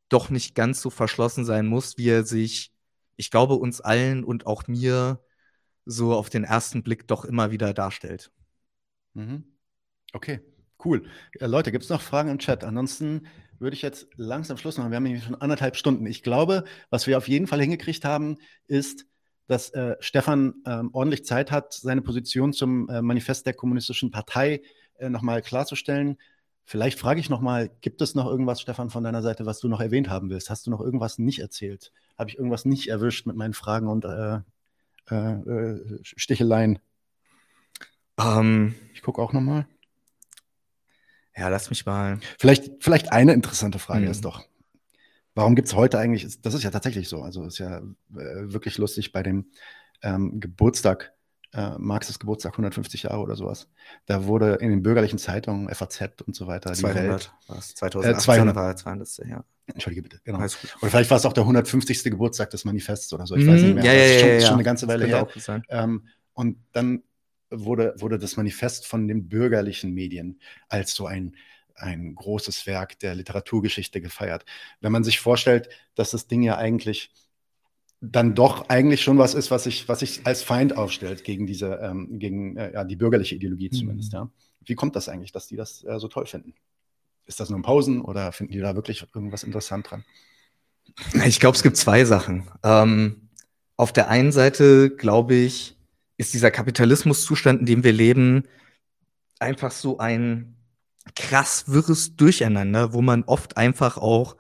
[0.09, 2.72] doch nicht ganz so verschlossen sein muss, wie er sich,
[3.15, 5.19] ich glaube, uns allen und auch mir
[5.85, 8.31] so auf den ersten Blick doch immer wieder darstellt.
[9.13, 9.43] Mhm.
[10.13, 10.41] Okay,
[10.83, 11.05] cool.
[11.39, 12.63] Äh, Leute, gibt es noch Fragen im Chat?
[12.63, 13.27] Ansonsten
[13.59, 14.91] würde ich jetzt langsam Schluss machen.
[14.91, 16.05] Wir haben nämlich schon anderthalb Stunden.
[16.05, 18.37] Ich glaube, was wir auf jeden Fall hingekriegt haben,
[18.67, 19.05] ist,
[19.47, 24.61] dass äh, Stefan ähm, ordentlich Zeit hat, seine Position zum äh, Manifest der Kommunistischen Partei
[24.97, 26.17] äh, nochmal klarzustellen.
[26.65, 29.81] Vielleicht frage ich nochmal, gibt es noch irgendwas, Stefan, von deiner Seite, was du noch
[29.81, 30.49] erwähnt haben willst?
[30.49, 31.91] Hast du noch irgendwas nicht erzählt?
[32.17, 34.39] Habe ich irgendwas nicht erwischt mit meinen Fragen und äh,
[35.13, 36.79] äh, Sticheleien?
[38.15, 38.75] Um, ähm.
[38.93, 39.67] ich gucke auch nochmal.
[41.35, 42.19] Ja, lass mich mal.
[42.39, 44.11] Vielleicht, vielleicht eine interessante Frage mhm.
[44.11, 44.45] ist doch,
[45.35, 48.77] warum gibt es heute eigentlich, das ist ja tatsächlich so, also ist ja äh, wirklich
[48.77, 49.47] lustig bei dem
[50.03, 51.12] ähm, Geburtstag,
[51.53, 53.69] äh, Marxes Geburtstag, 150 Jahre oder sowas,
[54.05, 58.17] da wurde in den bürgerlichen Zeitungen, FAZ und so weiter, 200, die Welt, was, 2018
[58.17, 59.43] äh, 200, war 200, ja.
[59.67, 60.39] Entschuldige bitte, genau.
[60.39, 60.49] Oder
[60.81, 62.03] vielleicht war es auch der 150.
[62.03, 63.85] Geburtstag des Manifests oder so, ich mhm, weiß nicht mehr.
[63.85, 65.27] Ja, ja, das ist schon, ja, ja, schon eine ganze Weile her.
[65.69, 67.03] Ähm, und dann
[67.49, 71.35] wurde, wurde das Manifest von den bürgerlichen Medien als so ein,
[71.75, 74.45] ein großes Werk der Literaturgeschichte gefeiert.
[74.81, 77.11] Wenn man sich vorstellt, dass das Ding ja eigentlich
[78.03, 81.75] dann doch eigentlich schon was ist, was sich was ich als Feind aufstellt gegen diese,
[81.75, 83.75] ähm, gegen äh, ja, die bürgerliche Ideologie mhm.
[83.75, 84.11] zumindest.
[84.11, 84.17] Mhm.
[84.17, 84.29] Ja.
[84.65, 86.53] Wie kommt das eigentlich, dass die das äh, so toll finden?
[87.25, 90.03] Ist das nur in Pausen oder finden die da wirklich irgendwas interessant dran?
[91.25, 92.49] Ich glaube, es gibt zwei Sachen.
[92.61, 93.29] Ähm,
[93.77, 95.77] auf der einen Seite glaube ich,
[96.17, 98.43] ist dieser Kapitalismuszustand, in dem wir leben,
[99.39, 100.57] einfach so ein
[101.15, 104.35] krass wirres Durcheinander, wo man oft einfach auch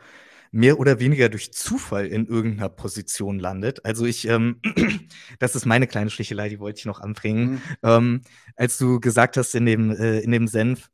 [0.53, 3.83] mehr oder weniger durch Zufall in irgendeiner Position landet.
[3.85, 4.61] Also ich, ähm,
[5.39, 7.53] das ist meine kleine Stichelei, die wollte ich noch anbringen.
[7.53, 7.61] Mhm.
[7.81, 8.21] Ähm,
[8.55, 10.91] als du gesagt hast in dem, äh, in dem Senf,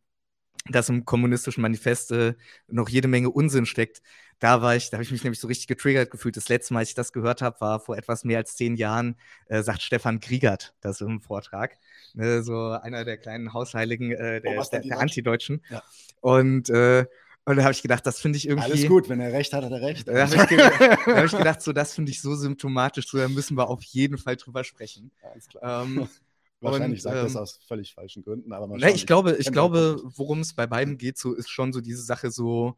[0.69, 2.35] dass im kommunistischen Manifest äh,
[2.67, 4.01] noch jede Menge Unsinn steckt.
[4.39, 6.37] Da war ich, da habe ich mich nämlich so richtig getriggert gefühlt.
[6.37, 9.17] Das letzte Mal, als ich das gehört habe, war vor etwas mehr als zehn Jahren,
[9.47, 11.77] äh, sagt Stefan Kriegert das im Vortrag.
[12.13, 15.61] Ne, so einer der kleinen Hausheiligen äh, der, oh, der, der Antideutschen.
[15.69, 15.83] Ja.
[16.21, 17.05] Und äh,
[17.49, 18.71] und da habe ich gedacht, das finde ich irgendwie.
[18.71, 20.07] Alles gut, wenn er recht hat, hat er recht.
[20.07, 23.27] Da habe ich, gedacht, hab ich gedacht, so das finde ich so symptomatisch, so da
[23.27, 25.09] müssen wir auf jeden Fall drüber sprechen.
[25.23, 25.83] Alles klar.
[25.83, 26.07] Ähm,
[26.61, 28.79] Wahrscheinlich sagt ähm, das aus völlig falschen Gründen, aber man.
[28.79, 32.03] Ne, ich glaube, ich glaube, worum es bei beiden geht, so ist schon so diese
[32.03, 32.77] Sache so.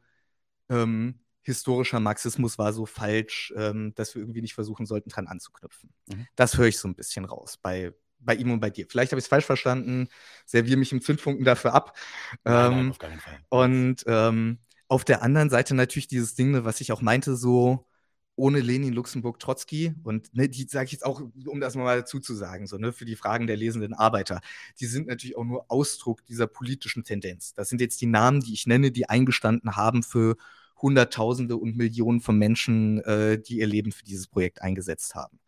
[0.70, 5.92] Ähm, historischer Marxismus war so falsch, ähm, dass wir irgendwie nicht versuchen sollten, dran anzuknüpfen.
[6.08, 6.28] Mhm.
[6.36, 8.86] Das höre ich so ein bisschen raus bei, bei ihm und bei dir.
[8.90, 10.08] Vielleicht habe ich es falsch verstanden,
[10.46, 11.98] serviere mich im Zündfunken dafür ab.
[12.44, 13.40] Nein, nein, ähm, auf keinen Fall.
[13.50, 17.88] Und ähm, auf der anderen Seite natürlich dieses Ding, ne, was ich auch meinte, so
[18.36, 22.20] ohne Lenin, Luxemburg, Trotzki und ne, die sage ich jetzt auch, um das mal dazu
[22.20, 24.42] zu sagen, so, ne, für die Fragen der lesenden Arbeiter,
[24.80, 27.54] die sind natürlich auch nur Ausdruck dieser politischen Tendenz.
[27.54, 30.38] Das sind jetzt die Namen, die ich nenne, die eingestanden haben für
[30.82, 35.40] Hunderttausende und Millionen von Menschen, äh, die ihr Leben für dieses Projekt eingesetzt haben.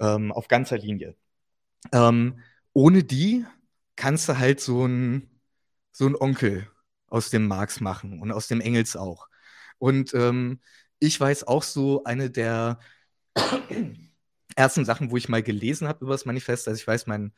[0.00, 1.14] Ähm, auf ganzer Linie.
[1.92, 2.40] Ähm,
[2.72, 3.44] ohne die
[3.96, 5.28] kannst du halt so ein,
[5.92, 6.70] so ein Onkel
[7.08, 9.28] aus dem Marx machen und aus dem Engels auch.
[9.78, 10.60] Und ähm,
[10.98, 12.78] ich weiß auch so, eine der
[14.56, 17.32] ersten Sachen, wo ich mal gelesen habe über das Manifest, also ich weiß, mein,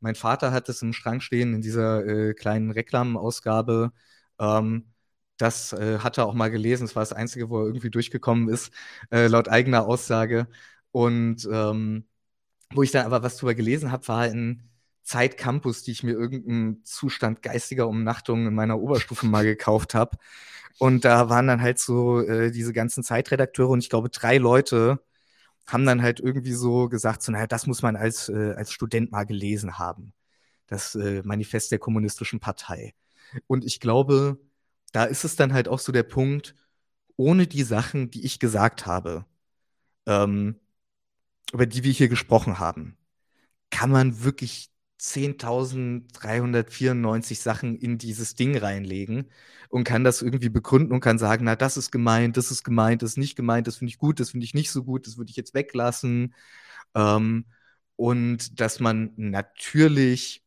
[0.00, 3.92] mein Vater hat es im Schrank stehen in dieser äh, kleinen Reklamausgabe.
[4.38, 4.92] Ähm,
[5.38, 6.84] das äh, hat er auch mal gelesen.
[6.86, 8.72] Das war das Einzige, wo er irgendwie durchgekommen ist,
[9.10, 10.48] äh, laut eigener Aussage.
[10.92, 12.06] Und ähm,
[12.72, 14.62] wo ich dann aber was drüber gelesen habe, war in
[15.02, 20.18] Zeit Campus, die ich mir irgendeinen Zustand geistiger Umnachtung in meiner Oberstufe mal gekauft habe.
[20.78, 25.00] Und da waren dann halt so äh, diese ganzen Zeitredakteure und ich glaube, drei Leute
[25.66, 29.12] haben dann halt irgendwie so gesagt, so, naja, das muss man als, äh, als Student
[29.12, 30.12] mal gelesen haben.
[30.66, 32.94] Das äh, Manifest der Kommunistischen Partei.
[33.46, 34.38] Und ich glaube,
[34.92, 36.54] da ist es dann halt auch so der Punkt,
[37.16, 39.24] ohne die Sachen, die ich gesagt habe,
[40.06, 40.56] ähm,
[41.52, 42.96] über die wir hier gesprochen haben,
[43.70, 44.70] kann man wirklich
[45.00, 49.30] 10.394 Sachen in dieses Ding reinlegen
[49.68, 53.02] und kann das irgendwie begründen und kann sagen, na, das ist gemeint, das ist gemeint,
[53.02, 55.18] das ist nicht gemeint, das finde ich gut, das finde ich nicht so gut, das
[55.18, 56.34] würde ich jetzt weglassen.
[56.94, 57.46] Ähm,
[57.96, 60.44] und dass man natürlich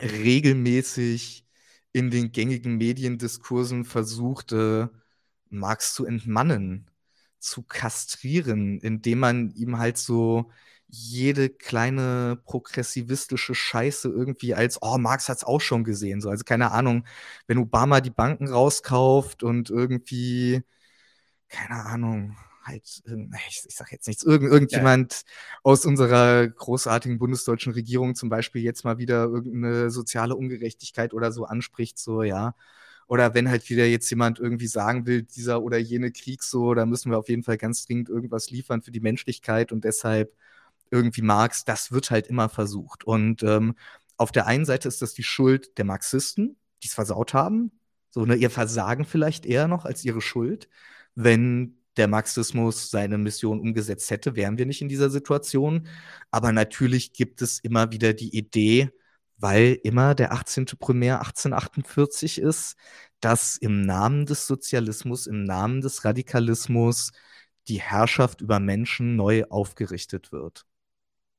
[0.00, 1.46] regelmäßig
[1.92, 4.90] in den gängigen Mediendiskursen versuchte,
[5.50, 6.90] Marx zu entmannen,
[7.46, 10.50] zu kastrieren, indem man ihm halt so
[10.88, 16.20] jede kleine progressivistische Scheiße irgendwie als, oh, Marx hat's auch schon gesehen.
[16.20, 17.06] So, also keine Ahnung,
[17.46, 20.62] wenn Obama die Banken rauskauft und irgendwie,
[21.48, 22.82] keine Ahnung, halt,
[23.48, 25.58] ich, ich sag jetzt nichts, irgend, irgendjemand ja.
[25.62, 31.44] aus unserer großartigen bundesdeutschen Regierung zum Beispiel jetzt mal wieder irgendeine soziale Ungerechtigkeit oder so
[31.44, 32.54] anspricht, so, ja.
[33.08, 36.86] Oder wenn halt wieder jetzt jemand irgendwie sagen will, dieser oder jene Krieg so, da
[36.86, 40.34] müssen wir auf jeden Fall ganz dringend irgendwas liefern für die Menschlichkeit und deshalb
[40.90, 43.04] irgendwie Marx, das wird halt immer versucht.
[43.04, 43.74] Und ähm,
[44.16, 47.72] auf der einen Seite ist das die Schuld der Marxisten, die es versaut haben.
[48.10, 50.68] So, ne, ihr Versagen vielleicht eher noch als ihre Schuld.
[51.14, 55.88] Wenn der Marxismus seine Mission umgesetzt hätte, wären wir nicht in dieser Situation.
[56.30, 58.90] Aber natürlich gibt es immer wieder die Idee,
[59.38, 60.66] weil immer der 18.
[60.78, 62.76] Primär 1848 ist,
[63.20, 67.12] dass im Namen des Sozialismus, im Namen des Radikalismus
[67.68, 70.66] die Herrschaft über Menschen neu aufgerichtet wird.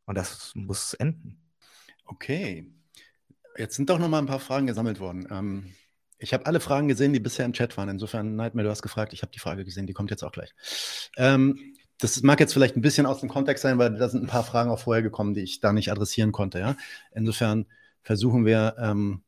[0.05, 1.39] Und das muss enden.
[2.05, 2.71] Okay.
[3.57, 5.27] Jetzt sind doch noch mal ein paar Fragen gesammelt worden.
[5.31, 5.73] Ähm,
[6.19, 7.89] ich habe alle Fragen gesehen, die bisher im Chat waren.
[7.89, 10.53] Insofern, Nightmare, du hast gefragt, ich habe die Frage gesehen, die kommt jetzt auch gleich.
[11.17, 14.27] Ähm, das mag jetzt vielleicht ein bisschen aus dem Kontext sein, weil da sind ein
[14.27, 16.59] paar Fragen auch vorher gekommen, die ich da nicht adressieren konnte.
[16.59, 16.75] Ja?
[17.11, 17.65] Insofern
[18.07, 19.21] versuchen wir ähm,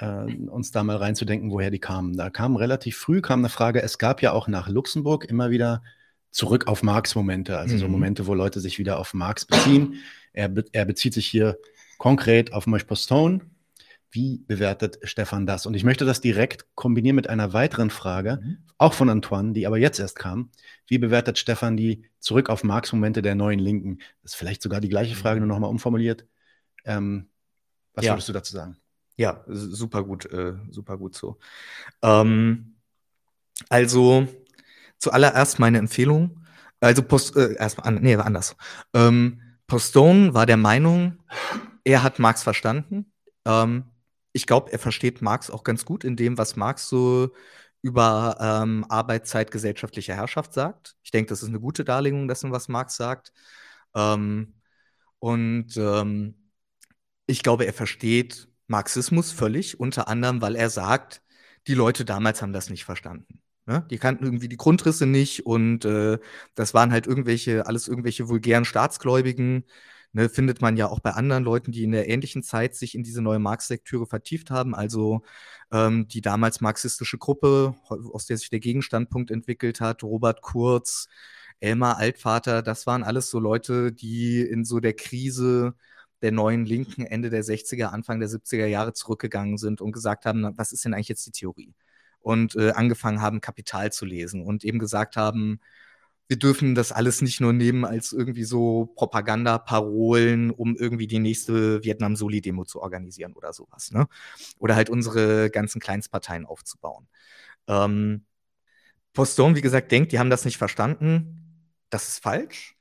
[0.00, 2.16] äh, uns da mal reinzudenken, woher die kamen.
[2.16, 5.84] Da kam relativ früh kam eine Frage, es gab ja auch nach Luxemburg immer wieder
[6.32, 7.78] zurück auf Marx-Momente, also mhm.
[7.78, 9.94] so Momente, wo Leute sich wieder auf Marx beziehen.
[10.32, 11.56] Er, be er bezieht sich hier
[11.98, 13.42] konkret auf Mosch Postone.
[14.10, 15.66] Wie bewertet Stefan das?
[15.66, 18.58] Und ich möchte das direkt kombinieren mit einer weiteren Frage, mhm.
[18.76, 20.50] auch von Antoine, die aber jetzt erst kam.
[20.88, 23.98] Wie bewertet Stefan die zurück auf Marx-Momente der neuen Linken?
[24.22, 26.26] Das ist vielleicht sogar die gleiche Frage, nur nochmal umformuliert.
[26.84, 27.28] Ähm,
[27.94, 28.12] was ja.
[28.12, 28.76] würdest du dazu sagen?
[29.16, 31.38] Ja, super gut, äh, super gut so.
[32.02, 32.76] Ähm,
[33.68, 34.26] also
[34.98, 36.46] zuallererst meine Empfehlung.
[36.80, 38.56] Also Post, äh, erstmal, nee, anders.
[38.94, 41.18] Ähm, Postone war der Meinung,
[41.84, 43.12] er hat Marx verstanden.
[43.44, 43.84] Ähm,
[44.32, 47.30] ich glaube, er versteht Marx auch ganz gut in dem, was Marx so
[47.82, 50.96] über ähm, Arbeitszeit, gesellschaftliche Herrschaft sagt.
[51.02, 53.32] Ich denke, das ist eine gute Darlegung dessen, was Marx sagt.
[53.94, 54.54] Ähm,
[55.18, 56.39] und ähm,
[57.30, 61.22] ich glaube, er versteht Marxismus völlig, unter anderem, weil er sagt,
[61.66, 63.40] die Leute damals haben das nicht verstanden.
[63.66, 63.86] Ne?
[63.90, 66.18] Die kannten irgendwie die Grundrisse nicht und äh,
[66.54, 69.64] das waren halt irgendwelche, alles irgendwelche vulgären Staatsgläubigen.
[70.12, 73.04] Ne, findet man ja auch bei anderen Leuten, die in der ähnlichen Zeit sich in
[73.04, 74.74] diese neue Marx-Lektüre vertieft haben.
[74.74, 75.22] Also
[75.70, 81.06] ähm, die damals marxistische Gruppe, aus der sich der Gegenstandpunkt entwickelt hat, Robert Kurz,
[81.60, 85.74] Elmar Altvater, das waren alles so Leute, die in so der Krise
[86.22, 90.52] der neuen Linken Ende der 60er, Anfang der 70er Jahre zurückgegangen sind und gesagt haben,
[90.56, 91.74] was ist denn eigentlich jetzt die Theorie?
[92.20, 95.60] Und äh, angefangen haben, Kapital zu lesen und eben gesagt haben,
[96.30, 101.82] wir dürfen das alles nicht nur nehmen als irgendwie so Propagandaparolen, um irgendwie die nächste
[101.82, 103.90] Vietnam-Soli-Demo zu organisieren oder sowas.
[103.90, 104.06] Ne?
[104.58, 107.08] Oder halt unsere ganzen Kleinstparteien aufzubauen.
[107.66, 108.26] Ähm,
[109.12, 111.66] Postone, wie gesagt, denkt, die haben das nicht verstanden.
[111.90, 112.76] Das ist falsch.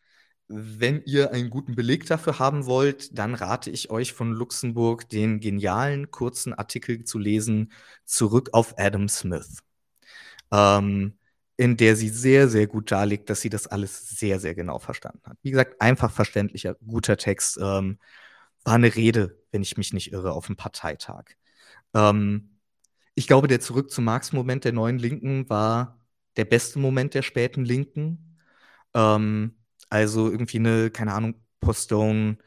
[0.49, 5.39] Wenn ihr einen guten Beleg dafür haben wollt, dann rate ich euch von Luxemburg den
[5.39, 7.71] genialen kurzen Artikel zu lesen,
[8.03, 9.59] zurück auf Adam Smith.
[10.51, 11.19] Ähm,
[11.57, 15.21] in der sie sehr, sehr gut darlegt, dass sie das alles sehr, sehr genau verstanden
[15.25, 15.37] hat.
[15.43, 17.59] Wie gesagt, einfach verständlicher, guter Text.
[17.61, 17.99] Ähm,
[18.63, 21.25] war eine Rede, wenn ich mich nicht irre, auf dem Parteitag.
[21.93, 22.59] Ähm,
[23.13, 25.99] ich glaube, der Zurück zu Marx-Moment der neuen Linken war
[26.37, 28.39] der beste Moment der späten Linken.
[28.93, 29.58] Ähm,
[29.89, 32.37] also irgendwie eine, keine Ahnung, Postone,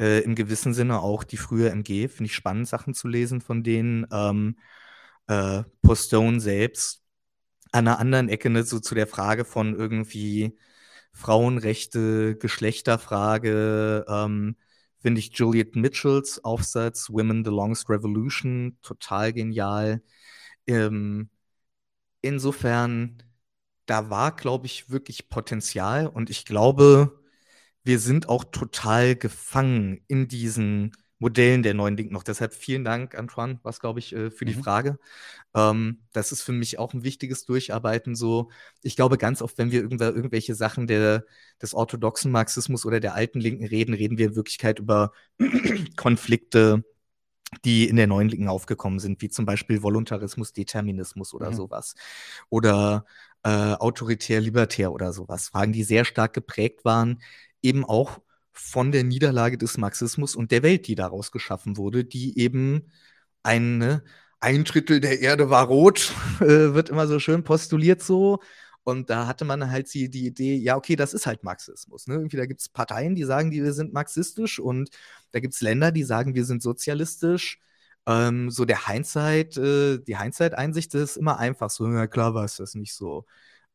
[0.00, 2.08] äh, im gewissen Sinne auch die frühe MG.
[2.08, 4.06] Finde ich spannend, Sachen zu lesen von denen.
[4.12, 4.56] Ähm,
[5.28, 7.02] äh, Postone selbst
[7.72, 10.58] an einer anderen Ecke ne, so zu der Frage von irgendwie
[11.12, 14.56] Frauenrechte, Geschlechterfrage, ähm,
[15.00, 20.02] finde ich Juliet Mitchells Aufsatz Women the Longest Revolution total genial.
[20.66, 21.30] Ähm,
[22.22, 23.22] insofern,
[23.86, 27.20] da war, glaube ich, wirklich Potenzial und ich glaube,
[27.84, 30.92] wir sind auch total gefangen in diesen
[31.22, 32.24] Modellen der neuen Link noch.
[32.24, 34.62] Deshalb vielen Dank, Antoine, was glaube ich, äh, für die mhm.
[34.62, 34.98] Frage.
[35.54, 38.16] Ähm, das ist für mich auch ein wichtiges Durcharbeiten.
[38.16, 38.50] So,
[38.82, 41.24] ich glaube, ganz oft, wenn wir irgendwelche Sachen der,
[41.62, 45.12] des orthodoxen Marxismus oder der alten Linken reden, reden wir in Wirklichkeit über
[45.96, 46.84] Konflikte,
[47.64, 51.54] die in der neuen Linken aufgekommen sind, wie zum Beispiel Voluntarismus, Determinismus oder mhm.
[51.54, 51.94] sowas.
[52.48, 53.04] Oder
[53.44, 55.48] äh, autoritär, libertär oder sowas.
[55.48, 57.22] Fragen, die sehr stark geprägt waren,
[57.62, 58.20] eben auch
[58.52, 62.92] von der Niederlage des Marxismus und der Welt, die daraus geschaffen wurde, die eben
[63.42, 64.04] eine,
[64.40, 68.40] ein Drittel der Erde war rot, äh, wird immer so schön postuliert so.
[68.84, 72.08] Und da hatte man halt die, die Idee, ja, okay, das ist halt Marxismus.
[72.08, 72.14] Ne?
[72.14, 74.90] Irgendwie, da gibt es Parteien, die sagen, die wir sind marxistisch und
[75.30, 77.60] da gibt es Länder, die sagen, wir sind sozialistisch.
[78.06, 82.56] Ähm, so der Hindsight, äh, die Hindsight-Einsicht ist immer einfach so, ja klar war es
[82.56, 83.26] das nicht so.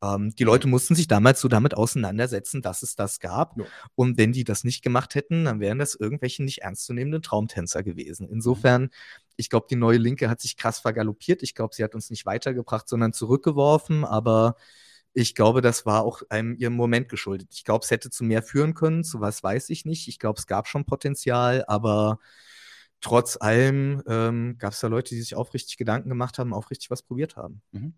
[0.01, 3.57] Ähm, die Leute mussten sich damals so damit auseinandersetzen, dass es das gab.
[3.57, 3.65] Ja.
[3.95, 8.27] Und wenn die das nicht gemacht hätten, dann wären das irgendwelche nicht ernstzunehmenden Traumtänzer gewesen.
[8.29, 8.89] Insofern,
[9.37, 11.41] ich glaube, die neue Linke hat sich krass vergaloppiert.
[11.41, 14.05] Ich glaube, sie hat uns nicht weitergebracht, sondern zurückgeworfen.
[14.05, 14.55] Aber
[15.13, 17.49] ich glaube, das war auch einem ihrem Moment geschuldet.
[17.53, 19.03] Ich glaube, es hätte zu mehr führen können.
[19.03, 20.07] Zu was weiß ich nicht.
[20.09, 22.19] Ich glaube, es gab schon Potenzial, aber
[23.01, 27.01] trotz allem ähm, gab es da Leute, die sich aufrichtig Gedanken gemacht haben, aufrichtig was
[27.01, 27.61] probiert haben.
[27.71, 27.93] Mhm.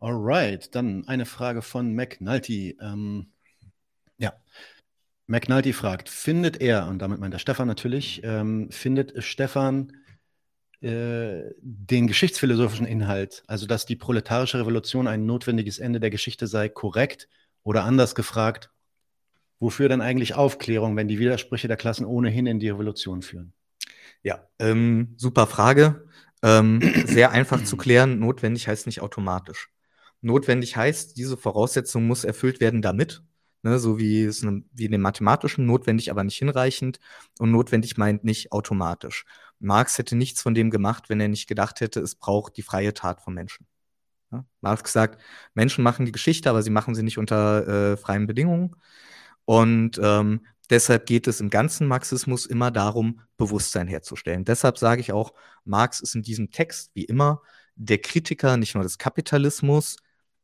[0.00, 2.78] Alright, dann eine Frage von McNulty.
[2.80, 3.32] Ähm,
[4.16, 4.32] ja,
[5.26, 9.92] McNulty fragt, findet er, und damit meint er Stefan natürlich, ähm, findet Stefan
[10.80, 16.68] äh, den geschichtsphilosophischen Inhalt, also dass die proletarische Revolution ein notwendiges Ende der Geschichte sei,
[16.68, 17.28] korrekt
[17.62, 18.70] oder anders gefragt,
[19.58, 23.52] wofür dann eigentlich Aufklärung, wenn die Widersprüche der Klassen ohnehin in die Revolution führen?
[24.22, 26.06] Ja, ähm, super Frage.
[26.42, 29.70] Ähm, sehr einfach zu klären, notwendig heißt nicht automatisch.
[30.22, 33.22] Notwendig heißt, diese Voraussetzung muss erfüllt werden damit.
[33.62, 36.98] Ne, so wie es ne, wie in dem mathematischen, notwendig, aber nicht hinreichend.
[37.38, 39.26] Und notwendig meint nicht automatisch.
[39.58, 42.94] Marx hätte nichts von dem gemacht, wenn er nicht gedacht hätte, es braucht die freie
[42.94, 43.66] Tat von Menschen.
[44.32, 44.46] Ja?
[44.62, 45.20] Marx sagt,
[45.54, 48.76] Menschen machen die Geschichte, aber sie machen sie nicht unter äh, freien Bedingungen.
[49.44, 54.44] Und ähm, deshalb geht es im ganzen Marxismus immer darum, Bewusstsein herzustellen.
[54.44, 55.34] Deshalb sage ich auch,
[55.64, 57.42] Marx ist in diesem Text, wie immer,
[57.74, 59.96] der Kritiker nicht nur des Kapitalismus,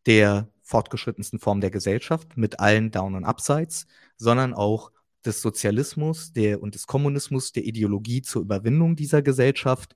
[0.06, 3.86] der fortgeschrittensten Form der Gesellschaft mit allen Down- und Upsides,
[4.16, 4.90] sondern auch
[5.24, 9.94] des Sozialismus der, und des Kommunismus, der Ideologie zur Überwindung dieser Gesellschaft.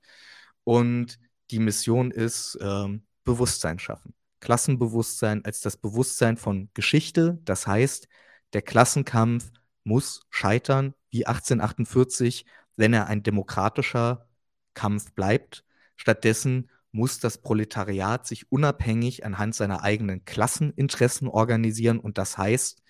[0.63, 4.13] Und die Mission ist ähm, Bewusstsein schaffen.
[4.39, 7.39] Klassenbewusstsein als das Bewusstsein von Geschichte.
[7.45, 8.07] Das heißt,
[8.53, 9.51] der Klassenkampf
[9.83, 12.45] muss scheitern wie 1848,
[12.75, 14.27] wenn er ein demokratischer
[14.73, 15.63] Kampf bleibt.
[15.95, 21.99] Stattdessen muss das Proletariat sich unabhängig anhand seiner eigenen Klasseninteressen organisieren.
[21.99, 22.81] Und das heißt,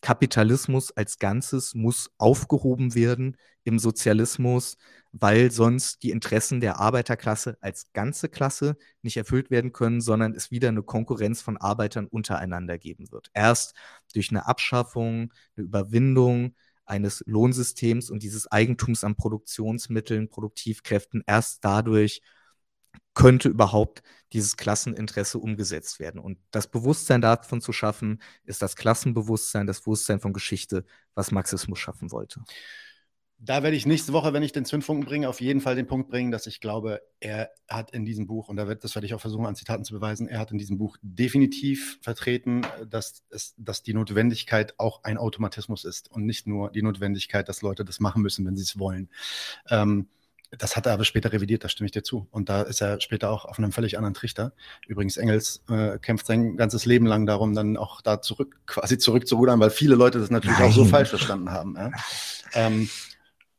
[0.00, 3.36] Kapitalismus als Ganzes muss aufgehoben werden
[3.68, 4.78] im Sozialismus,
[5.12, 10.50] weil sonst die Interessen der Arbeiterklasse als ganze Klasse nicht erfüllt werden können, sondern es
[10.50, 13.30] wieder eine Konkurrenz von Arbeitern untereinander geben wird.
[13.34, 13.74] Erst
[14.14, 16.54] durch eine Abschaffung, eine Überwindung
[16.86, 22.22] eines Lohnsystems und dieses Eigentums an Produktionsmitteln, Produktivkräften, erst dadurch
[23.14, 26.20] könnte überhaupt dieses Klasseninteresse umgesetzt werden.
[26.20, 30.84] Und das Bewusstsein davon zu schaffen, ist das Klassenbewusstsein, das Bewusstsein von Geschichte,
[31.14, 32.42] was Marxismus schaffen wollte.
[33.40, 36.10] Da werde ich nächste Woche, wenn ich den Zündfunken bringe, auf jeden Fall den Punkt
[36.10, 39.46] bringen, dass ich glaube, er hat in diesem Buch, und das werde ich auch versuchen,
[39.46, 43.94] an Zitaten zu beweisen, er hat in diesem Buch definitiv vertreten, dass, es, dass die
[43.94, 48.44] Notwendigkeit auch ein Automatismus ist und nicht nur die Notwendigkeit, dass Leute das machen müssen,
[48.44, 49.08] wenn sie es wollen.
[49.70, 50.08] Ähm,
[50.50, 52.26] das hat er aber später revidiert, da stimme ich dir zu.
[52.30, 54.52] Und da ist er später auch auf einem völlig anderen Trichter.
[54.86, 59.60] Übrigens, Engels äh, kämpft sein ganzes Leben lang darum, dann auch da zurück, quasi zurückzurudern,
[59.60, 60.70] weil viele Leute das natürlich Nein.
[60.70, 61.76] auch so falsch verstanden haben.
[61.76, 61.90] Ja?
[62.54, 62.88] Ähm,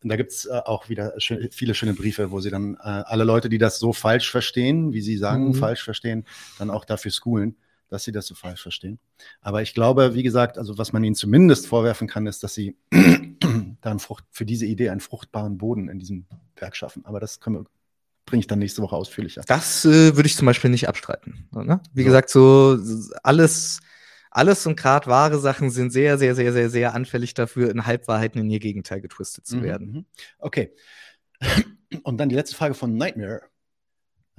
[0.04, 3.24] und da gibt's äh, auch wieder schön, viele schöne Briefe, wo sie dann äh, alle
[3.24, 5.54] Leute, die das so falsch verstehen, wie sie sagen, mhm.
[5.56, 6.26] falsch verstehen,
[6.58, 7.56] dann auch dafür schoolen
[7.90, 9.00] dass sie das so falsch verstehen.
[9.42, 12.78] Aber ich glaube, wie gesagt, also was man ihnen zumindest vorwerfen kann, ist, dass sie
[13.82, 17.06] dann Frucht, für diese Idee einen fruchtbaren Boden in diesem Werk schaffen.
[17.06, 17.66] Aber das können wir,
[18.26, 19.42] bringe ich dann nächste Woche ausführlicher.
[19.48, 21.48] Das äh, würde ich zum Beispiel nicht abstreiten.
[21.52, 21.82] Ne?
[21.94, 22.06] Wie ja.
[22.06, 22.78] gesagt, so
[23.24, 23.80] alles,
[24.32, 28.42] alles und gerade wahre Sachen sind sehr, sehr, sehr, sehr, sehr anfällig dafür, in Halbwahrheiten
[28.42, 29.64] in ihr Gegenteil getwistet zu mhm.
[29.64, 29.92] werden.
[29.92, 30.06] Mhm.
[30.38, 30.74] Okay.
[32.04, 33.42] Und dann die letzte Frage von Nightmare.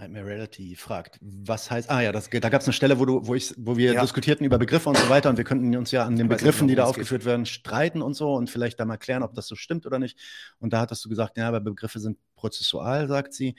[0.00, 3.26] Nightmare Reality fragt, was heißt, ah ja, das, da gab es eine Stelle, wo, du,
[3.26, 4.00] wo, ich, wo wir ja.
[4.00, 6.72] diskutierten über Begriffe und so weiter und wir könnten uns ja an den Begriffen, nicht,
[6.72, 7.26] die da aufgeführt geht.
[7.26, 10.18] werden, streiten und so und vielleicht da mal klären, ob das so stimmt oder nicht.
[10.58, 13.56] Und da hattest du gesagt, ja, aber Begriffe sind prozessual, sagt sie.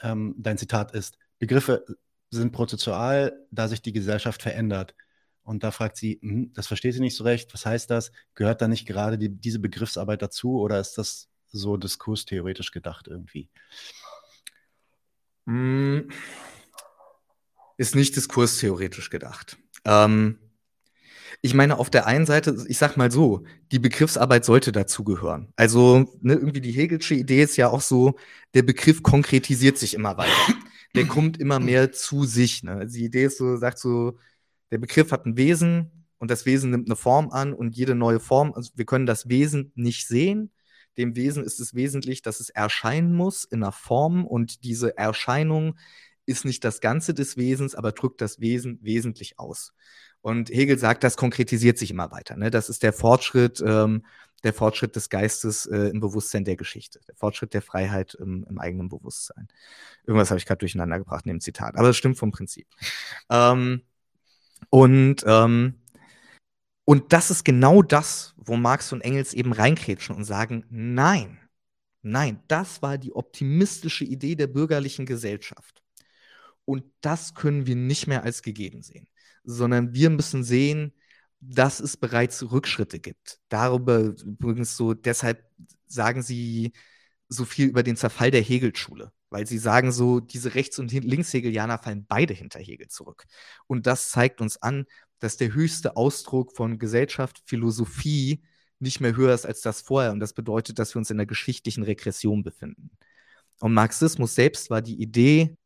[0.00, 1.84] Ähm, dein Zitat ist, Begriffe
[2.30, 4.94] sind prozessual, da sich die Gesellschaft verändert.
[5.50, 8.12] Und da fragt sie, hm, das versteht sie nicht so recht, was heißt das?
[8.36, 13.48] Gehört da nicht gerade die, diese Begriffsarbeit dazu oder ist das so diskurstheoretisch gedacht irgendwie?
[15.46, 16.08] Hm,
[17.78, 19.58] ist nicht diskurstheoretisch gedacht.
[19.84, 20.38] Ähm,
[21.42, 25.52] ich meine, auf der einen Seite, ich sag mal so, die Begriffsarbeit sollte dazugehören.
[25.56, 28.14] Also, ne, irgendwie die Hegelsche Idee ist ja auch so,
[28.54, 30.54] der Begriff konkretisiert sich immer weiter.
[30.94, 32.62] Der kommt immer mehr zu sich.
[32.62, 32.72] Ne?
[32.72, 34.18] Also die Idee ist so, sagt so,
[34.70, 38.20] der Begriff hat ein Wesen und das Wesen nimmt eine Form an und jede neue
[38.20, 40.52] Form, also wir können das Wesen nicht sehen,
[40.98, 45.76] dem Wesen ist es wesentlich, dass es erscheinen muss in einer Form und diese Erscheinung
[46.26, 49.72] ist nicht das Ganze des Wesens, aber drückt das Wesen wesentlich aus.
[50.20, 52.36] Und Hegel sagt, das konkretisiert sich immer weiter.
[52.36, 52.50] Ne?
[52.50, 54.04] Das ist der Fortschritt, ähm,
[54.42, 58.58] der Fortschritt des Geistes äh, im Bewusstsein der Geschichte, der Fortschritt der Freiheit im, im
[58.58, 59.48] eigenen Bewusstsein.
[60.06, 62.66] Irgendwas habe ich gerade durcheinander gebracht in dem Zitat, aber es stimmt vom Prinzip.
[63.30, 63.82] Ähm,
[64.68, 65.74] und ähm,
[66.84, 71.38] und das ist genau das, wo Marx und Engels eben reinkrätschen und sagen, nein,
[72.02, 75.84] nein, das war die optimistische Idee der bürgerlichen Gesellschaft.
[76.64, 79.08] Und das können wir nicht mehr als gegeben sehen,
[79.44, 80.92] sondern wir müssen sehen,
[81.40, 83.38] dass es bereits Rückschritte gibt.
[83.48, 85.44] Darüber übrigens so, deshalb
[85.86, 86.72] sagen sie
[87.28, 91.78] so viel über den Zerfall der Hegelschule, weil sie sagen so, diese Rechts- und Linkshegelianer
[91.78, 93.24] fallen beide hinter Hegel zurück.
[93.66, 94.86] Und das zeigt uns an,
[95.20, 98.42] dass der höchste Ausdruck von Gesellschaft, Philosophie
[98.80, 100.12] nicht mehr höher ist als das vorher.
[100.12, 102.90] Und das bedeutet, dass wir uns in der geschichtlichen Regression befinden.
[103.60, 105.56] Und Marxismus selbst war die Idee,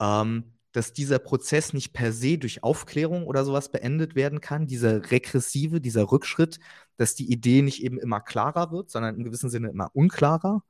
[0.00, 5.10] ähm, dass dieser Prozess nicht per se durch Aufklärung oder sowas beendet werden kann, dieser
[5.10, 6.60] regressive, dieser Rückschritt,
[6.96, 10.62] dass die Idee nicht eben immer klarer wird, sondern im gewissen Sinne immer unklarer.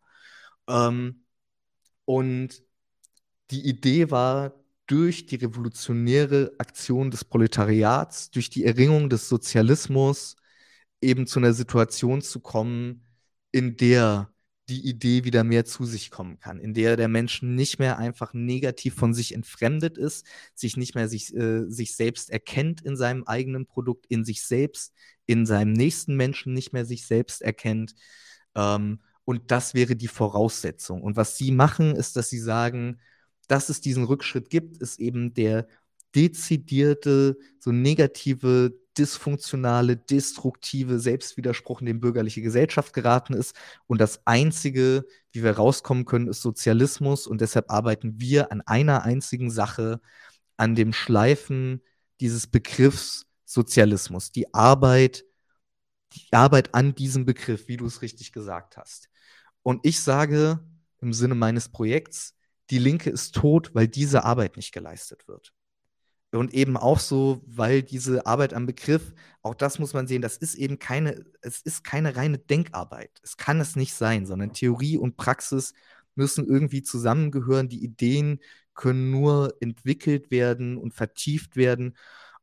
[0.69, 1.24] Ähm,
[2.11, 2.65] und
[3.53, 4.55] die Idee war,
[4.89, 10.35] durch die revolutionäre Aktion des Proletariats, durch die Erringung des Sozialismus
[11.01, 13.05] eben zu einer Situation zu kommen,
[13.53, 14.35] in der
[14.69, 18.35] die Idee wieder mehr zu sich kommen kann, in der der Mensch nicht mehr einfach
[18.35, 20.27] negativ von sich entfremdet ist,
[20.57, 24.93] sich nicht mehr sich, äh, sich selbst erkennt in seinem eigenen Produkt, in sich selbst,
[25.27, 27.95] in seinem nächsten Menschen nicht mehr sich selbst erkennt.
[28.57, 28.99] Ähm,
[29.31, 31.02] und das wäre die Voraussetzung.
[31.02, 32.98] Und was sie machen, ist, dass sie sagen,
[33.47, 35.69] dass es diesen Rückschritt gibt, ist eben der
[36.16, 43.55] dezidierte, so negative, dysfunktionale, destruktive Selbstwiderspruch, in den bürgerliche Gesellschaft geraten ist.
[43.86, 47.28] Und das Einzige, wie wir rauskommen können, ist Sozialismus.
[47.28, 50.01] Und deshalb arbeiten wir an einer einzigen Sache,
[50.57, 51.82] an dem Schleifen
[52.19, 54.32] dieses Begriffs Sozialismus.
[54.32, 55.24] Die Arbeit,
[56.15, 59.10] die Arbeit an diesem Begriff, wie du es richtig gesagt hast.
[59.62, 60.61] Und ich sage
[61.01, 62.35] im Sinne meines Projekts,
[62.70, 65.53] die Linke ist tot, weil diese Arbeit nicht geleistet wird.
[66.32, 69.12] Und eben auch so, weil diese Arbeit am Begriff,
[69.43, 73.11] auch das muss man sehen, das ist eben keine, es ist keine reine Denkarbeit.
[73.24, 75.74] Es kann es nicht sein, sondern Theorie und Praxis
[76.15, 77.69] müssen irgendwie zusammengehören.
[77.69, 78.39] Die Ideen
[78.74, 81.97] können nur entwickelt werden und vertieft werden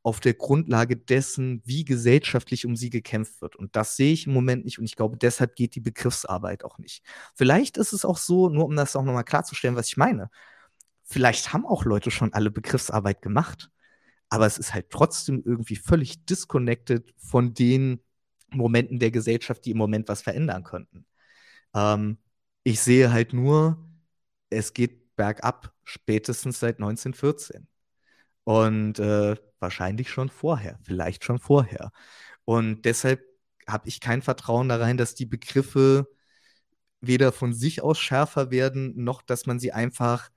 [0.08, 3.58] auf der Grundlage dessen, wie gesellschaftlich um sie gekämpft wird.
[3.58, 6.78] Und das sehe ich im Moment nicht und ich glaube, deshalb geht die Begriffsarbeit auch
[6.78, 7.04] nicht.
[7.36, 10.30] Vielleicht ist es auch so, nur um das auch nochmal klarzustellen, was ich meine.
[11.04, 13.70] Vielleicht haben auch Leute schon alle Begriffsarbeit gemacht,
[14.30, 18.00] aber es ist halt trotzdem irgendwie völlig disconnected von den
[18.50, 21.06] Momenten der Gesellschaft, die im Moment was verändern könnten.
[21.76, 22.18] Ähm,
[22.64, 23.78] ich sehe halt nur,
[24.50, 27.68] es geht bergab, spätestens seit 1914.
[28.46, 31.92] Und äh, wahrscheinlich schon vorher, vielleicht schon vorher.
[32.46, 33.22] Und deshalb
[33.68, 36.08] habe ich kein Vertrauen da rein, dass die Begriffe
[37.02, 40.30] weder von sich aus schärfer werden, noch dass man sie einfach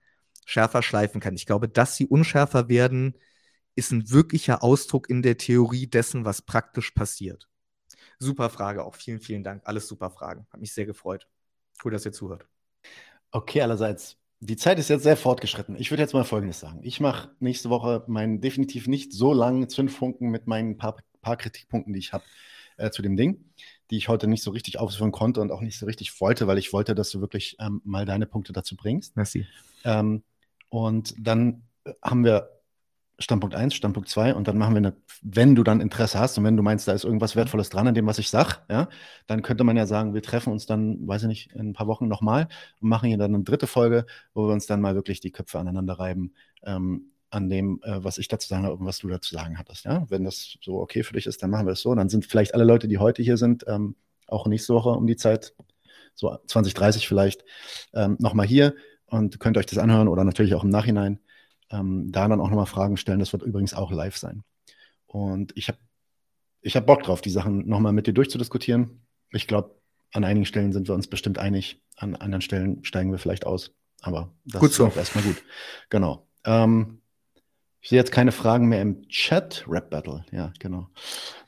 [0.45, 1.35] schärfer schleifen kann.
[1.35, 3.17] Ich glaube, dass sie unschärfer werden,
[3.77, 7.49] ist ein wirklicher Ausdruck in der Theorie dessen, was praktisch passiert.
[8.19, 8.95] Super Frage auch.
[8.95, 9.63] Vielen, vielen Dank.
[9.65, 10.47] Alles super Fragen.
[10.53, 11.29] Hat mich sehr gefreut.
[11.83, 12.47] Cool, dass ihr zuhört.
[13.31, 15.77] Okay, allerseits die Zeit ist jetzt sehr fortgeschritten.
[15.77, 16.81] Ich würde jetzt mal Folgendes sagen.
[16.83, 21.93] Ich mache nächste Woche meinen definitiv nicht so langen Zündfunken mit meinen paar, paar Kritikpunkten,
[21.93, 22.25] die ich habe
[22.79, 23.45] äh, zu dem Ding,
[23.91, 26.57] die ich heute nicht so richtig ausführen konnte und auch nicht so richtig wollte, weil
[26.57, 29.15] ich wollte, dass du wirklich ähm, mal deine Punkte dazu bringst.
[29.15, 29.47] Merci.
[29.85, 30.23] Ähm,
[30.71, 31.63] und dann
[32.03, 32.60] haben wir
[33.21, 36.45] Standpunkt 1, Standpunkt 2 und dann machen wir eine, wenn du dann Interesse hast und
[36.45, 38.89] wenn du meinst, da ist irgendwas Wertvolles dran an dem, was ich sage, ja,
[39.27, 41.87] dann könnte man ja sagen, wir treffen uns dann, weiß ich nicht, in ein paar
[41.87, 42.49] Wochen nochmal
[42.81, 45.59] und machen hier dann eine dritte Folge, wo wir uns dann mal wirklich die Köpfe
[45.59, 46.33] aneinander reiben
[46.65, 49.85] ähm, an dem, äh, was ich dazu sagen habe und was du dazu sagen hattest.
[49.85, 50.07] Ja?
[50.09, 51.95] Wenn das so okay für dich ist, dann machen wir es so.
[51.95, 55.17] Dann sind vielleicht alle Leute, die heute hier sind, ähm, auch nächste Woche um die
[55.17, 55.55] Zeit,
[56.15, 57.45] so 2030 vielleicht,
[57.93, 58.75] ähm, nochmal hier
[59.07, 61.21] und könnt euch das anhören oder natürlich auch im Nachhinein
[61.71, 63.21] ähm, da dann auch nochmal Fragen stellen.
[63.21, 64.43] Das wird übrigens auch live sein.
[65.07, 65.79] Und ich habe
[66.63, 69.07] ich hab Bock drauf, die Sachen nochmal mit dir durchzudiskutieren.
[69.33, 69.75] Ich glaube,
[70.13, 73.73] an einigen Stellen sind wir uns bestimmt einig, an anderen Stellen steigen wir vielleicht aus.
[74.03, 74.87] Aber das gut so.
[74.87, 75.43] ist erstmal gut.
[75.89, 76.27] Genau.
[76.45, 77.01] Ähm,
[77.81, 79.65] ich sehe jetzt keine Fragen mehr im Chat.
[79.67, 80.89] Rap Battle, ja, genau.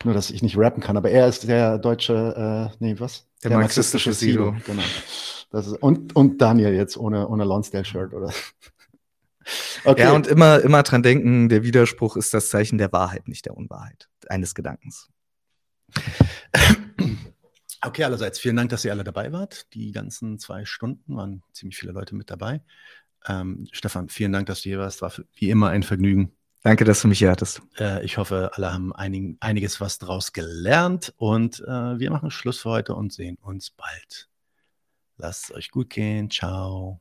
[0.04, 3.26] Nur, dass ich nicht rappen kann, aber er ist der deutsche, äh, nee, was?
[3.42, 4.56] Der, der marxistische, marxistische Sido.
[4.64, 4.82] Genau.
[5.50, 8.32] Das ist, und, und Daniel jetzt ohne, ohne Lonsdale-Shirt, oder?
[9.84, 10.02] Okay.
[10.02, 13.56] Ja, und immer, immer dran denken, der Widerspruch ist das Zeichen der Wahrheit, nicht der
[13.56, 15.10] Unwahrheit, eines Gedankens.
[17.84, 19.72] Okay, allerseits vielen Dank, dass ihr alle dabei wart.
[19.74, 22.62] Die ganzen zwei Stunden waren ziemlich viele Leute mit dabei.
[23.26, 25.02] Ähm, Stefan, vielen Dank, dass du hier warst.
[25.02, 26.32] War wie immer ein Vergnügen.
[26.62, 27.60] Danke, dass du mich hier hattest.
[27.78, 32.60] Äh, ich hoffe, alle haben einig, einiges was draus gelernt und äh, wir machen Schluss
[32.60, 34.28] für heute und sehen uns bald.
[35.16, 36.30] Lasst es euch gut gehen.
[36.30, 37.00] Ciao.